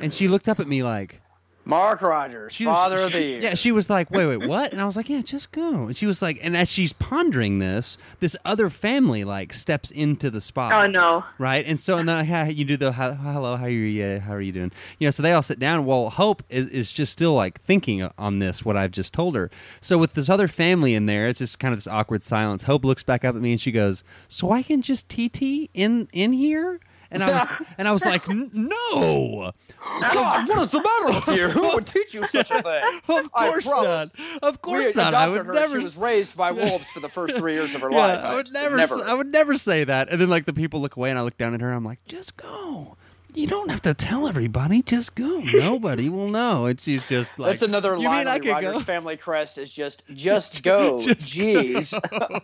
And 0.00 0.12
she 0.12 0.26
looked 0.26 0.48
up 0.48 0.58
at 0.58 0.66
me 0.66 0.82
like, 0.82 1.20
Mark 1.64 2.00
Rogers, 2.02 2.52
she 2.54 2.66
was- 2.66 2.74
father 2.74 2.96
of 2.98 3.08
she- 3.12 3.18
the 3.18 3.22
year. 3.22 3.40
Yeah, 3.42 3.54
she 3.54 3.70
was 3.70 3.88
like, 3.90 4.10
"Wait, 4.10 4.26
wait, 4.26 4.48
what?" 4.48 4.72
And 4.72 4.80
I 4.80 4.84
was 4.86 4.96
like, 4.96 5.08
"Yeah, 5.08 5.20
just 5.22 5.52
go." 5.52 5.86
And 5.86 5.96
she 5.96 6.06
was 6.06 6.20
like, 6.22 6.38
and 6.42 6.56
as 6.56 6.70
she's 6.70 6.92
pondering 6.94 7.58
this, 7.58 7.96
this 8.18 8.34
other 8.44 8.70
family 8.70 9.24
like 9.24 9.52
steps 9.52 9.90
into 9.90 10.30
the 10.30 10.40
spot. 10.40 10.72
Oh 10.72 10.86
no. 10.90 11.24
Right, 11.38 11.64
and 11.66 11.78
so 11.78 11.98
and 11.98 12.08
then 12.08 12.26
yeah, 12.26 12.46
you 12.48 12.64
do 12.64 12.76
the 12.76 12.92
hello, 12.92 13.56
how 13.56 13.64
are 13.66 13.68
you? 13.68 14.02
uh, 14.04 14.20
How 14.20 14.32
are 14.34 14.40
you 14.40 14.52
doing? 14.52 14.72
You 14.98 15.06
know, 15.06 15.10
so 15.10 15.22
they 15.22 15.32
all 15.32 15.42
sit 15.42 15.58
down. 15.58 15.84
Well, 15.84 16.10
Hope 16.10 16.42
is, 16.48 16.68
is 16.70 16.90
just 16.92 17.12
still 17.12 17.34
like 17.34 17.60
thinking 17.60 18.08
on 18.18 18.38
this 18.38 18.64
what 18.64 18.76
I've 18.76 18.90
just 18.92 19.12
told 19.12 19.34
her. 19.36 19.50
So 19.80 19.98
with 19.98 20.14
this 20.14 20.28
other 20.28 20.48
family 20.48 20.94
in 20.94 21.06
there, 21.06 21.28
it's 21.28 21.38
just 21.38 21.58
kind 21.60 21.72
of 21.72 21.76
this 21.78 21.86
awkward 21.86 22.22
silence. 22.22 22.64
Hope 22.64 22.84
looks 22.84 23.02
back 23.02 23.24
up 23.24 23.36
at 23.36 23.42
me 23.42 23.52
and 23.52 23.60
she 23.60 23.70
goes, 23.70 24.02
"So 24.28 24.50
I 24.50 24.62
can 24.62 24.80
just 24.82 25.08
TT 25.08 25.68
in 25.74 26.08
in 26.12 26.32
here?" 26.32 26.80
And 27.10 27.22
I 27.24 27.30
was 27.30 27.48
and 27.78 27.88
I 27.88 27.92
was 27.92 28.04
like, 28.04 28.28
"N- 28.28 28.50
"No, 28.52 29.52
God, 30.00 30.48
what 30.48 30.58
is 30.60 30.70
the 30.70 30.80
matter 30.80 31.06
with 31.26 31.36
you? 31.36 31.48
Who 31.48 31.74
would 31.74 31.86
teach 31.86 32.14
you 32.14 32.26
such 32.28 32.50
a 32.50 32.62
thing? 32.62 33.00
of 33.08 33.32
course 33.32 33.66
not. 33.68 34.08
Of 34.42 34.62
course 34.62 34.94
we 34.94 35.02
not. 35.02 35.14
I 35.14 35.28
would 35.28 35.46
her. 35.46 35.52
never." 35.52 35.76
She 35.78 35.82
was 35.82 35.96
raised 35.96 36.36
by 36.36 36.50
wolves 36.52 36.88
for 36.90 37.00
the 37.00 37.08
first 37.08 37.36
three 37.36 37.54
years 37.54 37.74
of 37.74 37.80
her 37.80 37.90
Yeah, 37.90 37.96
life. 37.98 38.24
I 38.24 38.34
would 38.34 38.52
never, 38.52 38.78
s- 38.78 39.02
I 39.02 39.14
would 39.14 39.32
never 39.32 39.56
say 39.56 39.84
that. 39.84 40.08
And 40.10 40.20
then 40.20 40.30
like 40.30 40.44
the 40.44 40.52
people 40.52 40.80
look 40.80 40.96
away, 40.96 41.10
and 41.10 41.18
I 41.18 41.22
look 41.22 41.36
down 41.36 41.54
at 41.54 41.60
her. 41.60 41.72
I'm 41.72 41.84
like, 41.84 41.98
just 42.06 42.36
go. 42.36 42.96
You 43.32 43.46
don't 43.46 43.70
have 43.70 43.82
to 43.82 43.94
tell 43.94 44.26
everybody. 44.26 44.82
Just 44.82 45.14
go. 45.14 45.40
Nobody 45.40 46.08
will 46.08 46.28
know. 46.30 46.66
And 46.66 46.80
she's 46.80 47.06
just 47.06 47.38
like, 47.38 47.50
That's 47.60 47.62
another 47.62 47.94
you 47.96 48.08
line 48.08 48.18
mean 48.18 48.26
I 48.28 48.36
of 48.36 48.42
the 48.42 48.48
could 48.48 48.54
Rogers 48.54 48.72
go? 48.72 48.80
family 48.80 49.16
crest 49.16 49.56
is 49.58 49.70
just 49.70 50.02
just 50.14 50.64
go. 50.64 50.98
Just 50.98 51.92
go. 52.10 52.40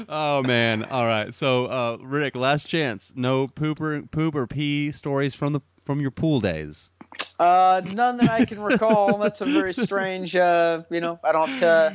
Jeez. 0.00 0.06
Oh 0.08 0.42
man. 0.42 0.84
All 0.84 1.06
right. 1.06 1.34
So 1.34 1.66
uh, 1.66 1.98
Rick, 2.00 2.36
last 2.36 2.66
chance. 2.66 3.12
No 3.16 3.46
poop 3.48 3.80
or 3.80 4.02
poop 4.02 4.34
or 4.34 4.46
pee 4.46 4.92
stories 4.92 5.34
from 5.34 5.52
the 5.52 5.60
from 5.84 6.00
your 6.00 6.10
pool 6.10 6.40
days. 6.40 6.90
Uh, 7.38 7.80
none 7.92 8.18
that 8.18 8.30
I 8.30 8.44
can 8.44 8.60
recall. 8.60 9.18
That's 9.22 9.40
a 9.40 9.44
very 9.44 9.72
strange. 9.74 10.36
Uh, 10.36 10.82
you 10.90 11.00
know, 11.00 11.18
I 11.24 11.32
don't. 11.32 11.62
Uh, 11.62 11.90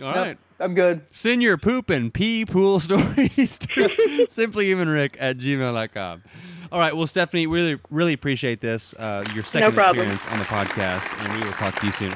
All 0.00 0.06
nope, 0.06 0.16
right. 0.16 0.38
I'm 0.60 0.74
good. 0.74 1.02
Send 1.10 1.42
your 1.42 1.56
poop 1.56 1.90
and 1.90 2.12
pee 2.12 2.44
pool 2.44 2.80
stories 2.80 3.58
to 3.58 3.66
simplyhumanrick 4.28 5.16
at 5.18 5.38
gmail.com. 5.38 6.22
All 6.70 6.78
right. 6.78 6.96
Well, 6.96 7.06
Stephanie, 7.06 7.46
really, 7.46 7.78
really 7.90 8.12
appreciate 8.12 8.60
this. 8.60 8.94
Uh, 8.94 9.24
your 9.34 9.44
second 9.44 9.72
problem. 9.74 10.04
appearance 10.04 10.26
on 10.26 10.38
the 10.38 10.44
podcast, 10.44 11.12
and 11.24 11.40
we 11.40 11.46
will 11.46 11.54
talk 11.54 11.78
to 11.80 11.86
you 11.86 11.92
soon. 11.92 12.12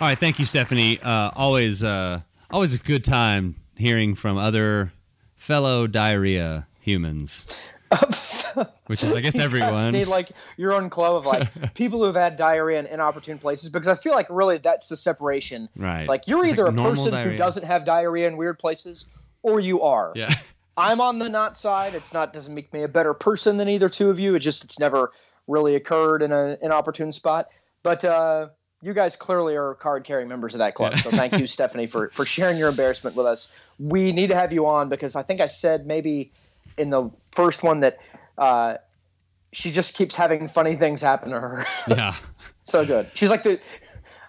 All 0.00 0.08
right. 0.08 0.18
Thank 0.18 0.38
you, 0.38 0.46
Stephanie. 0.46 0.98
Uh, 1.00 1.30
always, 1.36 1.84
uh, 1.84 2.20
always 2.50 2.74
a 2.74 2.78
good 2.78 3.04
time 3.04 3.56
hearing 3.76 4.14
from 4.14 4.38
other 4.38 4.92
fellow 5.36 5.86
diarrhea 5.86 6.66
humans, 6.80 7.58
which 8.86 9.02
is, 9.02 9.12
I 9.12 9.20
guess, 9.20 9.38
everyone. 9.38 9.92
need 9.92 10.06
like 10.06 10.30
your 10.56 10.72
own 10.72 10.90
club 10.90 11.14
of 11.16 11.26
like 11.26 11.74
people 11.74 11.98
who 12.00 12.06
have 12.06 12.16
had 12.16 12.36
diarrhea 12.36 12.78
in 12.78 12.86
inopportune 12.86 13.38
places 13.38 13.68
because 13.68 13.88
I 13.88 13.94
feel 13.94 14.12
like 14.12 14.26
really 14.30 14.58
that's 14.58 14.88
the 14.88 14.96
separation. 14.96 15.68
Right. 15.76 16.08
Like 16.08 16.26
you're 16.26 16.42
Just 16.42 16.54
either 16.54 16.70
like 16.70 16.74
a 16.78 16.90
person 16.90 17.10
diarrhea. 17.12 17.32
who 17.32 17.36
doesn't 17.36 17.64
have 17.64 17.84
diarrhea 17.84 18.28
in 18.28 18.36
weird 18.36 18.58
places, 18.58 19.06
or 19.42 19.60
you 19.60 19.82
are. 19.82 20.12
Yeah. 20.14 20.32
I'm 20.76 21.00
on 21.02 21.18
the 21.18 21.28
not 21.28 21.58
side. 21.58 21.94
It's 21.94 22.14
not 22.14 22.32
doesn't 22.32 22.54
make 22.54 22.72
me 22.72 22.82
a 22.82 22.88
better 22.88 23.12
person 23.12 23.58
than 23.58 23.68
either 23.68 23.88
two 23.90 24.08
of 24.08 24.18
you. 24.18 24.34
It 24.34 24.38
just 24.40 24.64
it's 24.64 24.78
never 24.78 25.12
really 25.46 25.74
occurred 25.74 26.22
in 26.22 26.32
a 26.32 26.56
inopportune 26.62 27.12
spot. 27.12 27.48
But 27.82 28.04
uh, 28.04 28.48
you 28.82 28.92
guys 28.92 29.14
clearly 29.14 29.56
are 29.56 29.74
card 29.74 30.04
carrying 30.04 30.28
members 30.28 30.54
of 30.54 30.58
that 30.58 30.74
club. 30.74 30.98
So 30.98 31.10
thank 31.10 31.38
you, 31.38 31.46
Stephanie, 31.46 31.86
for 31.86 32.10
for 32.12 32.24
sharing 32.24 32.58
your 32.58 32.68
embarrassment 32.68 33.14
with 33.14 33.26
us. 33.26 33.50
We 33.78 34.12
need 34.12 34.28
to 34.28 34.34
have 34.34 34.52
you 34.52 34.66
on 34.66 34.88
because 34.88 35.14
I 35.14 35.22
think 35.22 35.40
I 35.40 35.46
said 35.46 35.86
maybe 35.86 36.32
in 36.76 36.90
the 36.90 37.10
first 37.30 37.62
one 37.62 37.80
that 37.80 37.98
uh, 38.36 38.76
she 39.52 39.70
just 39.70 39.94
keeps 39.94 40.16
having 40.16 40.48
funny 40.48 40.74
things 40.74 41.00
happen 41.00 41.30
to 41.30 41.40
her. 41.40 41.64
Yeah. 41.86 42.14
so 42.64 42.84
good. 42.84 43.08
She's 43.14 43.30
like 43.30 43.44
the. 43.44 43.60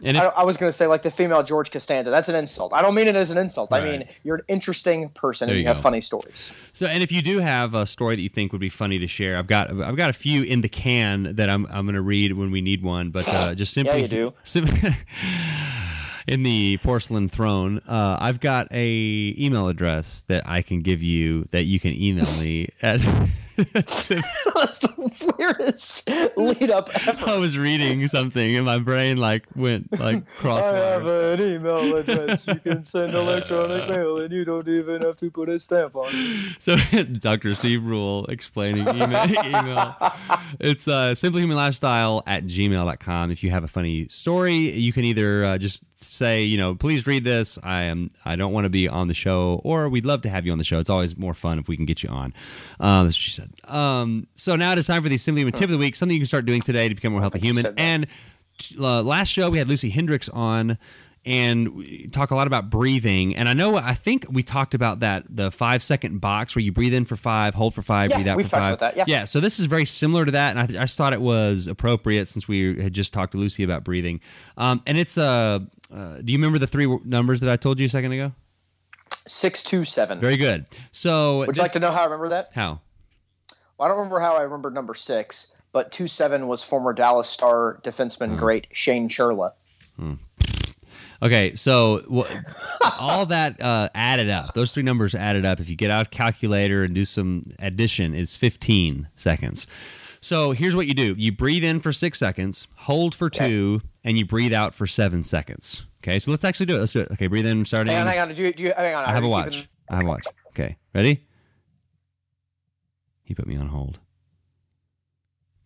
And 0.03 0.17
I, 0.17 0.27
if, 0.27 0.33
I 0.37 0.43
was 0.43 0.57
going 0.57 0.69
to 0.69 0.77
say 0.77 0.87
like 0.87 1.01
the 1.03 1.11
female 1.11 1.43
George 1.43 1.71
Costanza. 1.71 2.11
That's 2.11 2.29
an 2.29 2.35
insult. 2.35 2.73
I 2.73 2.81
don't 2.81 2.95
mean 2.95 3.07
it 3.07 3.15
as 3.15 3.31
an 3.31 3.37
insult. 3.37 3.71
I 3.71 3.83
mean 3.83 4.07
you're 4.23 4.37
an 4.37 4.43
interesting 4.47 5.09
person 5.09 5.47
There 5.47 5.55
and 5.55 5.59
you 5.59 5.63
you 5.63 5.67
have 5.73 5.81
funny 5.81 6.01
stories. 6.01 6.51
So, 6.73 6.85
and 6.85 7.01
if 7.01 7.11
you 7.11 7.21
do 7.21 7.39
have 7.39 7.73
a 7.73 7.85
story 7.85 8.15
that 8.15 8.21
you 8.21 8.29
think 8.29 8.51
would 8.51 8.61
be 8.61 8.69
funny 8.69 8.99
to 8.99 9.07
share, 9.07 9.37
I've 9.37 9.47
got 9.47 9.69
I've 9.69 9.95
got 9.95 10.09
a 10.09 10.13
few 10.13 10.43
in 10.43 10.61
the 10.61 10.69
can 10.69 11.35
that 11.35 11.49
I'm 11.49 11.65
I'm 11.67 11.85
going 11.85 11.95
to 11.95 12.01
read 12.01 12.33
when 12.33 12.51
we 12.51 12.61
need 12.61 12.83
one. 12.83 13.09
But 13.11 13.27
uh, 13.27 13.55
just 13.55 13.73
simply, 13.73 13.95
yeah, 13.95 14.01
you 14.01 14.07
do. 14.07 14.33
sim- 14.43 14.67
in 16.27 16.43
the 16.43 16.77
porcelain 16.83 17.29
throne, 17.29 17.79
uh, 17.87 18.17
I've 18.19 18.39
got 18.39 18.67
a 18.71 19.35
email 19.37 19.67
address 19.67 20.23
that 20.27 20.47
I 20.47 20.61
can 20.61 20.81
give 20.81 21.01
you 21.01 21.45
that 21.51 21.63
you 21.63 21.79
can 21.79 21.93
email 21.93 22.25
me 22.39 22.69
at 22.81 23.07
That's 23.55 24.07
the 24.07 25.33
weirdest 25.37 26.09
lead 26.37 26.71
up 26.71 26.89
ever. 27.07 27.29
I 27.29 27.35
was 27.37 27.57
reading 27.57 28.07
something 28.07 28.55
and 28.55 28.65
my 28.65 28.79
brain 28.79 29.17
like 29.17 29.45
went 29.55 29.99
like 29.99 30.25
crosswise. 30.37 31.05
an 31.39 31.41
email 31.41 31.95
address. 31.95 32.47
You 32.47 32.55
can 32.55 32.83
send 32.85 33.13
electronic 33.15 33.89
mail, 33.89 34.17
and 34.21 34.31
you 34.33 34.45
don't 34.45 34.67
even 34.67 35.01
have 35.01 35.17
to 35.17 35.29
put 35.31 35.49
a 35.49 35.59
stamp 35.59 35.95
on 35.95 36.09
it. 36.11 36.55
So 36.59 36.75
Dr. 37.19 37.53
Steve 37.55 37.83
Brule 37.83 38.25
explaining 38.25 38.87
email. 38.87 39.25
email. 39.45 39.95
It's 40.59 40.87
uh, 40.87 41.11
simplyhumanlifestyle 41.11 42.23
at 42.27 42.45
gmail.com. 42.45 43.31
If 43.31 43.43
you 43.43 43.51
have 43.51 43.63
a 43.63 43.67
funny 43.67 44.07
story, 44.09 44.55
you 44.71 44.93
can 44.93 45.05
either 45.05 45.45
uh, 45.45 45.57
just 45.57 45.83
say, 46.03 46.43
you 46.43 46.57
know, 46.57 46.75
please 46.75 47.07
read 47.07 47.23
this. 47.23 47.57
I 47.63 47.83
am 47.83 48.11
I 48.25 48.35
don't 48.35 48.53
want 48.53 48.65
to 48.65 48.69
be 48.69 48.87
on 48.87 49.07
the 49.07 49.13
show, 49.13 49.61
or 49.63 49.89
we'd 49.89 50.05
love 50.05 50.21
to 50.23 50.29
have 50.29 50.45
you 50.45 50.51
on 50.51 50.57
the 50.57 50.63
show. 50.63 50.79
It's 50.79 50.89
always 50.89 51.17
more 51.17 51.33
fun 51.33 51.59
if 51.59 51.67
we 51.67 51.75
can 51.75 51.85
get 51.85 52.03
you 52.03 52.09
on. 52.09 52.33
Uh, 52.79 53.03
that's 53.03 53.15
what 53.15 53.21
she 53.21 53.31
said. 53.31 53.51
Um, 53.67 54.27
so 54.35 54.55
now 54.55 54.71
it 54.73 54.79
is 54.79 54.87
time 54.87 55.03
for 55.03 55.09
the 55.09 55.17
Human 55.17 55.51
tip 55.53 55.65
of 55.65 55.71
the 55.71 55.77
week, 55.77 55.95
something 55.95 56.13
you 56.15 56.21
can 56.21 56.27
start 56.27 56.45
doing 56.45 56.61
today 56.61 56.89
to 56.89 56.95
become 56.95 57.11
a 57.11 57.15
more 57.15 57.21
healthy 57.21 57.39
human. 57.39 57.73
And 57.77 58.07
uh, 58.79 59.01
last 59.01 59.29
show 59.29 59.49
we 59.49 59.57
had 59.57 59.67
Lucy 59.67 59.89
Hendricks 59.89 60.29
on 60.29 60.77
and 61.25 61.69
we 61.75 62.07
talk 62.09 62.31
a 62.31 62.35
lot 62.35 62.47
about 62.47 62.69
breathing. 62.69 63.35
And 63.35 63.47
I 63.47 63.53
know 63.53 63.77
I 63.77 63.93
think 63.93 64.25
we 64.29 64.43
talked 64.43 64.73
about 64.73 64.99
that 64.99 65.23
the 65.29 65.51
five 65.51 65.81
second 65.81 66.19
box 66.19 66.53
where 66.55 66.61
you 66.63 66.71
breathe 66.73 66.93
in 66.93 67.05
for 67.05 67.15
five, 67.15 67.55
hold 67.55 67.73
for 67.73 67.81
five, 67.81 68.09
Yeah, 68.09 68.17
breathe 68.17 68.27
out 68.27 68.41
for 68.41 68.47
five. 68.49 68.79
that, 68.79 69.07
yeah. 69.07 69.23
So 69.23 69.39
this 69.39 69.59
is 69.59 69.65
very 69.67 69.85
similar 69.85 70.25
to 70.25 70.31
that, 70.31 70.49
and 70.51 70.59
I, 70.59 70.65
th- 70.65 70.77
I 70.77 70.83
just 70.83 70.97
thought 70.97 71.13
it 71.13 71.21
was 71.21 71.67
appropriate 71.67 72.27
since 72.27 72.47
we 72.47 72.81
had 72.81 72.91
just 72.93 73.13
talked 73.13 73.31
to 73.31 73.37
Lucy 73.37 73.63
about 73.63 73.85
breathing. 73.85 74.19
Um, 74.57 74.81
and 74.85 74.97
it's 74.97 75.17
uh, 75.17 75.59
uh, 75.93 76.17
do 76.21 76.31
you 76.31 76.37
remember 76.37 76.59
the 76.59 76.67
three 76.67 76.87
numbers 77.05 77.41
that 77.41 77.49
I 77.49 77.55
told 77.55 77.79
you 77.79 77.85
a 77.85 77.89
second 77.89 78.11
ago? 78.11 78.31
Six 79.27 79.63
two 79.63 79.85
seven. 79.85 80.19
Very 80.19 80.37
good. 80.37 80.65
So 80.91 81.39
Would 81.39 81.55
you 81.55 81.63
like 81.63 81.71
to 81.73 81.79
know 81.79 81.91
how 81.91 82.01
I 82.01 82.05
remember 82.05 82.29
that? 82.29 82.49
how? 82.53 82.81
Well, 83.77 83.85
I 83.85 83.87
don't 83.87 83.97
remember 83.97 84.19
how 84.19 84.35
I 84.35 84.41
remember 84.41 84.69
number 84.69 84.95
six, 84.95 85.53
but 85.71 85.91
two 85.91 86.07
seven 86.07 86.47
was 86.47 86.63
former 86.63 86.93
Dallas 86.93 87.29
Star 87.29 87.79
defenseman 87.83 88.37
great 88.37 88.67
Shane 88.71 89.07
Churla. 89.07 89.51
Okay, 91.21 91.55
so 91.55 92.25
all 92.99 93.25
that 93.27 93.61
uh, 93.61 93.87
added 93.95 94.29
up, 94.29 94.55
those 94.55 94.73
three 94.73 94.83
numbers 94.83 95.15
added 95.15 95.45
up. 95.45 95.61
If 95.61 95.69
you 95.69 95.77
get 95.77 95.89
out 95.89 96.07
a 96.07 96.09
calculator 96.09 96.83
and 96.83 96.93
do 96.93 97.05
some 97.05 97.43
addition, 97.59 98.13
it's 98.13 98.35
15 98.35 99.07
seconds. 99.15 99.65
So 100.23 100.53
here's 100.53 100.73
what 100.73 100.87
you 100.87 100.93
do 100.93 101.15
you 101.17 101.33
breathe 101.33 101.65
in 101.65 101.81
for 101.81 101.91
six 101.91 102.17
seconds, 102.17 102.67
hold 102.75 103.13
for 103.13 103.29
two, 103.29 103.81
and 104.05 104.17
you 104.17 104.25
breathe 104.25 104.53
out 104.53 104.73
for 104.73 104.87
seven 104.87 105.21
seconds. 105.25 105.85
Okay, 106.01 106.17
so 106.17 106.31
let's 106.31 106.45
actually 106.45 106.67
do 106.67 106.77
it. 106.77 106.79
Let's 106.79 106.93
do 106.93 107.01
it. 107.01 107.11
Okay, 107.11 107.27
breathe 107.27 107.45
in, 107.45 107.65
starting. 107.65 107.91
Hang 107.91 108.03
on, 108.03 108.07
hang 108.07 108.19
on. 108.19 108.33
Do 108.33 108.41
you, 108.41 108.53
do 108.53 108.63
you, 108.63 108.73
hang 108.75 108.95
on. 108.95 109.03
I 109.03 109.11
have 109.11 109.25
a 109.25 109.27
watch. 109.27 109.51
keeping- 109.51 109.67
I 109.89 109.95
have 109.97 110.05
a 110.05 110.07
watch. 110.07 110.25
Okay, 110.53 110.77
ready? 110.95 111.25
He 113.23 113.35
put 113.35 113.47
me 113.47 113.57
on 113.57 113.67
hold. 113.67 113.99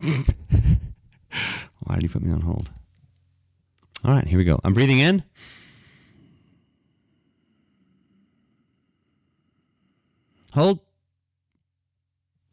Why 0.00 1.94
did 1.94 2.02
he 2.02 2.08
put 2.08 2.22
me 2.22 2.32
on 2.32 2.40
hold? 2.40 2.68
All 4.04 4.12
right, 4.12 4.26
here 4.26 4.38
we 4.38 4.44
go. 4.44 4.58
I'm 4.64 4.74
breathing 4.74 4.98
in. 4.98 5.22
Hold. 10.52 10.80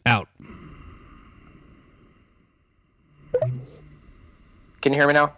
Out. 0.06 0.28
Can 4.86 4.94
you 4.94 5.00
hear 5.00 5.08
me 5.08 5.14
now? 5.14 5.34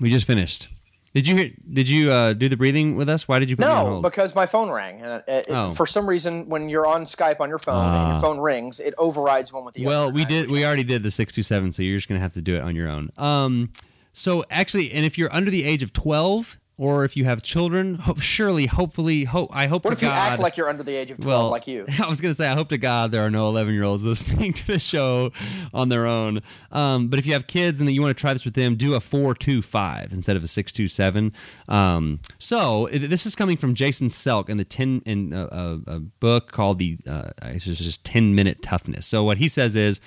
We 0.00 0.08
just 0.08 0.24
finished. 0.26 0.68
Did 1.12 1.26
you 1.28 1.36
hear, 1.36 1.50
did 1.74 1.90
you 1.90 2.10
uh, 2.10 2.32
do 2.32 2.48
the 2.48 2.56
breathing 2.56 2.96
with 2.96 3.06
us? 3.06 3.28
Why 3.28 3.38
did 3.38 3.50
you 3.50 3.56
put 3.56 3.66
me 3.66 3.70
on 3.70 3.84
No, 3.96 4.00
because 4.00 4.34
my 4.34 4.46
phone 4.46 4.70
rang, 4.70 5.02
and 5.02 5.12
it, 5.12 5.24
it- 5.28 5.46
Oh. 5.50 5.70
for 5.72 5.86
some 5.86 6.08
reason, 6.08 6.48
when 6.48 6.70
you're 6.70 6.86
on 6.86 7.04
Skype 7.04 7.38
on 7.40 7.50
your 7.50 7.58
phone 7.58 7.74
and 7.84 7.84
Ah. 7.84 8.12
your 8.14 8.22
phone 8.22 8.38
rings, 8.38 8.80
it 8.80 8.94
overrides 8.96 9.52
one 9.52 9.66
with 9.66 9.74
the 9.74 9.84
Well, 9.84 10.04
other. 10.04 10.06
Well, 10.06 10.14
we 10.14 10.24
did. 10.24 10.50
We 10.50 10.64
already 10.64 10.84
did 10.84 11.02
the 11.02 11.10
six 11.10 11.34
two 11.34 11.42
seven, 11.42 11.70
so 11.70 11.82
you're 11.82 11.98
just 11.98 12.08
gonna 12.08 12.18
have 12.20 12.32
to 12.32 12.40
do 12.40 12.56
it 12.56 12.62
on 12.62 12.74
your 12.74 12.88
own. 12.88 13.10
Um, 13.18 13.72
so 14.14 14.42
actually, 14.50 14.90
and 14.92 15.04
if 15.04 15.18
you're 15.18 15.32
under 15.34 15.50
the 15.50 15.64
age 15.64 15.82
of 15.82 15.92
twelve, 15.92 16.58
or 16.78 17.04
if 17.04 17.16
you 17.16 17.24
have 17.24 17.42
children, 17.42 17.98
surely, 18.20 18.66
hopefully, 18.66 19.24
hope 19.24 19.48
I 19.52 19.66
hope 19.66 19.82
god 19.82 19.90
What 19.90 19.92
if 19.94 20.02
you 20.02 20.08
act 20.08 20.40
like 20.40 20.56
you're 20.58 20.68
under 20.68 20.82
the 20.82 20.94
age 20.94 21.10
of 21.10 21.18
12, 21.18 21.26
well, 21.26 21.50
like 21.50 21.66
you? 21.66 21.86
I 22.02 22.08
was 22.08 22.20
gonna 22.20 22.34
say, 22.34 22.48
I 22.48 22.54
hope 22.54 22.68
to 22.68 22.78
God 22.78 23.12
there 23.12 23.22
are 23.22 23.30
no 23.30 23.48
eleven 23.48 23.72
year 23.72 23.84
olds 23.84 24.04
listening 24.06 24.52
to 24.52 24.66
the 24.66 24.78
show 24.78 25.32
on 25.72 25.88
their 25.88 26.06
own. 26.06 26.42
Um, 26.72 27.08
but 27.08 27.18
if 27.18 27.26
you 27.26 27.32
have 27.32 27.46
kids 27.46 27.80
and 27.80 27.90
you 27.90 28.02
want 28.02 28.16
to 28.16 28.20
try 28.20 28.32
this 28.32 28.44
with 28.44 28.54
them, 28.54 28.76
do 28.76 28.94
a 28.94 29.00
four 29.00 29.34
two 29.34 29.62
five 29.62 30.12
instead 30.12 30.36
of 30.36 30.42
a 30.42 30.46
six 30.46 30.70
two 30.70 30.86
seven. 30.86 31.32
Um, 31.68 32.20
so 32.38 32.86
it, 32.86 33.08
this 33.08 33.24
is 33.24 33.34
coming 33.34 33.56
from 33.56 33.74
Jason 33.74 34.08
Selk 34.08 34.48
in 34.50 34.58
the 34.58 34.64
ten 34.64 35.02
in 35.06 35.32
a, 35.32 35.44
a, 35.46 35.80
a 35.86 36.00
book 36.00 36.52
called 36.52 36.78
the 36.78 36.98
uh, 37.06 37.30
it's 37.42 37.64
just 37.64 38.04
ten 38.04 38.34
minute 38.34 38.60
toughness. 38.60 39.06
So 39.06 39.24
what 39.24 39.38
he 39.38 39.48
says 39.48 39.76
is. 39.76 40.00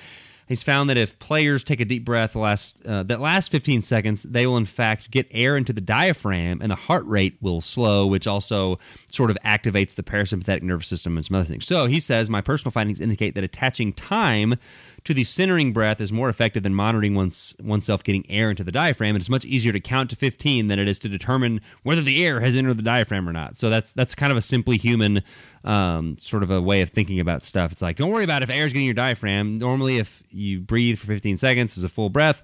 He's 0.50 0.64
found 0.64 0.90
that 0.90 0.98
if 0.98 1.20
players 1.20 1.64
take 1.64 1.80
a 1.80 1.86
deep 1.86 2.04
breath 2.04 2.36
last 2.36 2.84
uh, 2.84 3.04
that 3.04 3.22
last 3.22 3.52
15 3.52 3.84
seconds, 3.84 4.24
they 4.24 4.48
will 4.48 4.58
in 4.58 4.66
fact 4.66 5.12
get 5.12 5.28
air 5.30 5.56
into 5.56 5.72
the 5.72 5.80
diaphragm, 5.80 6.60
and 6.60 6.72
the 6.72 6.76
heart 6.76 7.06
rate 7.06 7.38
will 7.40 7.62
slow, 7.62 8.08
which 8.08 8.26
also 8.26 8.80
sort 9.12 9.30
of 9.30 9.38
activates 9.46 9.94
the 9.94 10.02
parasympathetic 10.02 10.64
nervous 10.64 10.88
system 10.88 11.16
and 11.16 11.24
some 11.24 11.36
other 11.36 11.46
things. 11.46 11.68
So 11.68 11.86
he 11.86 12.00
says, 12.00 12.32
my 12.32 12.42
personal 12.42 12.72
findings 12.72 13.00
indicate 13.00 13.36
that 13.36 13.44
attaching 13.44 13.94
time 13.94 14.56
to 15.04 15.14
the 15.14 15.24
centering 15.24 15.72
breath 15.72 16.02
is 16.02 16.12
more 16.12 16.30
effective 16.30 16.64
than 16.64 16.74
monitoring 16.74 17.16
one's, 17.16 17.56
oneself 17.62 18.04
getting 18.04 18.30
air 18.30 18.50
into 18.50 18.64
the 18.64 18.72
diaphragm. 18.72 19.16
It's 19.16 19.30
much 19.30 19.46
easier 19.46 19.72
to 19.72 19.80
count 19.80 20.10
to 20.12 20.16
15 20.16 20.68
than 20.68 20.80
it 20.80 20.88
is 20.88 21.00
to 21.00 21.10
determine 21.10 21.62
whether 21.84 22.02
the 22.02 22.24
air 22.26 22.40
has 22.40 22.56
entered 22.56 22.78
the 22.78 22.84
diaphragm 22.84 23.28
or 23.28 23.34
not. 23.34 23.58
So 23.58 23.70
that's 23.70 23.94
that's 23.94 24.16
kind 24.16 24.32
of 24.32 24.38
a 24.38 24.42
simply 24.42 24.78
human 24.78 25.24
um, 25.64 26.18
sort 26.18 26.44
of 26.44 26.52
a 26.52 26.62
way 26.62 26.82
of 26.82 26.90
thinking 26.90 27.20
about 27.20 27.44
stuff. 27.44 27.72
It's 27.72 27.82
like, 27.82 27.98
don't 27.98 28.12
worry 28.12 28.24
about 28.24 28.44
if 28.44 28.50
air 28.50 28.66
is 28.66 28.74
getting 28.74 28.86
your 28.86 28.94
diaphragm. 28.94 29.58
Normally, 29.58 29.98
if 29.98 30.24
you 30.30 30.60
breathe 30.60 31.00
for 31.00 31.08
15 31.08 31.38
seconds 31.38 31.78
as 31.78 31.84
a 31.84 31.90
full 31.90 32.10
breath, 32.10 32.44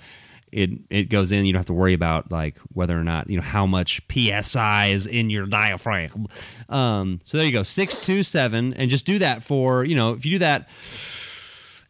it 0.51 0.69
it 0.89 1.09
goes 1.09 1.31
in. 1.31 1.45
You 1.45 1.53
don't 1.53 1.59
have 1.59 1.65
to 1.67 1.73
worry 1.73 1.93
about 1.93 2.31
like 2.31 2.57
whether 2.73 2.97
or 2.97 3.03
not 3.03 3.29
you 3.29 3.37
know 3.37 3.43
how 3.43 3.65
much 3.65 4.01
psi 4.09 4.85
is 4.87 5.05
in 5.05 5.29
your 5.29 5.45
diaphragm. 5.45 6.27
Um, 6.69 7.19
so 7.25 7.37
there 7.37 7.45
you 7.45 7.51
go, 7.51 7.63
six 7.63 8.05
two 8.05 8.23
seven, 8.23 8.73
and 8.73 8.89
just 8.89 9.05
do 9.05 9.19
that 9.19 9.43
for 9.43 9.83
you 9.83 9.95
know 9.95 10.11
if 10.11 10.25
you 10.25 10.31
do 10.31 10.39
that 10.39 10.69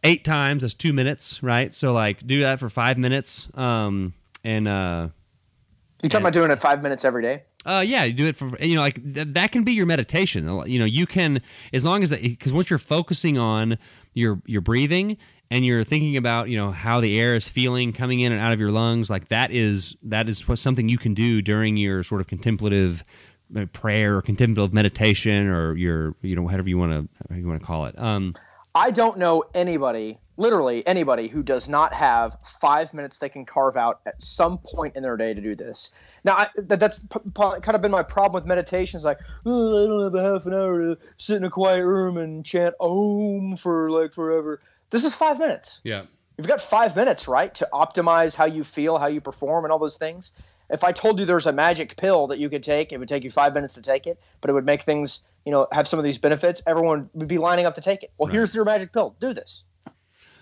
eight 0.05 0.23
times, 0.23 0.61
that's 0.61 0.73
two 0.73 0.93
minutes, 0.93 1.41
right? 1.43 1.73
So 1.73 1.93
like 1.93 2.25
do 2.25 2.41
that 2.41 2.59
for 2.59 2.69
five 2.69 2.97
minutes, 2.97 3.47
um, 3.55 4.13
and 4.43 4.67
uh, 4.67 5.07
You 6.01 6.09
talking 6.09 6.23
about 6.23 6.33
doing 6.33 6.51
it 6.51 6.59
five 6.59 6.81
minutes 6.83 7.03
every 7.03 7.21
day? 7.23 7.43
uh, 7.65 7.83
yeah, 7.85 8.03
you 8.03 8.13
do 8.13 8.27
it 8.27 8.35
for 8.35 8.55
you 8.59 8.75
know 8.75 8.81
like 8.81 9.01
th- 9.13 9.27
that 9.31 9.51
can 9.51 9.63
be 9.63 9.73
your 9.73 9.87
meditation. 9.87 10.47
You 10.67 10.79
know, 10.79 10.85
you 10.85 11.05
can 11.07 11.41
as 11.73 11.83
long 11.83 12.03
as 12.03 12.11
because 12.11 12.53
once 12.53 12.69
you're 12.69 12.79
focusing 12.79 13.37
on 13.37 13.77
your 14.13 14.39
your 14.45 14.61
breathing 14.61 15.17
and 15.49 15.65
you're 15.65 15.83
thinking 15.83 16.15
about 16.15 16.47
you 16.49 16.57
know 16.57 16.69
how 16.69 17.01
the 17.01 17.19
air 17.19 17.33
is 17.33 17.47
feeling 17.47 17.91
coming 17.91 18.19
in 18.19 18.31
and 18.31 18.39
out 18.39 18.53
of 18.53 18.59
your 18.59 18.69
lungs, 18.71 19.09
like 19.09 19.29
that 19.29 19.49
is 19.51 19.95
that 20.03 20.29
is 20.29 20.47
what 20.47 20.59
something 20.59 20.89
you 20.89 20.99
can 20.99 21.15
do 21.15 21.41
during 21.41 21.75
your 21.75 22.03
sort 22.03 22.21
of 22.21 22.27
contemplative 22.27 23.03
uh, 23.55 23.65
prayer 23.73 24.17
or 24.17 24.21
contemplative 24.21 24.71
meditation 24.73 25.47
or 25.47 25.75
your 25.75 26.13
you 26.21 26.35
know 26.35 26.43
whatever 26.43 26.69
you 26.69 26.77
want 26.77 27.09
to 27.29 27.35
you 27.35 27.47
want 27.47 27.59
to 27.59 27.65
call 27.65 27.85
it. 27.87 27.97
Um, 27.97 28.35
I 28.75 28.91
don't 28.91 29.17
know 29.17 29.45
anybody, 29.53 30.19
literally 30.35 30.85
anybody, 30.85 31.29
who 31.29 31.41
does 31.43 31.69
not 31.69 31.93
have 31.93 32.37
five 32.59 32.93
minutes 32.93 33.17
they 33.17 33.29
can 33.29 33.45
carve 33.45 33.77
out 33.77 34.01
at 34.05 34.21
some 34.21 34.57
point 34.57 34.97
in 34.97 35.01
their 35.01 35.15
day 35.15 35.33
to 35.33 35.39
do 35.39 35.55
this. 35.55 35.91
Now, 36.25 36.33
I, 36.33 36.47
that, 36.57 36.79
that's 36.81 36.99
p- 36.99 37.19
p- 37.23 37.31
kind 37.33 37.75
of 37.75 37.81
been 37.81 37.91
my 37.91 38.03
problem 38.03 38.33
with 38.33 38.45
meditation. 38.45 38.97
Is 38.97 39.05
like, 39.05 39.21
oh, 39.45 39.83
I 39.83 39.87
don't 39.87 40.03
have 40.03 40.15
a 40.15 40.33
half 40.33 40.45
an 40.45 40.53
hour 40.53 40.81
to 40.81 40.97
sit 41.17 41.37
in 41.37 41.45
a 41.45 41.49
quiet 41.49 41.85
room 41.85 42.17
and 42.17 42.45
chant 42.45 42.75
Om 42.81 43.55
for 43.55 43.89
like 43.89 44.13
forever. 44.13 44.61
This 44.89 45.05
is 45.05 45.15
five 45.15 45.39
minutes. 45.39 45.81
yeah. 45.83 46.03
You've 46.37 46.47
got 46.47 46.61
five 46.61 46.97
minutes, 46.97 47.29
right, 47.29 47.55
to 47.55 47.69
optimize 47.71 48.35
how 48.35 48.43
you 48.43 48.65
feel, 48.65 48.97
how 48.97 49.07
you 49.07 49.21
perform, 49.21 49.63
and 49.63 49.71
all 49.71 49.79
those 49.79 49.95
things. 49.95 50.33
If 50.69 50.83
I 50.83 50.91
told 50.91 51.17
you 51.17 51.25
there's 51.25 51.45
a 51.45 51.53
magic 51.53 51.95
pill 51.95 52.27
that 52.27 52.39
you 52.39 52.49
could 52.49 52.61
take, 52.61 52.91
it 52.91 52.97
would 52.97 53.07
take 53.07 53.23
you 53.23 53.31
five 53.31 53.53
minutes 53.53 53.75
to 53.75 53.81
take 53.81 54.05
it, 54.05 54.19
but 54.41 54.49
it 54.49 54.53
would 54.53 54.65
make 54.65 54.83
things, 54.83 55.21
you 55.45 55.51
know, 55.51 55.67
have 55.71 55.87
some 55.87 55.99
of 55.99 56.05
these 56.05 56.17
benefits. 56.17 56.61
Everyone 56.67 57.09
would 57.13 57.27
be 57.27 57.37
lining 57.37 57.65
up 57.65 57.75
to 57.75 57.81
take 57.81 58.03
it. 58.03 58.11
Well, 58.17 58.27
here's 58.27 58.53
your 58.53 58.65
magic 58.65 58.91
pill. 58.91 59.15
Do 59.19 59.33
this. 59.33 59.63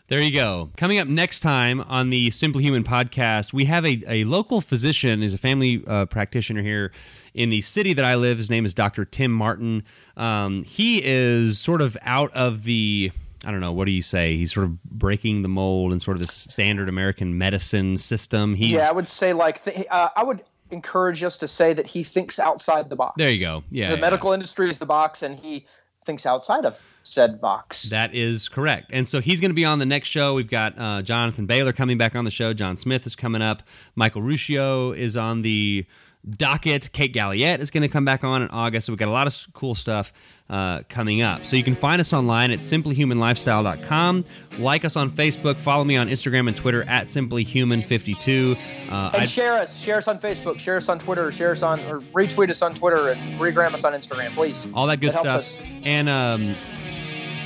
There 0.08 0.20
you 0.20 0.34
go. 0.34 0.70
Coming 0.76 1.00
up 1.00 1.08
next 1.08 1.40
time 1.40 1.82
on 1.82 2.10
the 2.10 2.30
Simply 2.32 2.64
Human 2.64 2.84
podcast, 2.84 3.54
we 3.54 3.66
have 3.66 3.86
a, 3.86 4.04
a 4.08 4.24
local 4.26 4.60
physician, 4.60 5.24
is 5.24 5.34
a 5.34 5.38
family 5.38 5.84
uh, 5.88 6.06
practitioner 6.06 6.62
here 6.62 6.92
in 7.34 7.50
the 7.50 7.62
city 7.62 7.94
that 7.94 8.04
I 8.04 8.16
live. 8.16 8.38
His 8.38 8.50
name 8.50 8.66
is 8.66 8.74
Dr. 8.74 9.06
Tim 9.06 9.32
Martin. 9.32 9.84
Um, 10.18 10.64
he 10.64 11.02
is 11.04 11.58
sort 11.58 11.82
of 11.82 11.98
out 12.02 12.34
of 12.34 12.66
the, 12.66 13.12
I 13.46 13.52
don't 13.52 13.62
know, 13.62 13.72
what 13.72 13.86
do 13.86 13.92
you 13.92 14.02
say? 14.02 14.36
He's 14.36 14.54
sort 14.54 14.66
of 14.66 14.84
breaking 14.84 15.42
the 15.42 15.48
mold 15.48 15.94
and 15.94 16.02
sort 16.02 16.18
of 16.18 16.22
the 16.22 16.28
standard 16.28 16.90
American 16.90 17.38
medicine 17.38 17.98
system. 17.98 18.56
He's, 18.56 18.72
Yeah, 18.72 18.90
I 18.90 18.92
would 18.92 19.08
say 19.08 19.32
like 19.32 19.64
th- 19.64 19.88
uh, 19.90 20.10
I 20.16 20.24
would 20.24 20.44
encourage 20.74 21.24
us 21.24 21.38
to 21.38 21.48
say 21.48 21.74
that 21.74 21.88
he 21.88 22.04
thinks 22.04 22.40
outside 22.40 22.90
the 22.90 22.96
box. 22.96 23.16
there 23.18 23.30
you 23.30 23.40
go. 23.40 23.64
Yeah. 23.70 23.90
The 23.90 23.96
yeah. 23.96 24.02
medical 24.02 24.34
industry 24.34 24.70
is 24.70 24.78
the 24.78 24.86
box, 24.86 25.22
and 25.24 25.40
he 25.40 25.66
thinks 26.04 26.26
outside 26.26 26.66
of 26.66 26.80
said 27.04 27.40
box. 27.40 27.84
That 27.84 28.14
is 28.14 28.50
correct. 28.50 28.90
And 28.92 29.08
so 29.08 29.22
he's 29.22 29.40
going 29.40 29.52
to 29.52 29.56
be 29.56 29.66
on 29.66 29.80
the 29.80 29.86
next 29.86 30.10
show. 30.10 30.34
We've 30.34 30.50
got 30.50 30.78
uh, 30.78 31.02
Jonathan 31.02 31.46
Bailor 31.46 31.74
coming 31.74 31.98
back 31.98 32.16
on 32.16 32.26
the 32.26 32.32
show. 32.32 32.54
John 32.54 32.78
Smith 32.78 33.06
is 33.06 33.16
coming 33.16 33.42
up. 33.42 33.64
Michael 33.96 34.22
Ruscio 34.22 34.98
is 34.98 35.16
on 35.16 35.42
the 35.42 35.86
docket. 36.30 36.92
Kate 36.92 37.14
Galliett 37.14 37.60
is 37.60 37.72
going 37.72 37.82
to 37.82 37.88
come 37.88 38.06
back 38.06 38.24
on 38.24 38.42
in 38.42 38.50
August. 38.50 38.88
So 38.88 38.94
we've 38.94 39.00
got 39.00 39.10
a 39.10 39.12
lot 39.12 39.28
of 39.28 39.48
cool 39.54 39.76
stuff 39.76 40.14
uh, 40.50 40.82
coming 40.90 41.22
up. 41.22 41.46
So 41.46 41.56
you 41.56 41.64
can 41.64 41.76
find 41.76 42.00
us 42.00 42.14
online 42.14 42.52
at 42.52 42.60
simplyhumanlifestyle.com. 42.60 44.24
Like 44.60 44.86
us 44.86 44.96
on 44.96 45.10
Facebook. 45.10 45.60
Follow 45.60 45.84
me 45.84 45.98
on 45.98 46.08
Instagram 46.10 46.48
and 46.48 46.56
Twitter 46.56 46.84
at 46.84 47.08
simplyhuman52. 47.08 48.58
Uh, 48.90 49.12
and 49.14 49.30
share 49.30 49.56
us. 49.56 49.80
Share 49.80 49.98
us 49.98 50.08
on 50.08 50.20
Facebook. 50.20 50.60
Share 50.60 50.78
us 50.78 50.90
on 50.90 51.00
Twitter. 51.00 51.32
Share 51.32 51.52
us 51.52 51.64
on, 51.64 51.80
or 51.82 52.02
retweet 52.14 52.50
us 52.50 52.62
on 52.62 52.74
Twitter 52.74 53.10
and 53.10 53.40
regram 53.40 53.74
us 53.74 53.84
on 53.84 53.94
Instagram, 53.94 54.34
please. 54.34 54.66
All 54.74 54.88
that 54.88 55.02
good 55.02 55.14
stuff. 55.14 55.56
And 55.84 56.08
um, 56.08 56.56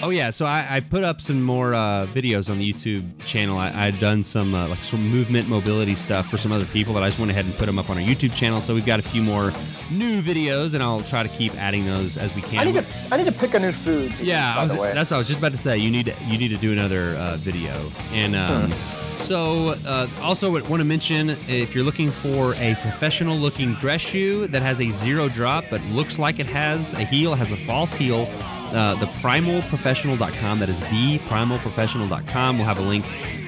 Oh 0.04 0.12
yeah, 0.12 0.30
so 0.30 0.45
I, 0.45 0.66
I 0.70 0.80
put 0.80 1.04
up 1.04 1.22
some 1.22 1.41
more 1.41 1.74
uh, 1.74 2.06
videos 2.14 2.52
on 2.52 2.60
the 2.60 2.72
YouTube 2.72 3.04
channel. 3.26 3.58
I, 3.58 3.70
had 3.70 4.00
done 4.00 4.22
some 4.22 4.54
uh, 4.54 4.68
like 4.68 4.84
some 4.84 5.10
movement 5.10 5.48
mobility 5.48 5.95
stuff 5.95 6.30
for 6.30 6.38
some 6.38 6.52
other 6.52 6.68
people 6.68 6.93
that 6.93 7.04
I 7.04 7.08
just 7.08 7.18
went 7.18 7.32
ahead 7.32 7.45
and 7.45 7.54
put 7.56 7.66
them 7.66 7.80
up 7.80 7.89
on 7.89 7.98
our 7.98 8.04
YouTube 8.04 8.36
channel. 8.36 8.62
So 8.62 8.76
we've 8.76 8.86
got 8.86 9.00
a 9.00 9.04
few 9.04 9.24
more 9.24 9.52
new 9.91 10.22
videos, 10.22 10.76
and 10.76 10.84
I'll 10.84 11.02
try 11.02 11.24
to 11.24 11.30
keep 11.30 11.56
adding 11.56 11.86
those 11.86 12.16
as 12.16 12.36
we 12.36 12.43
can. 12.43 12.60
I 12.60 12.64
need 12.66 12.76
to 12.76 12.86
I 13.12 13.18
need 13.18 13.26
to 13.26 13.32
pick 13.32 13.56
a 13.56 13.60
new 13.60 13.72
food. 13.72 14.14
yeah, 14.20 14.62
was, 14.62 14.74
that's 14.74 15.10
what 15.10 15.16
I 15.16 15.18
was 15.18 15.28
just 15.28 15.39
about 15.39 15.54
to 15.54 15.58
say. 15.58 15.78
You 15.80 15.89
need 15.89 16.06
to, 16.06 16.16
you 16.26 16.38
need 16.38 16.50
to 16.50 16.58
do 16.58 16.72
another 16.72 17.16
uh, 17.16 17.38
video, 17.38 17.74
and 18.14 18.36
um, 18.36 18.70
hmm. 18.70 19.22
so 19.24 19.70
uh, 19.88 20.08
also 20.22 20.52
want 20.52 20.80
to 20.80 20.84
mention 20.86 21.32
if 21.32 21.74
you're 21.74 21.84
looking 21.84 22.12
for 22.12 22.54
a 22.56 22.76
professional 22.82 23.36
looking 23.36 23.74
dress 23.74 24.02
shoe 24.02 24.45
that 24.48 24.62
has 24.62 24.80
a 24.80 24.91
zero 24.91 25.28
drop 25.28 25.66
but 25.72 25.82
looks 25.86 26.20
like 26.20 26.38
it 26.38 26.45
has 26.45 26.93
a 26.93 27.02
heel, 27.02 27.34
has 27.34 27.52
a 27.52 27.58
false 27.58 27.93
heel 27.93 28.30
uh, 28.74 28.95
the 28.95 29.05
primalprofessional.com. 29.05 30.59
That 30.59 30.70
is 30.70 30.80
the 30.80 31.20
primalprofessional.com. 31.30 32.57
We'll 32.57 32.68
have 32.68 32.80
a 32.80 32.82
link 32.82 33.05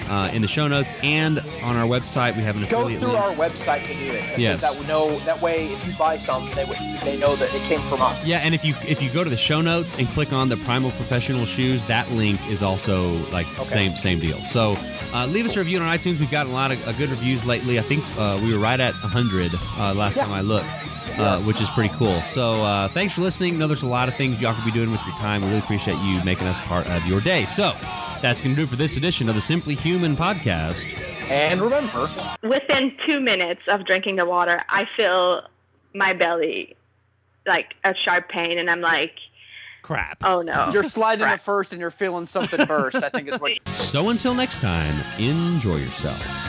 uh, 0.10 0.30
in 0.34 0.42
the 0.42 0.48
show 0.48 0.68
notes 0.68 0.94
and 1.04 1.40
on 1.64 1.76
our 1.76 1.88
website. 1.88 2.36
We 2.36 2.44
have 2.44 2.56
an 2.56 2.64
go 2.70 2.82
affiliate 2.82 3.02
Go 3.02 3.08
through 3.08 3.20
link. 3.20 3.40
our 3.40 3.50
website 3.50 3.84
to 3.86 3.94
do 3.94 4.12
it. 4.12 4.40
Yes, 4.40 4.62
that 4.62 4.88
know 4.88 5.18
that 5.20 5.42
way 5.42 5.68
if 5.68 5.88
you 5.88 5.94
buy 5.98 6.18
something, 6.18 6.54
they 6.56 6.66
they 7.04 7.20
know 7.20 7.36
that 7.36 7.54
it 7.54 7.62
came 7.64 7.82
from 7.82 8.02
us. 8.02 8.26
Yeah, 8.26 8.40
and 8.40 8.54
if 8.54 8.66
you 8.66 8.74
if 8.88 9.02
you 9.02 9.10
go 9.10 9.24
to 9.24 9.30
the 9.30 9.38
show 9.38 9.62
notes 9.62 9.98
and 9.98 10.08
click 10.10 10.34
on 10.34 10.50
the 10.50 10.58
Primal 10.58 10.92
Professional 10.92 11.46
shoes, 11.46 11.84
that 11.86 12.10
link 12.12 12.40
is 12.50 12.64
also 12.64 13.12
like 13.32 13.48
okay. 13.54 13.64
same 13.64 13.92
same 13.94 14.20
deal. 14.20 14.38
So. 14.38 14.76
Uh, 15.12 15.26
leave 15.26 15.44
us 15.44 15.56
a 15.56 15.60
review 15.60 15.80
on 15.80 15.98
iTunes. 15.98 16.20
We've 16.20 16.30
gotten 16.30 16.52
a 16.52 16.56
lot 16.56 16.72
of 16.72 16.88
uh, 16.88 16.92
good 16.92 17.10
reviews 17.10 17.44
lately. 17.44 17.80
I 17.80 17.82
think 17.82 18.04
uh, 18.20 18.40
we 18.44 18.54
were 18.54 18.60
right 18.60 18.80
at 18.80 18.94
100 18.94 19.52
uh, 19.56 19.96
last 19.96 20.16
yeah. 20.16 20.26
time 20.26 20.32
I 20.32 20.42
looked 20.42 20.68
uh, 21.18 21.42
which 21.42 21.60
is 21.60 21.70
pretty 21.70 21.94
cool. 21.96 22.22
So 22.22 22.64
uh, 22.64 22.88
thanks 22.90 23.16
for 23.16 23.22
listening. 23.22 23.56
I 23.56 23.58
know 23.58 23.68
there's 23.68 23.84
a 23.84 23.88
lot 23.88 24.08
of 24.08 24.16
things 24.16 24.40
y'all 24.42 24.54
could 24.54 24.66
be 24.66 24.72
doing 24.72 24.92
with 24.92 25.06
your 25.06 25.16
time. 25.16 25.42
We 25.42 25.48
really 25.48 25.60
appreciate 25.60 25.98
you 25.98 26.24
making 26.24 26.48
us 26.48 26.60
part 26.62 26.88
of 26.88 27.06
your 27.06 27.22
day. 27.22 27.46
So 27.46 27.74
that's 28.22 28.42
going 28.42 28.56
to 28.56 28.62
do 28.62 28.64
it 28.64 28.70
for 28.70 28.76
this 28.76 28.98
edition 28.98 29.30
of 29.30 29.36
the 29.36 29.42
Simply 29.42 29.76
Human 29.76 30.16
podcast. 30.16 30.86
And 31.30 31.62
remember, 31.62 32.08
within 32.44 32.96
two 33.08 33.20
minutes 33.20 33.64
of 33.68 33.86
drinking 33.86 34.16
the 34.16 34.26
water, 34.26 34.62
I 34.70 34.86
feel 34.98 35.44
my 35.94 36.14
belly 36.14 36.76
like 37.48 37.74
a 37.84 37.94
sharp 37.96 38.30
pain, 38.30 38.58
and 38.58 38.70
I'm 38.70 38.82
like, 38.82 39.14
crap. 39.82 40.20
Oh 40.24 40.42
no. 40.42 40.70
You're 40.72 40.84
sliding 40.84 41.26
crap. 41.26 41.40
it 41.40 41.42
first 41.42 41.72
and 41.72 41.82
you're 41.82 41.92
feeling 41.92 42.26
something 42.26 42.66
burst, 42.66 42.98
I 42.98 43.10
think 43.10 43.28
is 43.28 43.40
what. 43.40 43.54
So 43.76 44.10
until 44.10 44.36
next 44.36 44.60
time, 44.62 44.94
enjoy 45.18 45.78
yourself. 45.78 46.49